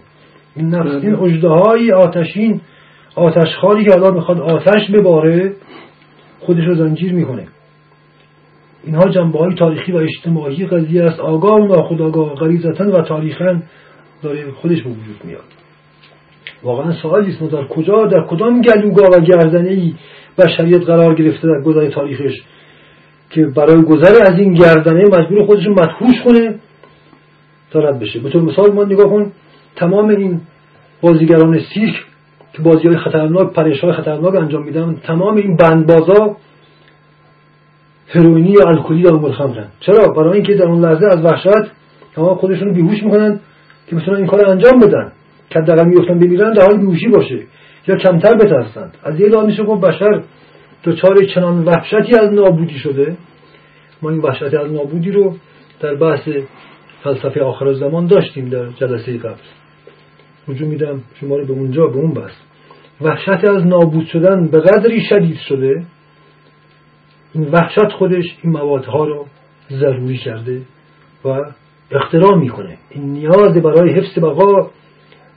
این 0.55 0.69
نفس 0.69 1.03
این 1.03 1.15
اجده 1.15 1.47
های 1.47 1.91
آتشین 1.91 2.61
آتش 3.15 3.55
خالی 3.61 3.85
که 3.85 3.93
الان 3.93 4.13
می‌خواد 4.13 4.39
آتش 4.39 4.91
بباره 4.91 5.53
خودش 6.39 6.63
رو 6.63 6.75
زنجیر 6.75 7.13
می‌کنه. 7.13 7.47
اینها 8.83 9.09
جنبه 9.09 9.39
های 9.39 9.55
تاریخی 9.55 9.91
و 9.91 9.97
اجتماعی 9.97 10.65
قضیه 10.65 11.03
است. 11.03 11.19
آگاه 11.19 11.55
و 11.55 11.67
ناخودآگاه 11.67 12.35
غریزتا 12.35 12.91
و 12.91 13.01
تاریخا 13.01 13.61
داره 14.23 14.51
خودش 14.51 14.81
به 14.83 14.89
وجود 14.89 15.21
میاد. 15.23 15.43
واقعا 16.63 16.91
سوالی 16.91 17.31
است 17.31 17.43
در 17.43 17.67
کجا 17.67 18.05
در 18.05 18.27
کدام 18.27 18.61
گلوگاه 18.61 19.07
و 19.07 19.21
گردنه 19.21 19.69
ای 19.69 19.93
بشریت 20.37 20.81
قرار 20.81 21.15
گرفته 21.15 21.47
در 21.47 21.61
گذر 21.61 21.89
تاریخش 21.89 22.33
که 23.29 23.45
برای 23.45 23.81
گذر 23.81 24.15
از 24.21 24.39
این 24.39 24.53
گردنه 24.53 25.03
مجبور 25.03 25.45
خودش 25.45 25.67
مدهوش 25.67 26.21
کنه 26.25 26.55
تا 27.71 27.79
رد 27.79 27.99
بشه؟ 27.99 28.19
به 28.19 28.29
طور 28.29 28.41
مثال 28.41 28.73
ما 28.73 28.83
نگاه 28.83 29.09
کن 29.09 29.31
تمام 29.75 30.09
این 30.09 30.41
بازیگران 31.01 31.59
سیرک 31.73 31.95
که 32.53 32.61
بازی 32.61 32.87
های 32.87 32.97
خطرناک 32.97 33.53
پریش 33.53 33.79
های 33.79 33.93
خطرناک 33.93 34.35
انجام 34.35 34.63
میدن. 34.63 34.95
تمام 35.03 35.35
این 35.35 35.55
بندبازا 35.55 36.37
هروئینی 38.07 38.49
یا 38.49 38.67
الکلی 38.67 39.03
در 39.03 39.13
اون 39.13 39.31
خمرن 39.31 39.67
چرا؟ 39.79 40.07
برای 40.07 40.33
اینکه 40.33 40.53
در 40.53 40.65
اون 40.65 40.85
لحظه 40.85 41.05
از 41.05 41.25
وحشت 41.25 41.71
تمام 42.15 42.35
خودشون 42.35 42.73
بیهوش 42.73 43.03
می‌کنن 43.03 43.39
که 43.87 43.95
مثلا 43.95 44.15
این 44.15 44.27
کار 44.27 44.49
انجام 44.49 44.79
بدن. 44.79 45.11
که 45.49 45.59
دقیقا 45.59 45.83
میفتن 45.83 46.19
بمیرن 46.19 46.53
در 46.53 46.61
حال 46.61 46.77
بیهوشی 46.77 47.07
باشه 47.07 47.39
یا 47.87 47.95
کمتر 47.95 48.35
بترسند 48.35 48.97
از 49.03 49.19
یه 49.19 49.27
لحاظ 49.27 49.45
میشه 49.45 49.63
گفت 49.63 49.81
بشر 49.81 50.21
دچار 50.83 51.25
چنان 51.35 51.63
وحشتی 51.63 52.19
از 52.19 52.33
نابودی 52.33 52.79
شده. 52.79 53.17
ما 54.01 54.09
این 54.09 54.19
وحشتی 54.19 54.57
از 54.57 54.71
نابودی 54.71 55.11
رو 55.11 55.35
در 55.79 55.95
بحث 55.95 56.29
فلسفه 57.03 57.43
آخر 57.43 57.73
زمان 57.73 58.07
داشتیم 58.07 58.49
در 58.49 58.65
جلسه 58.65 59.17
قبل. 59.17 59.64
رجوع 60.47 60.69
میدم 60.69 61.01
شما 61.19 61.35
رو 61.37 61.45
به 61.45 61.53
اونجا 61.53 61.87
به 61.87 61.97
اون 61.97 62.13
بحث 62.13 62.33
وحشت 63.01 63.45
از 63.45 63.65
نابود 63.65 64.05
شدن 64.05 64.47
به 64.47 64.59
قدری 64.59 65.01
شدید 65.01 65.37
شده 65.37 65.85
این 67.33 67.43
وحشت 67.43 67.91
خودش 67.97 68.25
این 68.43 68.53
موادها 68.53 69.05
رو 69.05 69.25
ضروری 69.69 70.17
کرده 70.17 70.61
و 71.25 71.41
اختراع 71.91 72.39
می‌کنه. 72.39 72.77
این 72.89 73.03
نیاز 73.03 73.57
برای 73.57 73.93
حفظ 73.93 74.19
بقا 74.19 74.69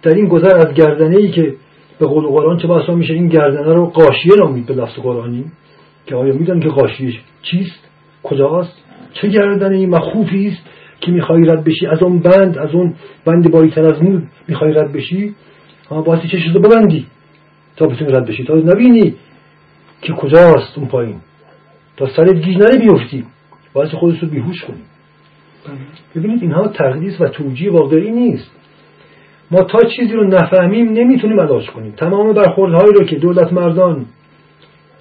در 0.03 0.14
این 0.14 0.29
گذر 0.29 0.57
از 0.57 0.75
گردنه 0.75 1.16
ای 1.16 1.31
که 1.31 1.55
به 1.99 2.07
قول 2.07 2.27
قرآن 2.27 2.59
چه 2.59 2.68
بسا 2.68 2.94
میشه 2.94 3.14
این 3.14 3.29
گردنه 3.29 3.75
رو 3.75 3.87
قاشیه 3.87 4.33
نامید 4.38 4.66
به 4.66 4.75
لفظ 4.75 4.94
قرآنی 4.94 5.44
که 6.07 6.14
آیا 6.16 6.35
میدن 6.35 6.61
که 6.61 6.68
قاشیه 6.68 7.14
چیست؟ 7.42 7.88
کجاست؟ 8.23 8.85
چه 9.12 9.29
گردنه 9.29 9.77
ای 9.77 9.87
مخوفی 9.87 10.49
است؟ 10.49 10.62
که 11.00 11.11
می‌خوای 11.11 11.44
رد 11.44 11.64
بشی 11.64 11.87
از 11.87 12.02
اون 12.02 12.18
بند 12.18 12.58
از 12.58 12.74
اون 12.74 12.94
بند 13.24 13.50
باریتر 13.50 13.84
از 13.84 14.02
مود 14.02 14.28
می‌خوای 14.48 14.72
رد 14.72 14.92
بشی 14.92 15.34
اما 15.90 16.02
باید 16.02 16.22
چه 16.22 16.52
رو 16.54 16.61
ببندی 16.61 17.06
تا 17.76 17.87
بتونی 17.87 18.12
رد 18.12 18.26
بشی. 18.26 18.44
تا 18.44 18.54
نبینی 18.54 19.14
که 20.02 20.12
کجاست 20.12 20.78
اون 20.78 20.88
پایین. 20.88 21.20
تا 21.96 22.06
سرت 22.06 22.34
گیج 22.34 22.58
نره 22.58 22.78
بیفتی. 22.78 23.24
باید 23.72 23.88
خودت 23.88 24.22
رو 24.22 24.28
بیهوش 24.28 24.64
کنی. 24.64 24.82
ببینید 26.16 26.42
اینها 26.42 26.68
تقدیس 26.68 27.20
و 27.20 27.28
توجیه 27.28 27.72
واقعی 27.72 28.11
نیست. 28.11 28.50
ما 29.50 29.62
تا 29.62 29.78
چیزی 29.96 30.12
رو 30.12 30.24
نفهمیم 30.24 30.92
نمی‌تونیم 30.92 31.40
علاج 31.40 31.70
کنیم. 31.70 31.92
تمام 31.92 32.32
برخوردهایی 32.32 32.92
رو 32.92 33.04
که 33.04 33.16
دولت 33.16 33.52
مردان 33.52 34.06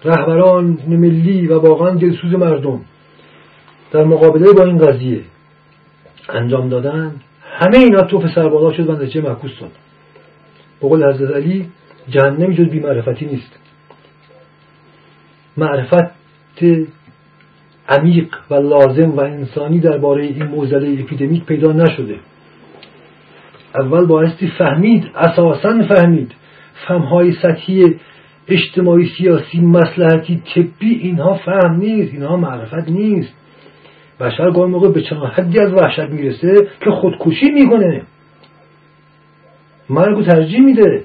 رهبران 0.06 0.78
ملی 0.88 1.48
و 1.48 1.60
واقعا 1.60 1.96
دلسوز 1.96 2.34
مردم 2.34 2.82
در 3.92 4.04
مقابله 4.04 4.54
با 4.54 4.64
این 4.64 4.78
قضیه 4.78 5.22
انجام 6.30 6.70
دادن. 6.70 7.16
همه 7.44 7.78
اینا 7.78 8.02
توف 8.02 8.24
سربالا 8.36 8.74
شد 8.74 8.90
و 8.90 8.94
نتیجه 8.94 9.22
معکوس 9.22 9.60
داد 9.60 9.72
بقول 10.82 11.14
حضرت 11.14 11.36
علی 11.36 11.70
جهنمی 12.10 12.56
جز 12.56 12.70
بیمعرفتی 12.70 13.26
نیست. 13.26 13.60
معرفت 15.58 16.18
عمیق 17.90 18.36
و 18.50 18.56
لازم 18.56 19.10
و 19.10 19.20
انسانی 19.20 19.80
درباره 19.80 20.24
این 20.24 20.44
موزله 20.44 21.02
اپیدمیک 21.04 21.46
پیدا 21.46 21.72
نشده. 21.72 22.16
اول 23.76 24.06
بایستی 24.06 24.48
فهمید 24.48 25.08
اساسا 25.16 25.84
فهمید. 25.90 26.32
فهمهای 26.88 27.32
سطحی 27.32 27.96
اجتماعی 28.48 29.10
سیاسی 29.18 29.60
مسلحتی 29.60 30.42
طبی 30.56 30.90
اینها 30.90 31.34
فهم 31.34 31.76
نیست 31.76 32.14
اینها 32.14 32.38
معرفت 32.38 32.90
نیست. 32.90 33.34
بشر 34.20 34.52
گاه 34.52 34.66
موقع 34.66 34.92
به 34.92 35.02
چنان 35.02 35.28
حدی 35.28 35.60
از 35.60 35.74
وحشت 35.74 36.10
می‌رسه 36.10 36.68
که 36.84 36.92
خودکشی 36.92 37.52
می‌کنه. 37.52 38.02
مرگ 39.90 40.18
و 40.18 40.24
ترجیح 40.24 40.62
میده. 40.62 41.04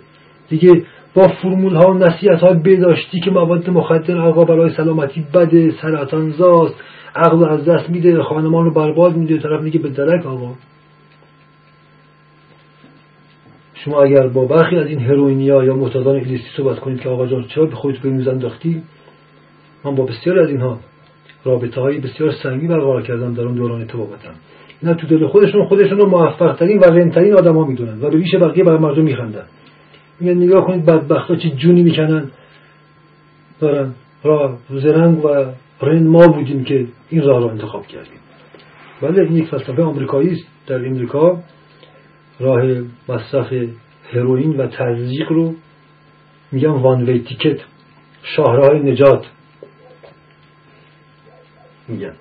دیگه 0.49 0.85
با 1.15 1.29
فرمول 1.29 1.75
ها 1.75 1.91
و 1.91 1.95
نصیحت 1.95 2.41
های 2.41 2.55
بداشتی 2.55 3.21
که 3.21 3.31
مواد 3.31 3.71
مخدر 3.71 4.19
آقا 4.19 4.45
برای 4.45 4.75
سلامتی 4.75 5.27
بده 5.35 5.71
سرطان 5.83 6.31
زاست 6.31 6.75
عقل 7.17 7.45
از 7.45 7.65
دست 7.65 7.91
میده 7.91 8.23
خانمان 8.23 8.65
رو 8.65 8.71
برباد 8.71 9.17
میده 9.17 9.39
طرف 9.39 9.63
میگه 9.63 9.79
به 9.79 9.89
درک 9.89 10.27
آقا. 10.27 10.55
شما 13.75 14.03
اگر 14.03 14.29
با 14.29 14.45
برخی 14.45 14.77
از 14.77 14.87
این 14.87 15.01
هروئینیا 15.01 15.65
یا 15.65 15.75
معتادان 15.75 16.17
ایلیستی 16.17 16.49
صحبت 16.57 16.79
کنید 16.79 17.01
که 17.01 17.09
آقا 17.09 17.27
جان 17.27 17.45
چرا 17.45 17.67
به 17.67 17.75
خودت 17.75 17.99
به 17.99 18.11
میز 18.11 18.29
انداختی 18.29 18.83
من 19.85 19.95
با 19.95 20.05
بسیاری 20.05 20.41
از 20.41 20.49
اینها 20.49 20.79
رابطه 21.45 21.81
های 21.81 22.01
بسیار 22.01 22.33
سنگی 22.43 22.67
برقرار 22.67 23.03
کردم 23.03 23.35
در 23.35 23.43
اون 23.43 23.55
دوران 23.55 23.87
تبابتم 23.87 24.35
اینا 24.83 24.95
تو 24.95 25.07
دل 25.07 25.27
خودشون 25.27 25.65
خودشون 25.65 25.99
رو 25.99 26.07
موفق 26.07 26.57
ترین 26.57 26.79
و 26.79 26.85
رنترین 26.85 27.35
آدما 27.35 27.65
می‌دونن 27.65 28.01
و 28.01 28.11
به 28.11 28.17
ریش 28.17 28.35
بقیه 28.35 28.65
بر 28.65 28.79
مردم 28.79 29.03
میخندن. 29.03 29.45
میگن 30.21 30.35
نگاه 30.35 30.67
کنید 30.67 30.87
بدبختا 30.87 31.37
چه 31.37 31.51
جونی 31.51 31.83
می‌کنن. 31.83 32.31
دارن 33.61 33.95
راه 34.25 34.59
زرنگ 34.71 35.25
و 35.25 35.29
رند 35.83 36.07
ما 36.07 36.27
بودیم 36.27 36.65
که 36.65 36.87
این 37.11 37.23
راه 37.23 37.43
رو 37.43 37.49
انتخاب 37.49 37.87
کردیم. 37.87 38.21
بله 39.03 39.23
این 39.23 39.37
یک 39.37 39.49
فلسفه 39.49 39.83
آمریکایی 39.83 40.45
در 40.67 40.87
امریکا 40.87 41.39
راه 42.41 42.63
مصرف 43.09 43.53
هروئین 44.13 44.57
و 44.57 44.67
تزریق 44.67 45.33
رو 45.33 45.55
میگن 46.53 46.71
وان 46.71 47.03
وی 47.03 47.19
تیکت 47.19 47.61
شاهراه 48.23 48.75
نجات. 48.75 49.27
میگن. 51.89 52.13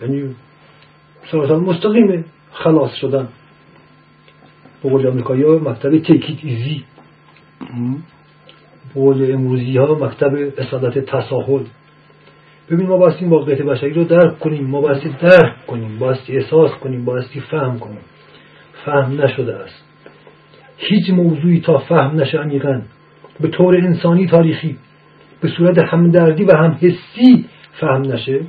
یعنی 0.00 0.34
سراسر 1.30 1.56
مستقیم 1.56 2.24
خلاص 2.52 2.94
شدن. 2.94 3.28
به 4.82 4.90
قول 4.90 5.06
امریکایی 5.06 5.42
ها 5.42 5.58
مکتب 5.58 5.98
تیکیت 5.98 6.38
ایزی 6.42 6.84
به 8.94 9.00
قول 9.00 9.32
امروزی 9.32 9.76
ها 9.76 9.94
مکتب 9.94 10.32
اصالت 10.58 10.98
تساهل. 10.98 11.62
ببین 12.70 12.86
ما 12.86 12.96
بایستی 12.96 13.24
واقعیت 13.24 13.62
بشری 13.62 13.92
رو 13.92 14.04
درک 14.04 14.38
کنیم. 14.38 14.66
ما 14.66 14.80
بایستی 14.80 15.08
درک 15.08 15.66
کنیم. 15.66 15.98
بایستی 15.98 16.36
احساس 16.36 16.70
کنیم. 16.70 17.04
بایستی 17.04 17.40
فهم 17.40 17.78
کنیم. 17.78 18.00
فهم 18.84 19.20
نشده 19.22 19.56
است. 19.56 19.84
هیچ 20.76 21.10
موضوعی 21.10 21.60
تا 21.60 21.78
فهم 21.78 22.20
نشه 22.20 22.38
عمیقا. 22.38 22.82
به 23.40 23.48
طور 23.48 23.76
انسانی 23.76 24.26
تاریخی. 24.26 24.76
به 25.40 25.48
صورت 25.48 25.78
همدردی 25.78 26.44
و 26.44 26.56
هم 26.56 26.78
حسی 26.80 27.46
فهم 27.80 28.02
نشه. 28.02 28.40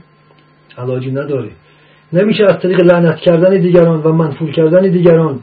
علاجی 0.80 1.12
نداره 1.12 1.50
نمیشه 2.14 2.44
از 2.44 2.60
طریق 2.60 2.82
لعنت 2.82 3.18
کردن 3.18 3.62
دیگران 3.62 4.04
و 4.04 4.12
منفور 4.12 4.52
کردن 4.52 4.92
دیگران 4.92 5.40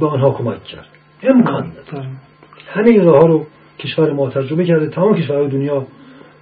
به 0.00 0.06
آنها 0.06 0.30
کمک 0.30 0.64
کرد. 0.64 0.86
امکان 1.22 1.66
نداره. 1.66 2.08
همه 2.66 2.90
این 2.90 3.04
راه 3.04 3.26
رو 3.28 3.46
کشور 3.78 4.12
ما 4.12 4.30
تجربه 4.30 4.64
کرده. 4.64 4.88
تمام 4.88 5.14
کشورهای 5.14 5.48
دنیا 5.48 5.86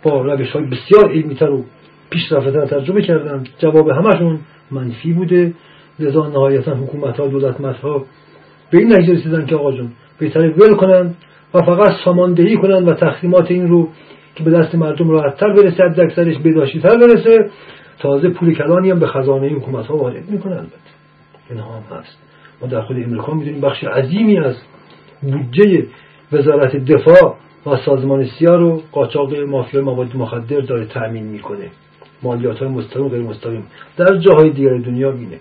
با 0.03 0.23
روش 0.23 0.51
های 0.51 0.65
بسیار 0.65 1.13
علمیتر 1.13 1.51
و 1.51 1.65
پیشرفته 2.11 2.67
تجربه 2.67 3.03
کردن. 3.03 3.45
جواب 3.59 3.89
همشون 3.89 4.39
منفی 4.71 5.13
بوده. 5.13 5.53
لذا 5.99 6.29
نهایتا 6.29 6.75
حکومت 6.75 7.21
ها 7.21 7.27
دولت 7.27 7.61
ها 7.61 8.05
به 8.71 8.79
این 8.79 8.93
نتیجه 8.93 9.13
رسیدن 9.13 9.47
که 9.47 9.57
آقا 9.57 9.73
جون 9.73 9.89
بهتره 10.19 10.51
ول 10.51 10.75
کنن 10.75 11.15
و 11.55 11.63
فقط 11.63 11.93
ساماندهی 12.05 12.57
کنن 12.57 12.85
و 12.85 12.95
تقسیمات 12.95 13.51
این 13.51 13.69
رو 13.69 13.89
که 14.35 14.45
به 14.45 14.51
دست 14.51 14.75
مردم 14.75 15.11
راحتتر 15.11 15.53
برسه 15.53 15.85
حد 15.85 16.01
اکثرش 16.01 16.37
تر 16.83 16.97
برسه. 16.97 17.51
تازه 17.99 18.29
پول 18.29 18.55
کلانی 18.55 18.91
هم 18.91 18.99
به 18.99 19.07
خزانه 19.07 19.47
این 19.47 19.57
حکومت 19.57 19.87
ها 19.87 19.97
وارد 19.97 20.31
می‌کنن 20.31 20.53
البته. 20.53 20.75
این 21.51 21.59
هم 21.59 21.99
هست. 21.99 22.19
ما 22.61 22.69
در 22.69 22.81
خود 22.81 22.97
امریکا 22.97 23.35
می‌دونیم 23.35 23.61
بخش 23.61 23.85
عظیمی 23.85 24.39
از 24.39 24.57
بودجه 25.23 25.87
وزارت 26.33 26.77
دفاع 26.77 27.37
و 27.67 27.77
سازمان 27.77 28.25
سیا 28.39 28.55
رو 28.55 28.83
قاچاق 28.93 29.35
مافیا 29.35 29.83
مواد 29.83 30.17
مخدر 30.17 30.61
داره 30.61 30.85
تأمین 30.85 31.25
می‌کنه. 31.25 31.71
مالیات 32.23 32.59
های 32.59 32.69
مستقیم 32.69 33.07
و 33.07 33.09
غیر 33.09 33.23
مستقیم. 33.23 33.67
در 33.97 34.17
جاهای 34.17 34.51
دیگر 34.51 34.79
دنیا 34.79 35.13
مینه 35.13 35.39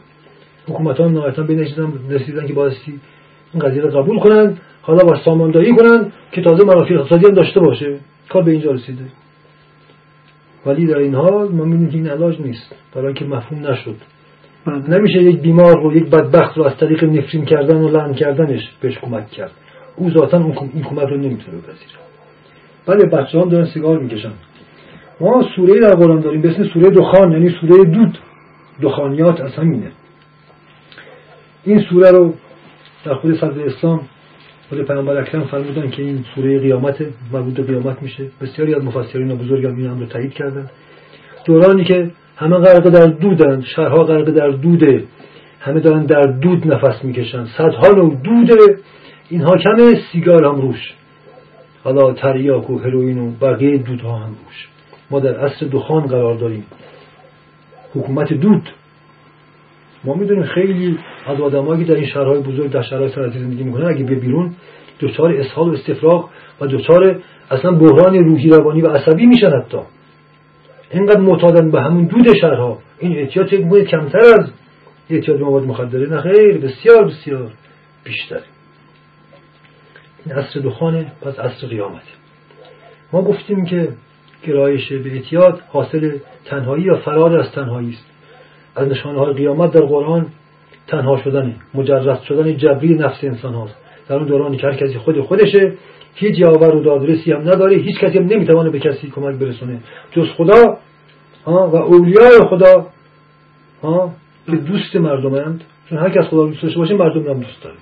حکومت 0.70 1.00
ها 1.00 1.08
نهایتا 1.08 1.44
به 1.44 1.68
رسیدن 2.10 2.48
که 2.48 2.54
بایستی 2.54 3.00
این 3.54 3.64
قضیه 3.64 3.82
رو 3.82 4.02
قبول 4.02 4.20
کنن 4.20 4.58
حالا 4.82 5.04
با 5.04 5.20
ساماندهی 5.26 5.76
کنن 5.76 6.12
که 6.32 6.42
تازه 6.42 6.64
منافع 6.64 6.94
اقتصادی 6.94 7.26
هم 7.26 7.34
داشته 7.34 7.60
باشه. 7.60 8.00
کار 8.30 8.44
به 8.44 8.52
اینجا 8.52 8.72
رسیده. 8.72 9.04
ولی 10.68 10.88
در 10.88 10.98
این 10.98 11.16
حال 11.16 11.50
ما 11.50 11.64
می‌بینیم 11.64 11.90
که 11.90 11.96
این 11.96 12.10
علاج 12.10 12.42
نیست. 12.42 12.76
برای 12.94 13.06
اینکه 13.06 13.26
مفهوم 13.26 13.68
نشد. 13.68 13.96
بله. 14.66 14.90
نمیشه 14.90 15.24
یک 15.24 15.40
بیمار 15.40 15.84
رو 15.84 15.98
یک 15.98 16.10
بدبخت 16.10 16.58
رو 16.58 16.64
از 16.64 16.78
طریق 16.78 17.04
نفرین 17.04 17.46
کردن 17.46 17.82
و 17.82 17.90
لعن 17.90 18.14
کردنش 18.14 18.62
بهش 18.82 18.98
کمک 18.98 19.30
کرد. 19.30 19.52
او 19.96 20.12
ذاتا 20.12 20.38
این 20.74 20.84
کمک 20.84 21.10
رو 21.10 21.18
نمی‌تونه 21.18 21.58
بپذیره. 21.58 22.00
بله 22.86 23.06
بچه 23.06 23.40
هم 23.40 23.50
دارن 23.50 23.66
سیگار 23.66 24.00
می‌کشن. 24.00 24.32
ما 25.20 25.46
سوره 25.56 25.80
در 25.80 25.96
قرآن 25.96 26.20
داریم. 26.20 26.42
به 26.42 26.50
اسم 26.50 26.64
سوره 26.64 26.90
دخان 26.90 27.32
یعنی 27.32 27.56
سوره 27.62 27.84
دود. 27.84 28.18
دخانیات 28.82 29.42
از 29.42 29.52
همینه. 29.52 29.92
این 31.64 31.80
سوره 31.90 32.12
رو 32.12 32.34
در 33.06 33.14
خود 33.14 33.38
صدر 33.38 33.66
اسلام 33.66 34.02
خود 34.70 34.82
پیامبر 34.82 35.18
اکرم 35.18 35.44
فرمودن 35.44 35.90
که 35.90 36.02
این 36.02 36.26
سوره 36.36 36.60
قیامت 36.60 37.06
مربوط 37.34 37.54
به 37.54 37.64
قیامت 37.64 38.02
میشه. 38.02 38.24
بسیاری 38.42 38.76
از 38.76 38.84
مفسرین 38.84 39.38
بزرگ 39.38 39.66
هم 39.66 39.78
این 39.78 39.88
امر 39.88 40.06
تایید 40.06 40.34
کردن. 40.34 40.70
دورانی 41.46 41.84
که 41.84 42.12
همه 42.36 42.58
غرق 42.58 42.90
در 42.90 43.06
دودن 43.06 43.62
شهرها 43.62 44.04
غرق 44.04 44.30
در 44.30 44.50
دوده 44.50 45.04
همه 45.60 45.80
دارن 45.80 46.06
در 46.06 46.22
دود 46.22 46.74
نفس 46.74 47.04
می‌کشن. 47.04 47.46
صدها 47.46 47.88
نوع 47.88 48.16
دوده 48.24 48.78
اینها 49.30 49.58
کمه 49.58 50.02
سیگار 50.12 50.46
هم 50.46 50.62
روش. 50.62 50.94
حالا 51.84 52.14
تریاک 52.14 52.70
و 52.70 52.80
هروئین 52.80 53.18
و 53.18 53.32
بقیه 53.32 53.78
دودها 53.78 54.18
هم 54.18 54.30
روش. 54.30 54.68
ما 55.12 55.20
در 55.20 55.40
عصر 55.40 55.66
دخان 55.66 56.08
قرار 56.08 56.36
داریم. 56.36 56.66
حکومت 57.96 58.34
دود. 58.34 58.70
ما 60.04 60.14
می‌دونیم 60.14 60.44
خیلی 60.44 61.00
از 61.26 61.42
آدمایی 61.42 61.86
که 61.86 61.92
در 61.92 61.98
این 61.98 62.08
شهرهای 62.08 62.40
بزرگ 62.40 62.72
در 62.72 62.82
شهرهای 62.82 63.10
صنعتی 63.10 63.40
زندگی 63.40 63.64
می‌کنن 63.64 63.86
اگه 63.86 64.04
به 64.04 64.16
بیرون 64.16 64.56
دچار 65.00 65.34
اسهال 65.34 65.70
و 65.70 65.74
استفراغ 65.74 66.30
و 66.62 66.68
دچار 66.68 67.20
اصلا 67.52 67.72
بحران 67.72 68.16
روحی 68.16 68.50
روانی 68.50 68.82
و 68.82 68.88
عصبی 68.88 69.26
میشن 69.26 69.50
حتی. 69.50 69.78
اینقدر 70.92 71.20
معتادن 71.20 71.72
به 71.72 71.82
همون 71.82 72.06
دود 72.06 72.38
شهرها. 72.42 72.80
این 73.00 73.18
احتیاط 73.18 73.54
یک 73.54 73.88
کمتر 73.88 74.20
از 74.20 74.52
احتیاط 75.10 75.40
مواد 75.40 75.64
مخدره. 75.64 76.10
نه 76.10 76.22
خیر 76.22 76.58
بسیار 76.58 77.06
بسیار 77.06 77.52
بیشتر. 78.04 78.40
این 80.26 80.36
عصر 80.36 80.60
دخانه 80.60 81.12
پس 81.22 81.40
عصر 81.40 81.68
قیامت. 81.68 82.04
ما 83.14 83.22
گفتیم 83.22 83.66
که 83.66 83.90
گرایش 84.44 84.92
به 84.92 85.12
اعتیاد 85.12 85.62
حاصل 85.68 86.18
تنهایی 86.46 86.90
و 86.90 86.96
فرار 86.96 87.40
از 87.40 87.52
تنهایی 87.52 87.90
است. 87.90 88.17
از 88.78 88.88
نشانه 88.88 89.20
های 89.20 89.34
قیامت 89.34 89.72
در 89.72 89.82
قرآن 89.82 90.26
تنها 90.88 91.18
شدن 91.18 91.56
مجرد 91.74 92.22
شدن 92.22 92.58
جبری 92.58 92.96
نفس 92.96 93.24
انسان 93.24 93.54
هاست. 93.54 93.76
در 94.10 94.16
اون 94.16 94.26
دورانی 94.28 94.58
که 94.58 94.68
هر 94.68 94.76
کسی 94.76 94.98
خود 94.98 95.22
خودشه 95.22 95.74
هیچ 96.16 96.40
یاور 96.40 96.76
و 96.76 96.84
دادرسی 96.84 97.32
هم 97.32 97.42
نداره 97.42 97.78
هیچ 97.78 98.00
کسی 98.00 98.18
هم 98.18 98.26
نمی‌توانه 98.26 98.70
به 98.70 98.80
کسی 98.80 99.10
کمک 99.10 99.36
برسونه. 99.36 99.80
جز 100.12 100.28
خدا 100.38 100.78
و 101.46 101.76
اولیای 101.76 102.40
خدا 102.50 102.88
که 104.46 104.56
دوست 104.56 104.96
مردمند. 104.96 105.64
چون 105.90 105.98
هر 105.98 106.10
کس 106.10 106.26
خدا 106.26 106.46
دوست 106.46 106.62
داشته 106.62 106.80
باشه 106.80 106.94
مردم 106.94 107.30
هم 107.30 107.40
دوست 107.40 107.64
داره. 107.64 107.76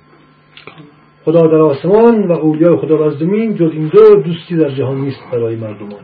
خدا 1.26 1.48
در 1.48 1.58
آسمان 1.58 2.28
و 2.28 2.32
اولیای 2.32 2.78
خدا 2.78 2.98
در 2.98 3.18
زمین 3.18 3.56
جز 3.56 3.72
این 3.72 3.88
دو 3.88 4.16
دوستی 4.16 4.56
در 4.56 4.70
جهان 4.70 5.02
نیست 5.02 5.20
برای 5.32 5.56
مردمان. 5.56 6.02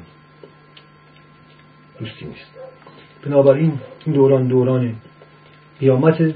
دوستی 1.99 2.25
نیست. 2.25 2.51
بنابراین 3.25 3.71
این 3.71 3.80
دوران 4.05 4.47
دوران 4.47 4.95
قیامت 5.79 6.35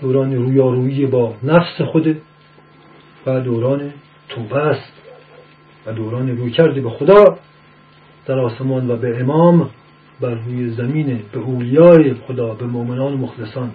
دوران 0.00 0.34
رویارویی 0.34 1.06
با 1.06 1.34
نفس 1.42 1.82
خود 1.82 2.16
و 3.26 3.40
دوران 3.40 3.92
توبه 4.28 4.56
است 4.56 4.92
و 5.86 5.92
دوران 5.92 6.36
روی 6.36 6.50
کرده 6.50 6.80
به 6.80 6.90
خدا 6.90 7.38
در 8.26 8.38
آسمان 8.38 8.90
و 8.90 8.96
به 8.96 9.20
امام 9.20 9.70
بر 10.20 10.34
روی 10.34 10.70
زمین 10.70 11.22
به 11.32 11.38
اولیای 11.38 12.14
خدا 12.14 12.54
به 12.54 12.66
مؤمنان 12.66 13.12
مخلصان 13.14 13.70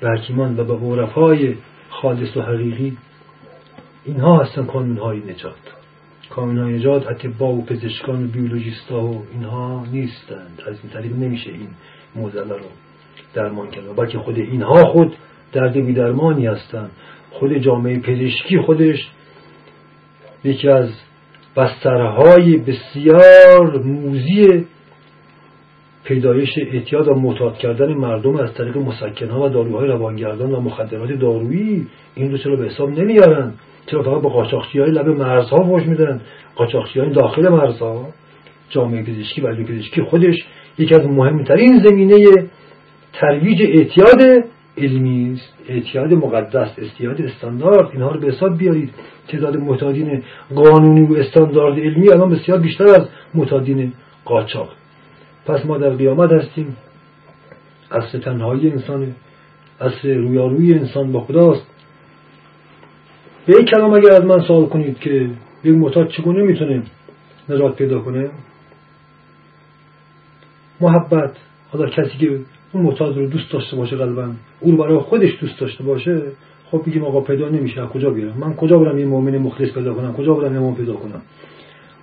به 0.00 0.10
حکیمان 0.10 0.60
و 0.60 0.64
به 0.64 0.74
عرفای 0.74 1.54
خالص 1.90 2.36
و 2.36 2.42
حقیقی. 2.42 2.96
اینها 4.04 4.42
هستن 4.42 4.96
های 4.96 5.18
نجات. 5.18 5.54
های 6.30 6.72
نجات 6.76 7.06
اطبا 7.06 7.52
و 7.52 7.64
پزشکان 7.64 8.24
و 8.24 8.28
بیولوژیستا 8.28 9.02
و 9.02 9.24
اینها 9.32 9.86
نیستند. 9.92 10.62
از 10.66 10.76
این 10.82 10.92
طریق 10.92 11.12
نمیشه 11.12 11.50
این 11.50 11.68
موزله 12.18 12.54
رو 12.54 12.66
درمان 13.34 13.70
کرد 13.70 13.96
بلکه 13.96 14.18
خود 14.18 14.38
اینها 14.38 14.84
خود 14.84 15.16
درد 15.52 15.72
بیدرمانی 15.72 16.46
هستند 16.46 16.90
خود 17.30 17.58
جامعه 17.58 18.00
پزشکی 18.00 18.60
خودش 18.60 19.10
یکی 20.44 20.68
از 20.68 20.90
بسترهای 21.56 22.56
بسیار 22.56 23.78
موزی 23.82 24.66
پیدایش 26.04 26.58
اعتیاد 26.58 27.08
و 27.08 27.14
معتاد 27.14 27.58
کردن 27.58 27.94
مردم 27.94 28.36
از 28.36 28.54
طریق 28.54 28.76
مسکنها 28.76 29.42
و 29.42 29.48
داروهای 29.48 29.88
روانگردان 29.88 30.52
و 30.52 30.60
مخدرات 30.60 31.12
دارویی 31.12 31.86
این 32.14 32.30
رو 32.30 32.38
چرا 32.38 32.56
به 32.56 32.66
حساب 32.66 32.90
نمیارن؟ 32.90 33.54
چرا 33.86 34.02
فقط 34.02 34.22
با 34.22 34.28
قاچاقچی 34.28 34.78
های 34.78 34.90
لب 34.90 35.08
مرزها 35.08 35.64
فوش 35.64 35.82
میدن 35.82 36.20
قاچاقچی 36.54 37.10
داخل 37.10 37.48
مرزها 37.48 38.08
جامعه 38.70 39.02
پزشکی 39.02 39.40
و 39.40 39.64
پزشکی 39.64 40.02
خودش 40.02 40.36
یکی 40.78 40.94
از 40.94 41.06
مهمترین 41.06 41.82
زمینه 41.84 42.16
ترویج 43.12 43.62
اعتیاد 43.62 44.44
علمی 44.76 45.32
است. 45.32 45.54
اعتیاد 45.68 46.12
مقدس 46.12 46.68
اعتیاد 46.78 47.22
استاندارد 47.22 47.90
اینها 47.92 48.10
رو 48.10 48.20
به 48.20 48.26
حساب 48.26 48.58
بیارید. 48.58 48.90
تعداد 49.28 49.56
معتادین 49.56 50.22
قانونی 50.54 51.06
و 51.06 51.14
استاندارد 51.14 51.78
علمی 51.78 52.08
الان 52.08 52.30
بسیار 52.30 52.58
بیشتر 52.58 52.84
از 52.84 53.08
معتادین 53.34 53.92
قاچاق. 54.24 54.68
پس 55.46 55.66
ما 55.66 55.78
در 55.78 55.90
قیامت 55.90 56.32
هستیم. 56.32 56.76
اصل 57.90 58.18
تنهایی 58.18 58.70
انسانه 58.70 59.06
اصل 59.80 60.14
رویاروی 60.14 60.74
انسان 60.74 61.12
با 61.12 61.20
خداست. 61.20 61.66
به 63.46 63.54
یک 63.60 63.70
کلام 63.70 63.92
اگر 63.92 64.12
از 64.12 64.24
من 64.24 64.40
سوال 64.40 64.66
کنید 64.66 64.98
که 64.98 65.30
یک 65.64 65.74
معتاد 65.74 66.08
چگونه 66.08 66.42
می‌تونه 66.42 66.82
نجات 67.48 67.76
پیدا 67.76 68.00
کنه؟ 68.00 68.30
محبت 70.80 71.36
حالا 71.70 71.90
کسی 71.90 72.18
که 72.18 72.40
اون 72.72 72.82
معتاد 72.82 73.18
رو 73.18 73.26
دوست 73.26 73.52
داشته 73.52 73.76
باشه 73.76 73.96
قلبا 73.96 74.30
او 74.60 74.70
رو 74.70 74.76
برای 74.76 74.98
خودش 74.98 75.40
دوست 75.40 75.60
داشته 75.60 75.84
باشه 75.84 76.22
خب 76.70 76.82
بگیم 76.86 77.04
آقا 77.04 77.20
پیدا 77.20 77.48
نمیشه 77.48 77.86
کجا 77.86 78.10
بیارم؟ 78.10 78.38
من 78.38 78.54
کجا 78.54 78.78
برم 78.78 78.98
یه 78.98 79.06
مؤمن 79.06 79.38
مخلص 79.38 79.72
پیدا 79.72 79.94
کنم؟ 79.94 80.12
کجا 80.12 80.34
برم 80.34 80.56
امام 80.56 80.74
پیدا 80.74 80.94
کنم؟ 80.94 81.22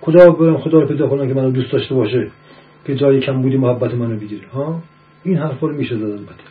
کجا 0.00 0.30
برم 0.30 0.58
خدا 0.58 0.80
رو 0.80 0.88
پیدا 0.88 1.08
کنم 1.08 1.28
که 1.28 1.34
منو 1.34 1.50
دوست 1.50 1.72
داشته 1.72 1.94
باشه 1.94 2.30
که 2.86 2.94
جای 2.94 3.20
کم 3.20 3.42
بودی 3.42 3.56
محبت 3.56 3.94
منو 3.94 4.16
بگیره 4.16 4.48
ها؟ 4.48 4.80
این 5.24 5.36
حرفا 5.36 5.66
رو 5.66 5.76
میشه 5.76 5.96
زد 5.96 6.04
البته. 6.04 6.44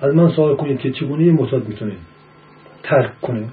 از 0.00 0.14
من 0.14 0.30
سوال 0.30 0.56
کنید 0.56 0.78
که 0.78 0.90
چگونه 0.90 1.32
معتاد 1.32 1.68
می‌تونه 1.68 1.92
ترک 2.82 3.20
کنه؟ 3.20 3.48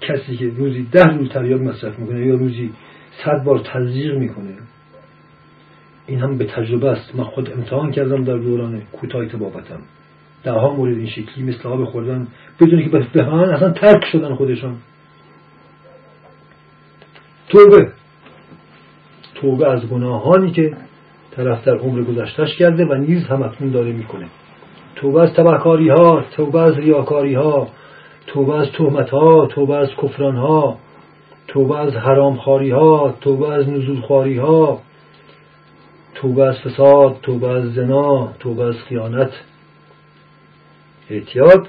کسی 0.00 0.36
که 0.36 0.50
روزی 0.56 0.82
ده 0.92 1.04
روز 1.04 1.28
تریاک 1.28 1.60
مصرف 1.60 1.98
می‌کنه 1.98 2.26
یا 2.26 2.34
روزی 2.34 2.70
صد 3.24 3.44
بار 3.44 3.58
تزریق 3.58 4.18
می‌کنه؟ 4.18 4.54
این 6.08 6.18
هم 6.18 6.38
به 6.38 6.44
تجربه 6.44 6.88
است. 6.88 7.14
من 7.14 7.24
خود 7.24 7.52
امتحان 7.52 7.92
کردم 7.92 8.24
در 8.24 8.36
دوران 8.36 8.82
کوتاه 8.92 9.26
تبابتم 9.26 9.80
ها 10.46 10.74
مورد 10.74 10.96
این 10.96 11.06
شکلی 11.06 11.44
مثل 11.44 11.68
آب 11.68 11.84
خوردن 11.84 12.26
بدونی 12.60 12.84
که 12.84 12.98
به 13.12 13.24
همان 13.24 13.54
اصلا 13.54 13.70
ترک 13.70 14.04
شدن 14.12 14.34
خودشان. 14.34 14.76
توبه. 17.48 17.92
توبه 19.34 19.68
از 19.68 19.86
گناهانی 19.86 20.50
که 20.50 20.76
طرف 21.30 21.64
در 21.64 21.76
عمر 21.76 22.02
گذشتش 22.02 22.56
کرده 22.56 22.84
و 22.84 22.94
نیز 22.94 23.24
هم 23.24 23.42
اکنون 23.42 23.70
داره 23.70 23.92
می‌کنه. 23.92 24.26
توبه 24.96 25.22
از 25.22 25.32
تبهکاری 25.34 25.88
ها 25.88 26.24
توبه 26.36 26.60
از 26.60 26.76
ریاکاری 26.76 27.34
ها 27.34 27.68
توبه 28.26 28.54
از 28.54 28.72
تهمت 28.72 29.10
ها 29.10 29.46
توبه 29.46 29.76
از 29.76 29.88
کفران 30.02 30.36
ها 30.36 30.78
توبه 31.48 31.78
از 31.78 31.92
حرامخاری 31.92 32.70
ها 32.70 33.14
توبه 33.20 33.52
از 33.52 33.68
نزول 33.68 34.00
خاری 34.00 34.36
ها 34.36 34.80
توبه 36.20 36.44
از 36.44 36.56
فساد 36.58 37.20
توبه 37.22 37.48
از 37.48 37.74
زنا 37.74 38.32
توبه 38.40 38.64
از 38.64 38.74
خیانت. 38.74 39.30
اعتیاد 41.10 41.68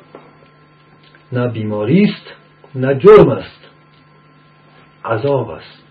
نه 1.32 1.48
بیماری 1.48 2.04
است 2.04 2.34
نه 2.76 2.96
جرم 2.96 3.30
است 3.30 3.60
عذاب 5.06 5.50
است. 5.50 5.84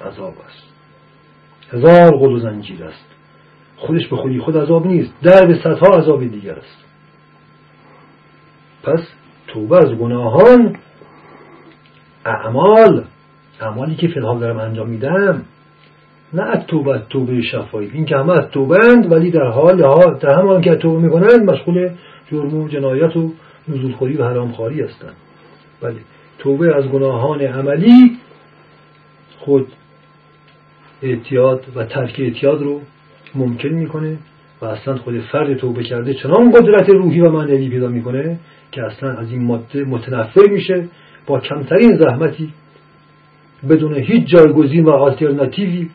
عذاب 0.00 0.34
است. 0.46 0.64
هزار 1.72 2.16
قل 2.18 2.32
و 2.32 2.38
زنجیر 2.38 2.84
است. 2.84 3.04
خودش 3.76 4.06
به 4.06 4.16
خودی 4.16 4.38
خود 4.38 4.56
عذاب 4.56 4.86
نیست. 4.86 5.12
در 5.22 5.46
به 5.46 5.54
صدها 5.54 5.96
عذاب 5.96 6.24
دیگر 6.24 6.54
است. 6.54 6.84
پس 8.82 9.00
توبه 9.46 9.76
از 9.76 9.90
گناهان 9.90 10.76
اعمال 12.24 13.04
اعمالی 13.60 13.94
که 13.96 14.08
فی 14.08 14.20
دارم 14.20 14.58
انجام 14.58 14.88
میدم 14.88 15.44
نه 16.34 16.42
از 16.42 16.66
توبه 16.66 17.02
توبه 17.10 17.42
شفایی. 17.42 17.90
این 17.94 18.04
که 18.04 18.16
همه 18.16 18.32
از 18.32 18.50
توبه 18.50 18.78
اند 18.84 19.12
ولی 19.12 19.30
در 19.30 19.46
حال 19.46 19.76
در 20.20 20.40
همان 20.40 20.60
که 20.60 20.74
توبه 20.74 21.02
می‌کنند 21.02 21.50
مشغول 21.50 21.90
جرم 22.30 22.54
و 22.54 22.68
جنایت 22.68 23.16
و 23.16 23.32
نزولخوری 23.68 24.16
و 24.16 24.24
حرامخواری 24.24 24.82
هستند. 24.82 25.14
ولی 25.82 25.98
توبه 26.38 26.76
از 26.76 26.84
گناهان 26.84 27.40
عملی 27.40 28.16
خود 29.38 29.66
اعتیاد 31.02 31.64
و 31.76 31.84
ترک 31.84 32.16
اعتیاد 32.18 32.62
رو 32.62 32.80
ممکن 33.34 33.68
می‌کنه 33.68 34.16
و 34.62 34.64
اصلا 34.64 34.96
خود 34.96 35.20
فرد 35.20 35.56
توبه 35.56 35.82
کرده 35.82 36.14
چنان 36.14 36.50
قدرت 36.50 36.88
روحی 36.88 37.20
و 37.20 37.30
معنوی 37.30 37.68
پیدا 37.68 37.88
می‌کنه 37.88 38.38
که 38.72 38.82
اصلا 38.82 39.10
از 39.10 39.30
این 39.30 39.44
ماده 39.44 39.84
متنفر 39.84 40.48
میشه 40.50 40.88
با 41.26 41.40
کمترین 41.40 41.96
زحمتی 41.96 42.52
بدون 43.70 43.94
هیچ 43.94 44.26
جایگزین 44.26 44.84
و 44.84 44.90
آلترناتیوی 44.90 45.88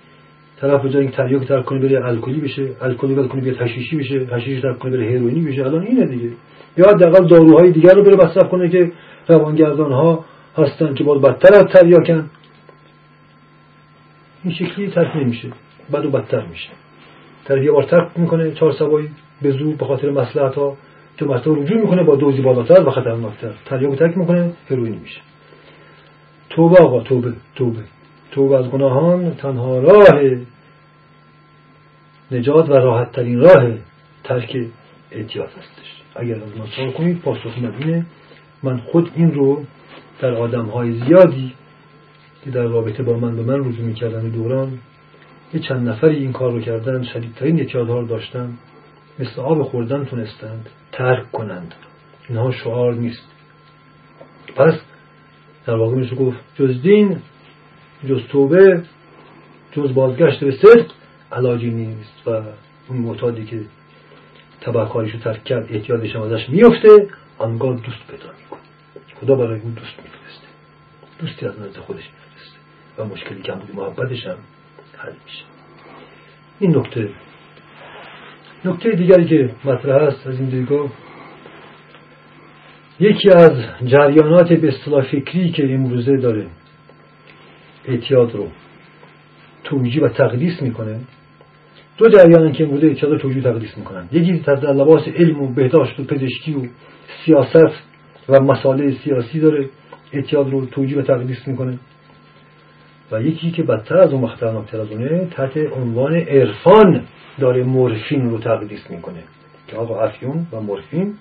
طرف 0.62 0.86
جای 0.86 1.02
این 1.02 1.12
تریاک 1.12 1.48
ترک 1.48 1.66
کنه 1.66 1.80
بره 1.80 2.06
الکلی 2.06 2.42
بشه 2.42 2.70
الکلی 2.82 3.14
ول 3.14 3.28
کنه 3.28 3.42
بیاد 3.42 3.58
حشیشی 3.58 3.96
بشه 3.96 4.20
حشیشی 4.20 4.62
ترک 4.62 4.80
کنه 4.80 4.98
بره 4.98 5.12
هروئینی 5.12 5.42
بشه 5.42 5.66
الان 5.66 5.84
اینه 5.84 6.06
دیگه. 6.06 6.30
یا 6.78 6.90
حداقل 6.90 7.28
داروهای 7.28 7.72
دیگر 7.72 7.94
رو 7.94 8.04
بره 8.04 8.16
مصرف 8.16 8.50
کنه 8.50 8.70
که 8.70 8.92
روانگردان 9.28 9.92
ها 9.92 10.26
هستن 10.58 10.94
که 10.94 11.04
باید 11.04 11.22
بدتر 11.22 11.56
از 11.56 11.66
تریاکن 11.66 12.30
این 14.44 14.54
شکلی 14.54 14.88
ترک 14.88 15.16
نمیشه. 15.16 15.48
بد 15.94 16.06
و 16.06 16.10
بدتر 16.12 16.46
میشه. 16.46 16.70
طرف 17.46 17.64
یه 17.64 17.72
بار 17.72 17.84
ترک 17.84 18.08
می‌کنه 18.16 18.52
چهار 18.52 18.72
سوایی 18.72 19.10
به 19.42 19.52
زور 19.52 19.76
به 19.76 19.86
خاطر 19.86 20.10
مسلحت 20.10 20.56
ها 20.56 20.78
که 21.18 21.26
مرتبه 21.26 21.56
رجوع 21.56 21.82
می‌کنه 21.82 22.04
با 22.04 22.16
دوزی 22.16 22.42
بالاتر 22.42 22.88
و 22.88 22.92
خطرناکتر. 22.92 23.52
تریاک 23.66 24.00
ترک 24.00 24.18
می‌کنه 24.18 24.52
هروئین 24.70 25.00
میشه. 25.00 25.22
توبه 26.50 26.78
آقا 26.78 27.02
توبه 27.02 27.34
توبه. 27.56 27.80
توبه 28.32 28.58
از 28.58 28.66
گناهان 28.66 29.36
تنها 29.36 29.80
راه 29.80 30.22
نجات 32.32 32.70
و 32.70 32.74
راحت 32.74 33.12
ترین 33.12 33.40
راه 33.40 33.74
ترک 34.24 34.68
اعتیاد 35.12 35.48
هستش. 35.50 36.04
اگر 36.16 36.36
از 36.36 36.58
ما 36.58 36.66
سوال 36.76 36.92
کنید 36.92 37.22
پاسخ 37.22 37.58
مدینه 37.58 38.06
من 38.64 38.78
خود 38.78 39.12
این 39.16 39.34
رو 39.34 39.64
در 40.22 40.34
آدم 40.34 40.66
های 40.66 40.92
زیادی 40.92 41.54
که 42.44 42.52
در 42.52 42.64
رابطه 42.64 43.04
با 43.04 43.18
من 43.18 43.36
به 43.36 43.42
من 43.42 43.60
رجوع 43.60 43.86
می‌کردن 43.86 44.30
دوران 44.30 44.80
یه 45.54 45.60
چند 45.60 45.90
نفری 45.90 46.16
این 46.16 46.32
کار 46.32 46.52
رو 46.52 46.62
کردن 46.62 47.04
شدیدترین 47.04 47.60
اعتیادها 47.60 48.00
رو 48.00 48.08
داشتن 48.08 48.58
مثل 49.20 49.42
آب 49.42 49.64
خوردن 49.64 50.06
تونستند 50.06 50.70
ترک 50.92 51.32
کنند. 51.32 51.76
اینها 52.30 52.52
شعار 52.52 52.94
نیست. 52.94 53.28
پس 54.56 54.74
در 55.66 55.76
واقع 55.76 55.96
میشه 55.96 56.16
گفت 56.16 56.38
جز 56.56 56.82
دین 56.82 57.18
جز 58.08 58.22
توبه 58.30 58.84
جز 59.72 59.94
بازگشت 59.94 60.44
به 60.44 60.52
صدق 60.52 60.86
علاجی 61.32 61.70
نیست 61.70 62.28
و 62.28 62.30
اون 62.90 62.98
معتادی 62.98 63.46
که 63.46 63.62
تبهکاریشو 64.62 65.18
ترک 65.18 65.44
کرد 65.44 65.68
احتیاطش 65.70 66.16
هم 66.16 66.22
ازش 66.22 66.50
میفته 66.50 67.08
آنگاه 67.38 67.76
دوست 67.76 68.08
پیدا 68.08 68.34
می‌کنه. 68.40 68.60
خدا 69.22 69.36
برای 69.36 69.60
اون 69.60 69.74
دوست 69.74 69.94
میفرسته. 70.04 70.48
دوستی 71.20 71.46
از 71.46 71.60
نزد 71.60 71.78
خودش 71.78 72.04
میفرسته 72.04 72.58
و 72.98 73.06
مشکلی 73.06 73.42
که 73.42 73.52
هم 73.52 73.60
بودی 73.60 73.74
محبتش 73.74 74.26
هم 74.26 74.38
حل 74.98 75.14
میشه. 75.26 75.44
این 76.60 76.78
نکته. 76.78 77.10
نکته 78.66 78.92
دیگری 78.92 79.26
که 79.26 79.56
مطرح 79.66 80.04
است 80.04 80.28
از 80.28 80.40
این 80.40 80.50
دیگاه 80.50 80.90
یکی 83.00 83.30
از 83.30 83.52
جریانات 83.86 84.54
به 84.54 84.68
اصطلاح 84.68 85.04
فکری 85.04 85.52
که 85.52 85.74
امروزه 85.74 86.18
داره 86.18 86.48
اعتیاد 87.90 88.36
رو 88.36 88.48
توجیه 89.64 90.04
و 90.04 90.10
تقدیس 90.10 90.62
می‌کنه. 90.62 91.00
دو 91.98 92.10
جریان 92.10 92.52
که 92.52 92.64
امروزه 92.64 92.88
اعتیاد 92.88 93.12
رو 93.12 93.18
توجیه 93.18 93.44
و 93.44 93.54
تقدیس 93.54 93.78
می‌کنن. 93.78 94.10
یکی 94.12 94.38
در 94.38 94.74
لباس 94.74 95.08
علم 95.08 95.42
و 95.42 95.48
بهداشت 95.48 96.00
و 96.00 96.04
پزشکی 96.04 96.54
و 96.54 96.68
سیاست 97.26 97.76
و 98.30 98.40
مسائل 98.40 98.94
سیاسی 99.04 99.40
داره 99.40 99.70
اعتیاد 100.14 100.50
رو 100.50 100.66
توجیه 100.66 101.00
و 101.00 101.02
تقدیس 101.02 101.48
می‌کنه. 101.48 101.80
و 103.12 103.22
یکی 103.22 103.52
که 103.52 103.64
بدتر 103.64 103.98
از 103.98 104.14
اون 104.14 104.28
خطرناکتر 104.28 104.82
از 104.82 104.92
اونه 104.92 105.26
تحت 105.26 105.58
عنوان 105.58 106.16
عرفان 106.16 107.04
داره 107.40 107.64
مورفین 107.64 108.30
رو 108.30 108.40
تقدیس 108.40 108.90
می‌کنه. 108.90 109.24
که 109.68 109.78
آقا 109.78 110.02
افیون 110.02 110.48
و 110.52 110.62
مورفین 110.62 111.14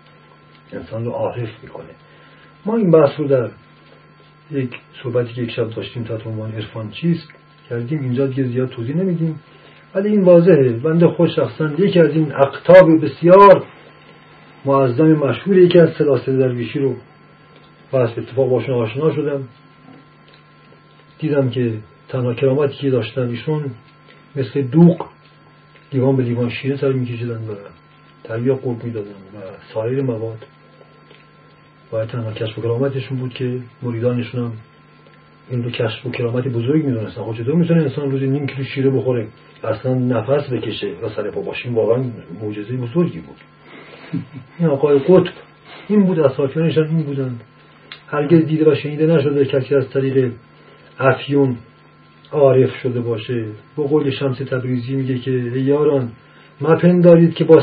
انسان 0.72 1.04
رو 1.04 1.10
عارف 1.10 1.48
می‌کنه. 1.62 1.90
ما 2.66 2.76
این 2.76 2.90
بحث 2.90 3.20
رو 3.20 3.28
در 3.28 3.50
یک 4.50 4.70
صحبتی 5.02 5.34
که 5.34 5.42
یک 5.42 5.50
شب 5.50 5.70
داشتیم 5.70 6.04
تحت 6.04 6.26
عنوان 6.26 6.52
عرفان 6.52 6.90
چیست 6.90 7.28
کردیم 7.70 8.00
اینجا 8.00 8.26
دیگه 8.26 8.44
زیاد 8.44 8.68
توضیح 8.68 8.96
نمیدیم. 8.96 9.40
ولی 9.94 10.08
این 10.08 10.24
واضحه. 10.24 10.70
بنده 10.70 11.08
خوش 11.08 11.30
شخصا 11.36 11.70
یکی 11.78 12.00
از 12.00 12.10
این 12.10 12.32
اقتاب 12.32 13.04
بسیار 13.04 13.66
معظم 14.64 15.12
مشهور 15.12 15.58
یکی 15.58 15.78
از 15.78 15.88
سلاسل 15.98 16.38
درویشی 16.38 16.78
رو 16.78 16.96
به 17.92 17.98
اتفاق 17.98 18.50
باشون 18.50 18.74
آشنا 18.74 19.14
شدم. 19.14 19.48
دیدم 21.18 21.50
که 21.50 21.78
تنها 22.08 22.34
کرامتی 22.34 22.76
که 22.76 22.90
داشتن 22.90 23.28
ایشون 23.28 23.70
مثل 24.36 24.62
دوغ 24.62 25.08
لیوان 25.92 26.16
به 26.16 26.22
لیوان 26.22 26.50
شیره 26.50 26.76
سر 26.76 26.92
میکشیدن 26.92 27.48
و 27.48 27.54
تربیه 28.24 28.54
قرب 28.54 28.84
می‌دادن 28.84 29.10
و 29.10 29.40
سایر 29.74 30.02
مواد. 30.02 30.46
و 31.92 32.06
تنها 32.06 32.32
کشف 32.32 32.58
و 32.58 32.62
کرامتشون 32.62 33.18
بود 33.18 33.34
که 33.34 33.60
مریدانشون 33.82 34.44
هم 34.44 34.52
این 35.50 35.64
رو 35.64 35.70
کشف 35.70 36.06
و 36.06 36.10
کرامت 36.10 36.48
بزرگ 36.48 36.84
می‌دونستن. 36.84 37.22
خب 37.22 37.34
چطور 37.34 37.54
می‌تونه 37.54 37.82
انسان 37.82 38.10
روزی 38.10 38.26
نیم 38.26 38.46
کیلو 38.46 38.64
شیره 38.64 38.90
بخوره؟ 38.90 39.26
اصلا 39.64 39.94
نفس 39.94 40.50
بکشه 40.50 40.86
و 41.02 41.08
سر 41.08 41.30
پا 41.30 41.40
باشیم 41.40 41.74
واقعا 41.74 42.04
معجزه 42.42 42.76
بزرگی 42.76 43.18
بود. 43.18 43.36
این 44.58 44.68
آقای 44.68 44.98
قطب 44.98 45.32
این 45.88 46.04
بود 46.04 46.20
اطرافیانش 46.20 46.78
این 46.78 47.02
بودن. 47.02 47.40
هرگز 48.08 48.46
دیده 48.46 48.72
و 48.72 48.74
شنیده 48.74 49.06
نشده 49.06 49.44
کسی 49.44 49.74
از 49.74 49.90
طریق 49.90 50.32
افیون 50.98 51.56
عارف 52.32 52.76
شده 52.82 53.00
باشه. 53.00 53.44
با 53.76 53.84
قول 53.84 54.10
شمس 54.10 54.38
تبریزی 54.38 54.96
میگه 54.96 55.18
که 55.18 55.30
یاران 55.30 56.12
مپندارید 56.60 57.34
که 57.34 57.44
با 57.44 57.62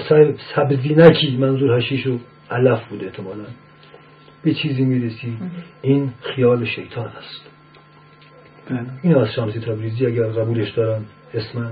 سبزینکی 0.55 1.37
منظور 1.37 1.77
هشیش 1.77 2.07
و 2.07 2.17
علف 2.51 2.87
بوده 2.89 3.05
احتمالا. 3.05 3.43
به 4.45 4.53
چیزی 4.53 4.85
می‌رسی 4.85 5.37
این 5.81 6.11
خیال 6.21 6.65
شیطان 6.65 7.05
است. 7.07 7.49
بله. 8.69 8.79
این 9.03 9.15
از 9.15 9.27
شمسی 9.35 9.59
تبریزی 9.59 10.05
اگر 10.05 10.23
قبولش 10.23 10.71
دارن 10.71 11.01
اسم 11.33 11.71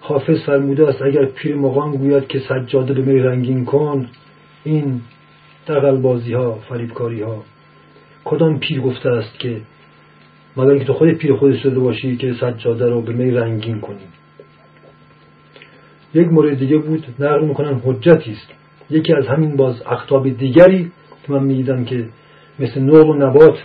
حافظ 0.00 0.42
فرموده 0.46 0.88
است 0.88 1.02
اگر 1.02 1.24
پیر 1.24 1.56
مقام 1.56 1.96
گوید 1.96 2.26
که 2.26 2.40
سجاده 2.40 2.94
به 2.94 3.02
می 3.12 3.20
رنگین 3.20 3.64
کن 3.64 4.08
این 4.64 5.00
دقل 5.68 5.96
بازی 5.96 6.32
ها 6.32 6.54
فریبکاری 6.54 7.22
ها 7.22 7.44
کدام 8.24 8.58
پیر 8.58 8.80
گفته 8.80 9.08
است 9.08 9.38
که 9.38 9.60
مگر 10.56 10.70
اینکه 10.70 10.84
تو 10.84 10.92
خود 10.92 11.12
پیر 11.12 11.34
خودش 11.34 11.62
شده 11.62 11.78
باشی 11.78 12.16
که 12.16 12.34
سجاده 12.40 12.86
رو 12.86 13.02
به 13.02 13.12
می 13.12 13.30
رنگین 13.30 13.80
کنی؟ 13.80 14.06
یک 16.14 16.28
مورد 16.28 16.58
دیگه 16.58 16.78
بود 16.78 17.06
نقل 17.18 17.44
می‌کنن 17.44 17.80
حجتی 17.84 18.32
است. 18.32 18.52
یکی 18.90 19.12
از 19.12 19.26
همین 19.26 19.56
باز 19.56 19.82
اختاب 19.86 20.28
دیگری 20.28 20.92
که 21.26 21.32
من 21.32 21.44
می‌دیدم 21.44 21.84
که 21.84 22.08
مثل 22.58 22.80
نور 22.80 23.06
و 23.06 23.14
نبات 23.14 23.58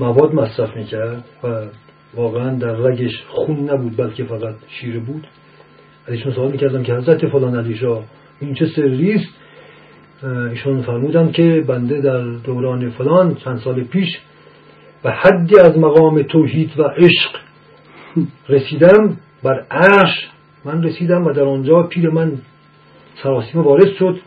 مواد 0.00 0.34
مصرف 0.34 0.76
می‌کرد 0.76 1.24
و 1.44 1.66
واقعا 2.14 2.54
در 2.54 2.72
رگش 2.72 3.22
خون 3.28 3.70
نبود 3.70 3.96
بلکه 3.96 4.24
فقط 4.24 4.54
شیره 4.68 5.00
بود. 5.00 5.26
ازشون 6.08 6.32
سوال 6.32 6.52
می‌کردم 6.52 6.82
که 6.82 6.94
حضرت 6.94 7.26
فلان 7.26 7.56
علی 7.56 7.80
این 8.40 8.54
چه 8.54 8.66
سری 8.66 9.12
است؟ 9.12 9.28
ایشون 10.50 10.82
فرمودن 10.82 11.32
که 11.32 11.64
بنده 11.68 12.00
در 12.00 12.22
دوران 12.22 12.90
فلان 12.90 13.34
چند 13.34 13.58
سال 13.58 13.84
پیش 13.84 14.08
و 15.04 15.10
حدی 15.10 15.58
از 15.58 15.78
مقام 15.78 16.22
توحید 16.22 16.78
و 16.78 16.82
عشق 16.82 17.30
رسیدم 18.48 19.16
بر 19.42 19.66
عرش 19.70 20.28
من 20.64 20.82
رسیدم 20.82 21.24
و 21.24 21.32
در 21.32 21.42
آنجا 21.42 21.82
پیر 21.82 22.10
من 22.10 22.32
سراسیمه 23.22 23.60
وارد 23.60 23.92
شد 23.98 24.20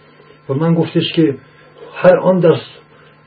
و 0.50 0.54
من 0.54 0.74
گفتش 0.74 1.14
که 1.14 1.36
هر 2.00 2.18
آن 2.18 2.40
در 2.40 2.56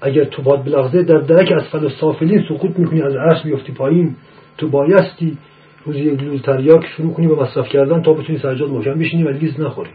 اگر 0.01 0.25
تو 0.25 0.43
پات 0.43 0.64
بلغزه 0.64 1.03
در 1.03 1.18
درک 1.18 1.62
اسفل 1.72 1.88
سافلین 2.01 2.45
سقوط 2.49 2.79
می‌کنی 2.79 3.03
از 3.03 3.16
عرش 3.16 3.45
میفتی 3.45 3.73
پایین 3.73 4.16
تو 4.59 4.68
بایستی 4.68 5.39
روزی 5.85 6.01
یک 6.01 6.23
لول 6.22 6.43
تریاک 6.43 6.87
شروع 6.97 7.14
کنی 7.14 7.29
به 7.29 7.35
مصرف 7.35 7.68
کردن 7.68 8.03
تا 8.03 8.12
بتونی 8.12 8.39
سرجات 8.38 8.70
محکم 8.71 8.99
بشینی 8.99 9.23
و 9.23 9.29
لیز 9.29 9.61
نخوری 9.61 9.91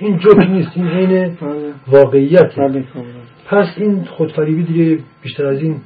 این 0.00 0.18
جوک 0.18 0.50
نیست 0.50 0.70
این 0.74 0.86
عین 0.86 1.36
بله. 1.40 1.72
واقعیت 1.88 2.58
بله،. 2.58 2.84
پس 3.46 3.66
این 3.76 4.04
خودفریبی 4.04 4.62
دیگه 4.62 4.98
بیشتر 5.22 5.46
از 5.46 5.62
این 5.62 5.80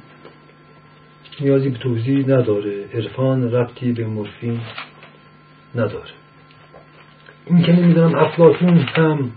نیازی 1.41 1.69
به 1.69 1.77
توضیح 1.77 2.25
نداره 2.25 2.85
عرفان 2.93 3.51
ربطی 3.51 3.91
به 3.91 4.05
مورفین 4.05 4.59
نداره 5.75 6.11
این 7.45 7.61
که 7.61 7.71
نمی‌دونم 7.71 8.15
افلاتون 8.15 8.77
هم 8.77 9.31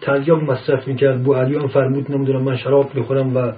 تریاک 0.00 0.42
مصرف 0.42 0.88
می‌کرد. 0.88 1.22
بو 1.22 1.34
علیان 1.34 1.68
فرمود 1.68 2.12
نمی‌دونم 2.12 2.42
من 2.42 2.56
شراب 2.56 2.94
می‌خورم 2.94 3.36
و 3.36 3.52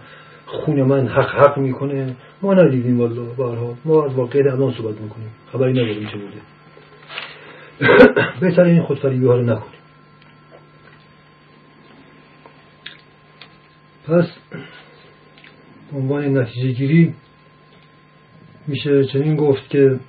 خون 0.46 0.82
من 0.82 1.08
حق 1.08 1.30
حق 1.30 1.58
می‌کنه. 1.58 2.16
ما 2.42 2.54
ندیدیم 2.54 3.00
والله 3.00 3.34
بارها. 3.36 3.74
ما 3.84 4.04
از 4.04 4.14
واقعیت 4.14 4.46
الان 4.46 4.72
صحبت 4.72 5.00
می‌کنیم. 5.00 5.30
خبری 5.52 5.72
نداریم 5.72 6.08
چه 6.08 6.16
بوده. 6.16 6.40
بهتر 8.40 8.62
این 8.62 8.82
خودفریبی 8.82 9.26
ها 9.26 9.34
رو 9.34 9.42
نکنیم. 9.42 9.82
پس 14.08 14.26
عنوان 15.94 16.38
نتیجه 16.38 16.68
گیری 16.68 17.14
میشه 18.66 19.04
چنین 19.04 19.36
گفت 19.36 19.70
که 19.70 20.00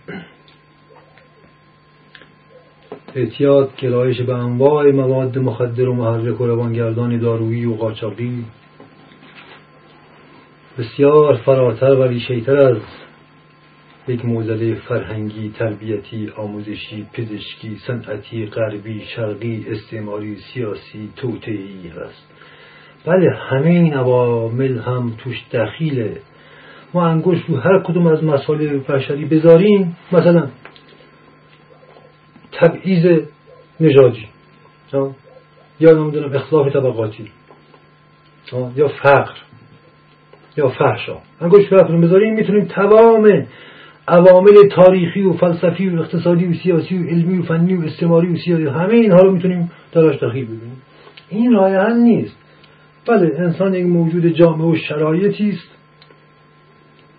اعتیاد 3.16 3.76
گرایش 3.78 4.22
به 4.22 4.34
انواع 4.34 4.92
مواد 4.92 5.38
مخدر 5.38 5.90
و 5.90 5.94
محرک 5.94 6.42
و 6.42 6.48
روانگردان 6.48 7.18
دارویی 7.18 7.66
و 7.66 7.76
قاچاقی. 7.76 8.46
بسیار 10.78 11.36
فراتر 11.36 11.96
و 11.96 12.04
ریشهتر 12.04 12.58
از 12.58 12.78
یک 14.08 14.26
موزله 14.26 14.76
فرهنگی 14.76 15.50
تربیتی 15.50 16.30
آموزشی 16.38 17.06
پزشکی 17.14 17.78
صنعتی 17.88 18.46
غربی 18.46 19.02
شرقی 19.16 19.66
استعماری 19.70 20.36
سیاسی 20.36 21.10
توتعی 21.16 21.92
است 22.06 22.34
بله 23.06 23.30
همه 23.50 23.70
این 23.70 23.94
عوامل 23.94 24.80
هم 24.80 25.14
توش 25.18 25.44
دخیله. 25.52 26.18
ما 26.94 27.08
انگوش 27.08 27.38
رو 27.48 27.58
هر 27.58 27.80
کدوم 27.80 28.08
از 28.08 28.24
مسائل 28.24 28.78
بشری 28.78 29.26
بذاریم. 29.26 29.98
مثلا 30.12 30.48
تبعیض 32.64 33.22
نژادی 33.80 34.28
یا 35.80 35.92
نمی‌دونم 35.92 36.36
اختلاف 36.36 36.74
طبقاتی. 36.74 37.32
یا 38.76 38.88
فقر. 38.88 39.34
یا 40.58 40.70
فحشا. 40.70 41.18
انگوش 41.42 41.66
فقر 41.70 41.98
بذاریم 41.98 42.34
می‌تونیم 42.34 42.66
تمام 42.66 43.48
عوامل 44.08 44.68
تاریخی 44.72 45.22
و 45.22 45.34
فلسفی 45.34 45.90
و 45.90 46.00
اقتصادی 46.00 46.46
و 46.46 46.54
سیاسی 46.54 46.98
و 46.98 47.10
علمی 47.10 47.40
و 47.40 47.44
فنی 47.44 47.76
و 47.76 47.82
استعماری 47.82 48.34
و 48.34 48.38
سیاسی 48.38 48.66
همه 48.66 48.94
اینها 48.94 49.18
رو 49.18 49.32
می‌تونیم 49.32 49.72
دراش 49.92 50.16
دخیل 50.16 50.46
ببینیم. 50.46 50.82
این 51.30 51.52
راه 51.52 51.94
نیست. 51.94 52.36
بله 53.08 53.32
انسان 53.40 53.74
یک 53.74 53.86
موجود 53.86 54.28
جامعه 54.28 54.68
و 54.68 54.76
شرایطی 54.76 55.50
است. 55.50 55.70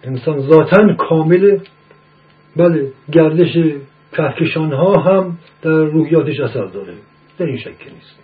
انسان 0.05 0.38
ذاتا 0.38 0.95
کامل. 0.95 1.59
بله 2.57 2.92
گردش 3.12 3.57
کهکشان 4.17 4.73
ها 4.73 5.01
هم 5.01 5.39
در 5.62 5.71
روحیاتش 5.71 6.41
اثر 6.41 6.65
داره. 6.65 6.95
در 7.39 7.47
این 7.47 7.59
شک 7.59 7.69
نیست. 7.69 8.19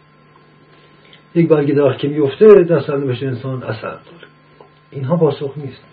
یک 1.34 1.48
برگ 1.48 1.74
درخت 1.74 1.98
که 1.98 2.08
میفته 2.08 2.46
در 2.46 2.80
سرنوشت 2.80 3.22
انسان 3.22 3.62
اثر 3.62 3.90
داره. 3.90 4.26
اینها 4.90 5.16
پاسخ 5.16 5.54
نیست. 5.56 5.84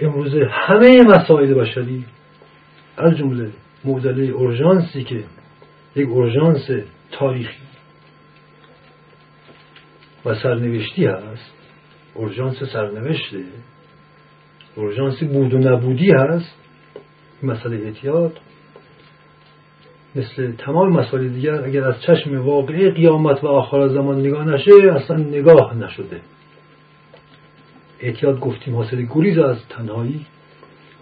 امروزه 0.00 0.48
همه 0.50 1.02
مسائل 1.02 1.54
بشری 1.54 2.04
از 2.96 3.16
جمله 3.16 3.50
معضله 3.84 4.24
اورژانسی 4.24 5.04
که 5.04 5.24
یک 5.96 6.08
اورژانس 6.08 6.70
تاریخی 7.12 7.62
و 10.24 10.34
سرنوشتی 10.34 11.06
هست 11.06 11.52
اورژانس 12.14 12.62
سرنوشته 12.62 13.44
اورژانسی 14.76 15.24
بود 15.24 15.54
و 15.54 15.58
نبودی 15.58 16.10
هست 16.12 16.54
مسئله 17.42 17.76
اعتیاد 17.76 18.40
مثل 20.14 20.52
تمام 20.52 20.92
مسائل 20.92 21.28
دیگر 21.28 21.64
اگر 21.64 21.84
از 21.84 22.02
چشم 22.02 22.46
واقعی 22.46 22.90
قیامت 22.90 23.44
و 23.44 23.46
آخر 23.46 23.88
زمان 23.88 24.20
نگاه 24.20 24.44
نشه 24.44 24.72
اصلا 24.96 25.16
نگاه 25.16 25.76
نشده. 25.76 26.20
اعتیاد 28.00 28.40
گفتیم 28.40 28.76
حاصل 28.76 29.02
گریز 29.02 29.38
از 29.38 29.56
تنهایی 29.68 30.26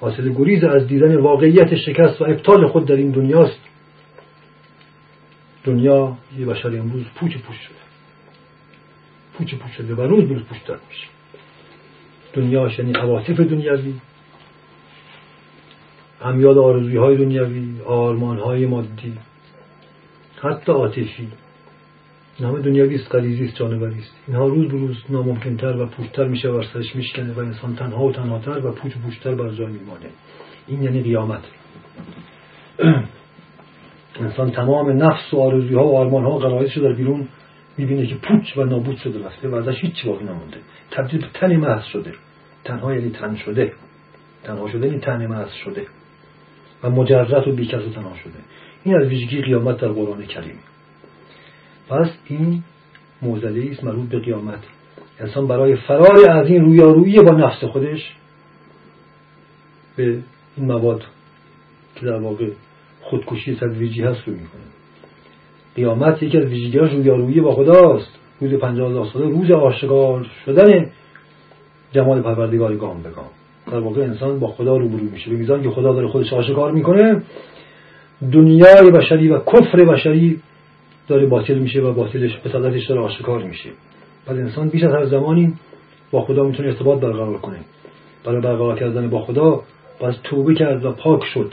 حاصل 0.01 0.33
گریز 0.33 0.65
از 0.65 0.87
دیدن 0.87 1.17
واقعیت 1.17 1.75
شکست 1.75 2.21
و 2.21 2.25
ابطال 2.25 2.67
خود 2.67 2.87
در 2.87 2.97
این 2.97 3.11
دنیاست. 3.11 3.61
دنیا 5.65 6.17
یه 6.39 6.47
بشر 6.47 6.69
امروز 6.69 7.05
پوچ 7.15 7.37
پوچ 7.37 7.57
شده. 7.57 7.77
پوچ 9.39 9.55
پوچ 9.55 9.73
شده 9.73 9.95
و 9.95 10.01
روز 10.01 10.29
بروز 10.29 10.43
پوچتر 10.43 10.77
میشه. 10.89 11.07
دنیا 12.33 12.71
یعنی 12.79 12.93
عواطف 12.93 13.41
دنیوی 13.41 13.95
همیاد 16.21 16.59
آرزوی 16.59 16.97
های 16.97 17.17
دنیوی 17.17 17.83
آرمان 17.83 18.39
های 18.39 18.67
مادی 18.67 19.19
حتی 20.43 20.73
این 22.39 22.49
همه 22.49 22.61
دنیوی 22.61 22.95
است 22.95 23.15
غریزی 23.15 23.45
است 23.45 23.57
جانوری 23.57 23.99
است. 23.99 24.15
اینها 24.27 24.47
روز 24.47 24.69
به 24.69 24.79
روز 24.79 24.97
ناممکنتر 25.09 25.77
و 25.77 25.87
پوچتر 25.87 26.25
میشه 26.25 26.49
و 26.49 26.63
سرش 26.63 26.97
میشکنه 26.97 27.33
و 27.33 27.39
انسان 27.39 27.77
تنها 27.77 28.05
و 28.05 28.13
تنهاتر 28.13 28.67
و 28.67 28.73
پوچ 28.73 28.93
پوچتر 28.93 29.35
بر 29.35 29.51
جای 29.51 29.67
میمانه. 29.67 30.07
این 30.67 30.83
یعنی 30.83 31.03
قیامت. 31.03 31.43
انسان 34.21 34.51
تمام 34.51 35.03
نفس 35.03 35.35
و 35.35 35.41
آرزوها 35.41 35.87
و 35.87 35.97
آرمان 35.97 36.25
ها 36.25 36.31
و 36.31 36.39
غرایزش 36.39 36.79
در 36.79 36.93
بیرون 36.93 37.29
می‌بینه 37.79 38.07
که 38.07 38.15
پوچ 38.15 38.57
و 38.57 38.65
نابود 38.65 38.97
شده 38.97 39.27
رفته 39.27 39.49
و 39.49 39.55
ازش 39.55 39.81
هیچی 39.81 40.09
باقی 40.09 40.25
نمونده. 40.25 40.59
تبدیل 40.91 41.21
به 41.21 41.29
تن 41.35 41.57
محض 41.57 41.85
شده. 41.85 42.15
تنها 42.65 42.95
یعنی 42.95 43.11
تن 43.11 43.37
شده. 43.37 43.73
تنها 44.45 44.69
شده 44.69 44.87
یعنی 44.87 45.01
تن 45.01 45.27
محض 45.27 45.53
شده. 45.65 45.87
مجرد 46.89 47.49
و 47.49 47.53
بیکس 47.53 47.75
و 47.75 47.91
تنها 47.91 48.17
شده. 48.17 48.39
این 48.85 48.97
از 48.97 49.09
ویژگی 49.09 49.43
قیامت 49.43 49.81
در 49.81 49.89
قرآن 49.89 50.27
کریم. 50.27 50.59
پس 51.89 52.09
این 52.27 52.63
موزله 53.23 53.71
است 53.71 53.85
مربوط 53.85 54.09
به 54.09 54.19
قیامت. 54.19 54.61
انسان 55.21 55.47
برای 55.47 55.77
فرار 55.77 56.31
از 56.31 56.47
این 56.47 56.65
رویارویی 56.65 57.19
با 57.19 57.31
نفس 57.31 57.65
خودش 57.65 58.15
به 59.97 60.19
این 60.57 60.67
مواد 60.67 61.05
که 61.95 62.07
در 62.07 62.21
واقع 62.21 62.51
خودکشی 63.01 63.57
تدریجی 63.57 64.03
هست 64.03 64.21
رو 64.27 64.33
می‌کنه. 64.33 64.63
قیامت 65.77 66.23
یکی 66.23 66.39
از 66.39 66.45
ویژگیاش 66.45 66.91
رویارویی 66.93 67.41
با 67.41 67.55
خداست. 67.55 68.19
روز 68.41 68.55
پنجاه 68.55 69.13
ساله 69.13 69.29
روز 69.29 69.51
آشکار 69.51 70.27
شدن 70.45 70.91
جمال 71.93 72.23
پروردگار 72.23 72.77
گام 72.77 73.03
به 73.03 73.11
گام. 73.11 73.31
در 73.73 73.79
واقع 73.79 74.03
انسان 74.03 74.39
با 74.39 74.49
خدا 74.49 74.77
روبرو 74.77 75.05
میشه. 75.13 75.31
به 75.31 75.37
میزان 75.37 75.63
که 75.63 75.71
خدا 75.71 75.93
داره 75.93 76.09
خودش 76.09 76.33
آشکار 76.33 76.73
می‌کنه 76.73 77.23
دنیای 78.33 78.91
بشری 78.91 79.29
و 79.29 79.39
کفر 79.39 79.85
بشری 79.85 80.41
داره 81.09 81.27
باطل 81.27 81.59
میشه 81.59 81.81
و 81.81 81.93
باطلش 81.93 82.37
به 82.37 82.51
صدتش 82.51 82.87
داره 82.87 83.01
آشکار 83.01 83.43
میشه. 83.43 83.71
پس 84.27 84.33
انسان 84.33 84.69
بیش 84.69 84.83
از 84.83 84.93
هر 84.93 85.05
زمانی 85.05 85.55
با 86.11 86.23
خدا 86.23 86.45
می‌تونه 86.45 86.69
ارتباط 86.69 87.01
برقرار 87.01 87.39
کنه. 87.39 87.59
برای 88.25 88.41
برقرار 88.41 88.79
کردن 88.79 89.11
با 89.11 89.21
خدا 89.21 89.63
باز 90.01 90.15
توبه 90.25 90.55
کرد 90.55 90.85
و 90.85 90.93
پاک 90.93 91.25
شد. 91.25 91.53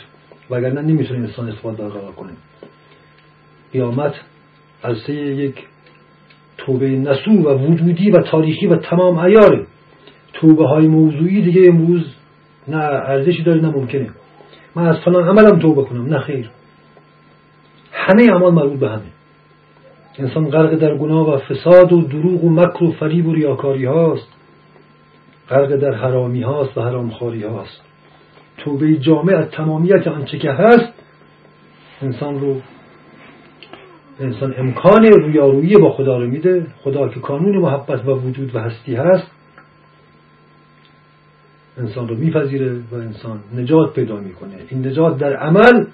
وگرنه 0.49 0.81
نمی‌تونه 0.81 1.19
انسان 1.19 1.49
ارتباط 1.49 1.77
برقرار 1.77 2.11
کنه. 2.11 2.31
قیامت 3.73 4.13
از 4.83 5.09
یک 5.09 5.55
توبه 6.57 6.89
نسو 6.89 7.31
و 7.31 7.57
وجودی 7.57 8.11
و 8.11 8.21
تاریخی 8.21 8.67
و 8.67 8.75
تمام 8.75 9.17
ایاره 9.17 9.65
توبه 10.43 10.67
های 10.67 10.87
موضوعی 10.87 11.41
دیگه 11.41 11.67
امروز 11.67 12.05
نه 12.67 12.77
ارزشی 12.77 13.43
داره 13.43 13.61
نه 13.61 13.69
ممکنه. 13.69 14.09
من 14.75 14.87
از 14.87 14.99
فلان 14.99 15.27
عملم 15.27 15.59
توبه 15.59 15.83
کنم. 15.83 16.05
نه 16.05 16.19
خیر. 16.19 16.49
همه 17.91 18.23
اعمال 18.31 18.53
مربوط 18.53 18.79
به 18.79 18.89
همه. 18.89 19.01
انسان 20.19 20.49
غرق 20.49 20.75
در 20.75 20.97
گناه 20.97 21.33
و 21.33 21.37
فساد 21.37 21.93
و 21.93 22.01
دروغ 22.01 22.43
و 22.43 22.49
مکر 22.49 22.83
و 22.83 22.91
فریب 22.91 23.27
و 23.27 23.33
ریاکاری 23.33 23.85
هاست. 23.85 24.27
غرق 25.49 25.75
در 25.75 25.93
حرامی 25.93 26.41
هاست 26.41 26.77
و 26.77 26.81
حرامخواری 26.81 27.43
هاست. 27.43 27.81
توبه 28.57 28.97
جامع 28.97 29.35
از 29.35 29.49
تمامیت 29.51 30.07
آنچه 30.07 30.37
که 30.37 30.51
هست 30.51 30.93
انسان 32.01 32.39
رو 32.39 32.55
انسان 34.19 34.53
امکان 34.57 35.05
رویارویی 35.05 35.77
با 35.77 35.91
خدا 35.91 36.17
رو 36.17 36.27
میده. 36.27 36.67
خدا 36.83 37.09
که 37.09 37.19
کانون 37.19 37.57
محبت 37.57 38.05
و 38.05 38.11
وجود 38.11 38.55
و 38.55 38.59
هستی 38.59 38.95
هست 38.95 39.32
انسان 41.77 42.07
رو 42.07 42.15
میپذیره 42.15 42.79
و 42.91 42.95
انسان 42.95 43.39
نجات 43.55 43.93
پیدا 43.93 44.15
می‌کنه. 44.15 44.55
این 44.69 44.87
نجات 44.87 45.17
در 45.17 45.35
عمل 45.35 45.85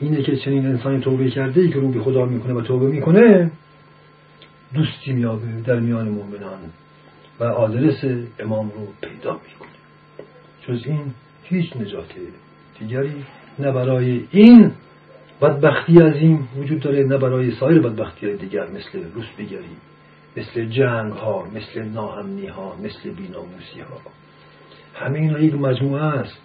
اینه 0.00 0.22
که 0.22 0.36
چنین 0.36 0.66
انسانی 0.66 1.00
توبه 1.00 1.30
کرده 1.30 1.60
ای 1.60 1.68
که 1.68 1.74
رو 1.74 1.88
به 1.88 2.00
خدا 2.00 2.24
می‌کنه 2.24 2.54
و 2.54 2.60
توبه 2.60 2.86
می‌کنه 2.86 3.50
دوستی 4.74 5.12
میابه 5.12 5.46
در 5.66 5.80
میان 5.80 6.08
مؤمنان 6.08 6.58
و 7.40 7.44
آدرس 7.44 8.04
امام 8.38 8.68
رو 8.68 8.86
پیدا 9.00 9.32
می‌کنه. 9.32 9.68
جز 10.68 10.86
این 10.86 11.02
هیچ 11.44 11.76
نجات 11.76 12.14
دیگری 12.78 13.24
نه 13.58 13.72
برای 13.72 14.24
این 14.30 14.72
بدبختی 15.42 16.02
از 16.02 16.14
این 16.14 16.38
وجود 16.58 16.80
داره 16.80 17.04
نه 17.04 17.18
برای 17.18 17.50
سایر 17.50 17.80
بدبختی 17.80 18.36
دیگر 18.36 18.66
مثل 18.66 19.12
روس 19.14 19.26
بگری 19.38 19.76
مثل 20.36 20.64
جنگ 20.64 21.12
ها 21.12 21.46
مثل 21.54 21.82
ناامنی 21.82 22.46
ها 22.46 22.76
مثل 22.84 23.10
بیناموسی 23.10 23.80
ها. 23.80 24.00
همه 24.98 25.18
اینا 25.18 25.38
یک 25.38 25.54
مجموعه 25.54 26.02
است. 26.02 26.38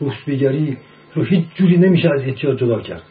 روس 0.00 0.14
بگری 0.26 0.76
رو 1.14 1.24
هیچ 1.24 1.44
جوری 1.54 1.76
نمیشه 1.76 2.08
از 2.14 2.20
احتیاط 2.20 2.58
جدا 2.58 2.80
کرد. 2.80 3.02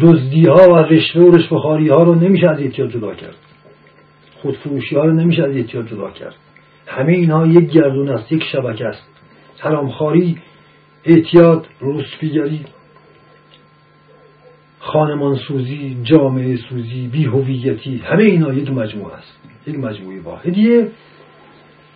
دزدی 0.00 0.46
ها 0.46 0.72
و 0.72 0.76
رشوه 0.76 1.22
و 1.22 1.36
رشوهخواری 1.36 1.88
ها 1.88 2.02
رو 2.02 2.14
نمیشه 2.14 2.48
از 2.48 2.60
احتیاط 2.60 2.90
جدا 2.90 3.14
کرد. 3.14 3.36
خودفروشی 4.42 4.96
ها 4.96 5.04
رو 5.04 5.12
نمیشه 5.12 5.42
از 5.42 5.56
احتیاط 5.56 5.86
جدا 5.86 6.10
کرد. 6.10 6.34
همه 6.86 7.12
اینها 7.12 7.46
یک 7.46 7.70
گردون 7.70 8.08
است 8.08 8.32
یک 8.32 8.44
شبکه 8.44 8.86
است. 8.86 9.02
حرامخواری 9.58 10.38
اعتیاد 11.04 11.66
روسپیگری 11.80 12.64
خانمان 14.78 15.36
سوزی 15.36 15.96
جامعه 16.02 16.56
سوزی 16.56 17.08
بیهویتی 17.08 17.96
همه 17.96 18.22
اینا 18.22 18.52
یک 18.52 18.70
مجموعه 18.70 19.14
است. 19.14 19.38
یک 19.66 19.78
مجموعه 19.78 20.20
واحدیه. 20.20 20.88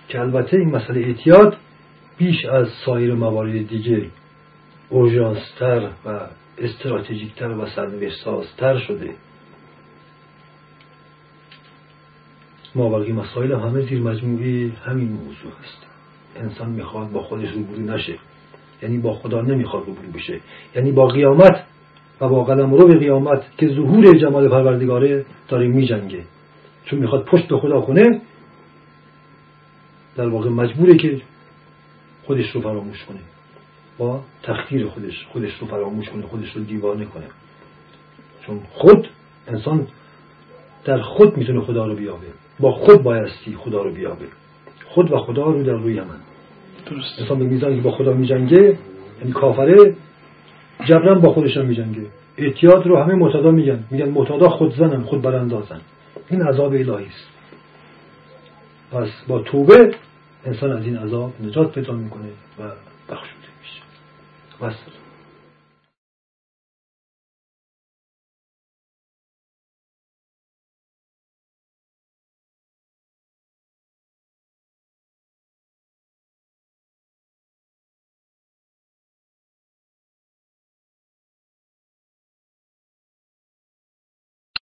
که 0.09 0.21
البته 0.21 0.57
این 0.57 0.77
مسئله 0.77 1.01
اعتیاد 1.01 1.57
بیش 2.19 2.45
از 2.45 2.69
سایر 2.87 3.15
موارد 3.15 3.69
دیگه 3.69 4.07
اورژانستر 4.89 5.89
و 6.07 6.21
استراتژیکتر 6.59 7.49
و 7.49 7.67
سرنوشت 7.67 8.25
سازتر 8.25 8.79
شده. 8.79 9.11
ما 12.75 12.89
باقی 12.89 13.13
مسائل 13.13 13.53
همه 13.53 13.81
زیر 13.81 14.01
مجموعه 14.01 14.71
همین 14.85 15.09
موضوع 15.09 15.53
هست. 15.63 15.87
انسان 16.37 16.71
می‌خواد 16.71 17.11
با 17.11 17.23
خودش 17.23 17.51
روبرو 17.51 17.83
نشه. 17.83 18.15
یعنی 18.83 18.99
با 18.99 19.15
خدا 19.15 19.41
نمی‌خواد 19.41 19.87
روبرو 19.87 20.13
بشه. 20.15 20.41
یعنی 20.75 20.93
با 20.93 21.07
قیامت 21.07 21.65
و 22.21 22.29
با 22.29 22.45
قدم 22.45 22.75
رو 22.75 22.87
به 22.87 22.99
قیامت 22.99 23.43
که 23.59 23.69
ظهور 23.69 24.19
جمال 24.19 24.49
پروردگاره 24.49 25.25
داره 25.49 25.69
میجنگه. 25.69 26.25
چون 26.85 26.99
می‌خواد 26.99 27.25
پشت 27.25 27.49
به 27.49 27.59
خدا 27.59 27.81
کنه 27.81 28.21
در 30.17 30.29
واقع 30.29 30.49
مجبوره 30.49 30.97
که 30.97 31.21
خودش 32.27 32.51
رو 32.51 32.61
فراموش 32.61 33.05
کنه. 33.05 33.19
با 33.99 34.21
تخدیر 34.43 34.87
خودش 34.87 35.27
خودش 35.33 35.59
رو 35.59 35.67
فراموش 35.67 36.09
کنه 36.09 36.23
خودش 36.23 36.53
رو 36.53 36.63
دیوانه 36.63 37.05
کنه. 37.05 37.25
چون 38.47 38.61
خود 38.73 39.09
انسان 39.49 39.87
در 40.85 41.01
خود 41.03 41.37
می‌تونه 41.37 41.61
خدا 41.61 41.87
رو 41.87 41.97
بیابه. 41.97 42.27
با 42.61 42.73
خود 42.73 43.03
بایستی 43.03 43.55
خدا 43.57 43.83
رو 43.83 43.93
بیابه. 43.93 44.27
خود 44.85 45.13
و 45.13 45.19
خدا 45.19 45.45
رو 45.45 45.63
در 45.63 45.73
روی 45.73 46.01
من. 46.01 46.21
درست 46.87 47.21
انسان 47.21 47.39
به 47.39 47.45
میزانی 47.45 47.77
که 47.77 47.83
با 47.83 47.91
خدا 47.91 48.13
میجنگه 48.13 48.79
یعنی 49.21 49.33
کافره 49.35 49.97
جبران 50.85 51.21
با 51.21 51.33
خودش 51.33 51.57
هم 51.57 51.67
میجنگه. 51.67 52.07
اعتیاد 52.37 52.87
رو 52.87 52.97
همه 52.97 53.15
معتادا 53.15 53.51
میگن. 53.51 53.85
میگن 53.91 54.09
معتادا 54.09 54.49
خود 54.49 54.77
زنن 54.77 55.03
خود 55.03 55.23
براندازن. 55.23 55.81
این 56.31 56.43
عذاب 56.43 56.73
الهی 56.73 57.07
است. 57.07 57.29
پس 58.93 59.09
با 59.29 59.39
توبه 59.39 59.95
انسان 60.47 60.73
از 60.73 60.85
این 60.85 60.97
عذاب 60.97 61.35
نجات 61.41 61.73
پیدا 61.73 61.93
می‌کنه 61.93 62.29
و 62.59 62.63
بخشوده 63.09 63.49
میشه. 63.63 63.83
بس. 64.61 65.06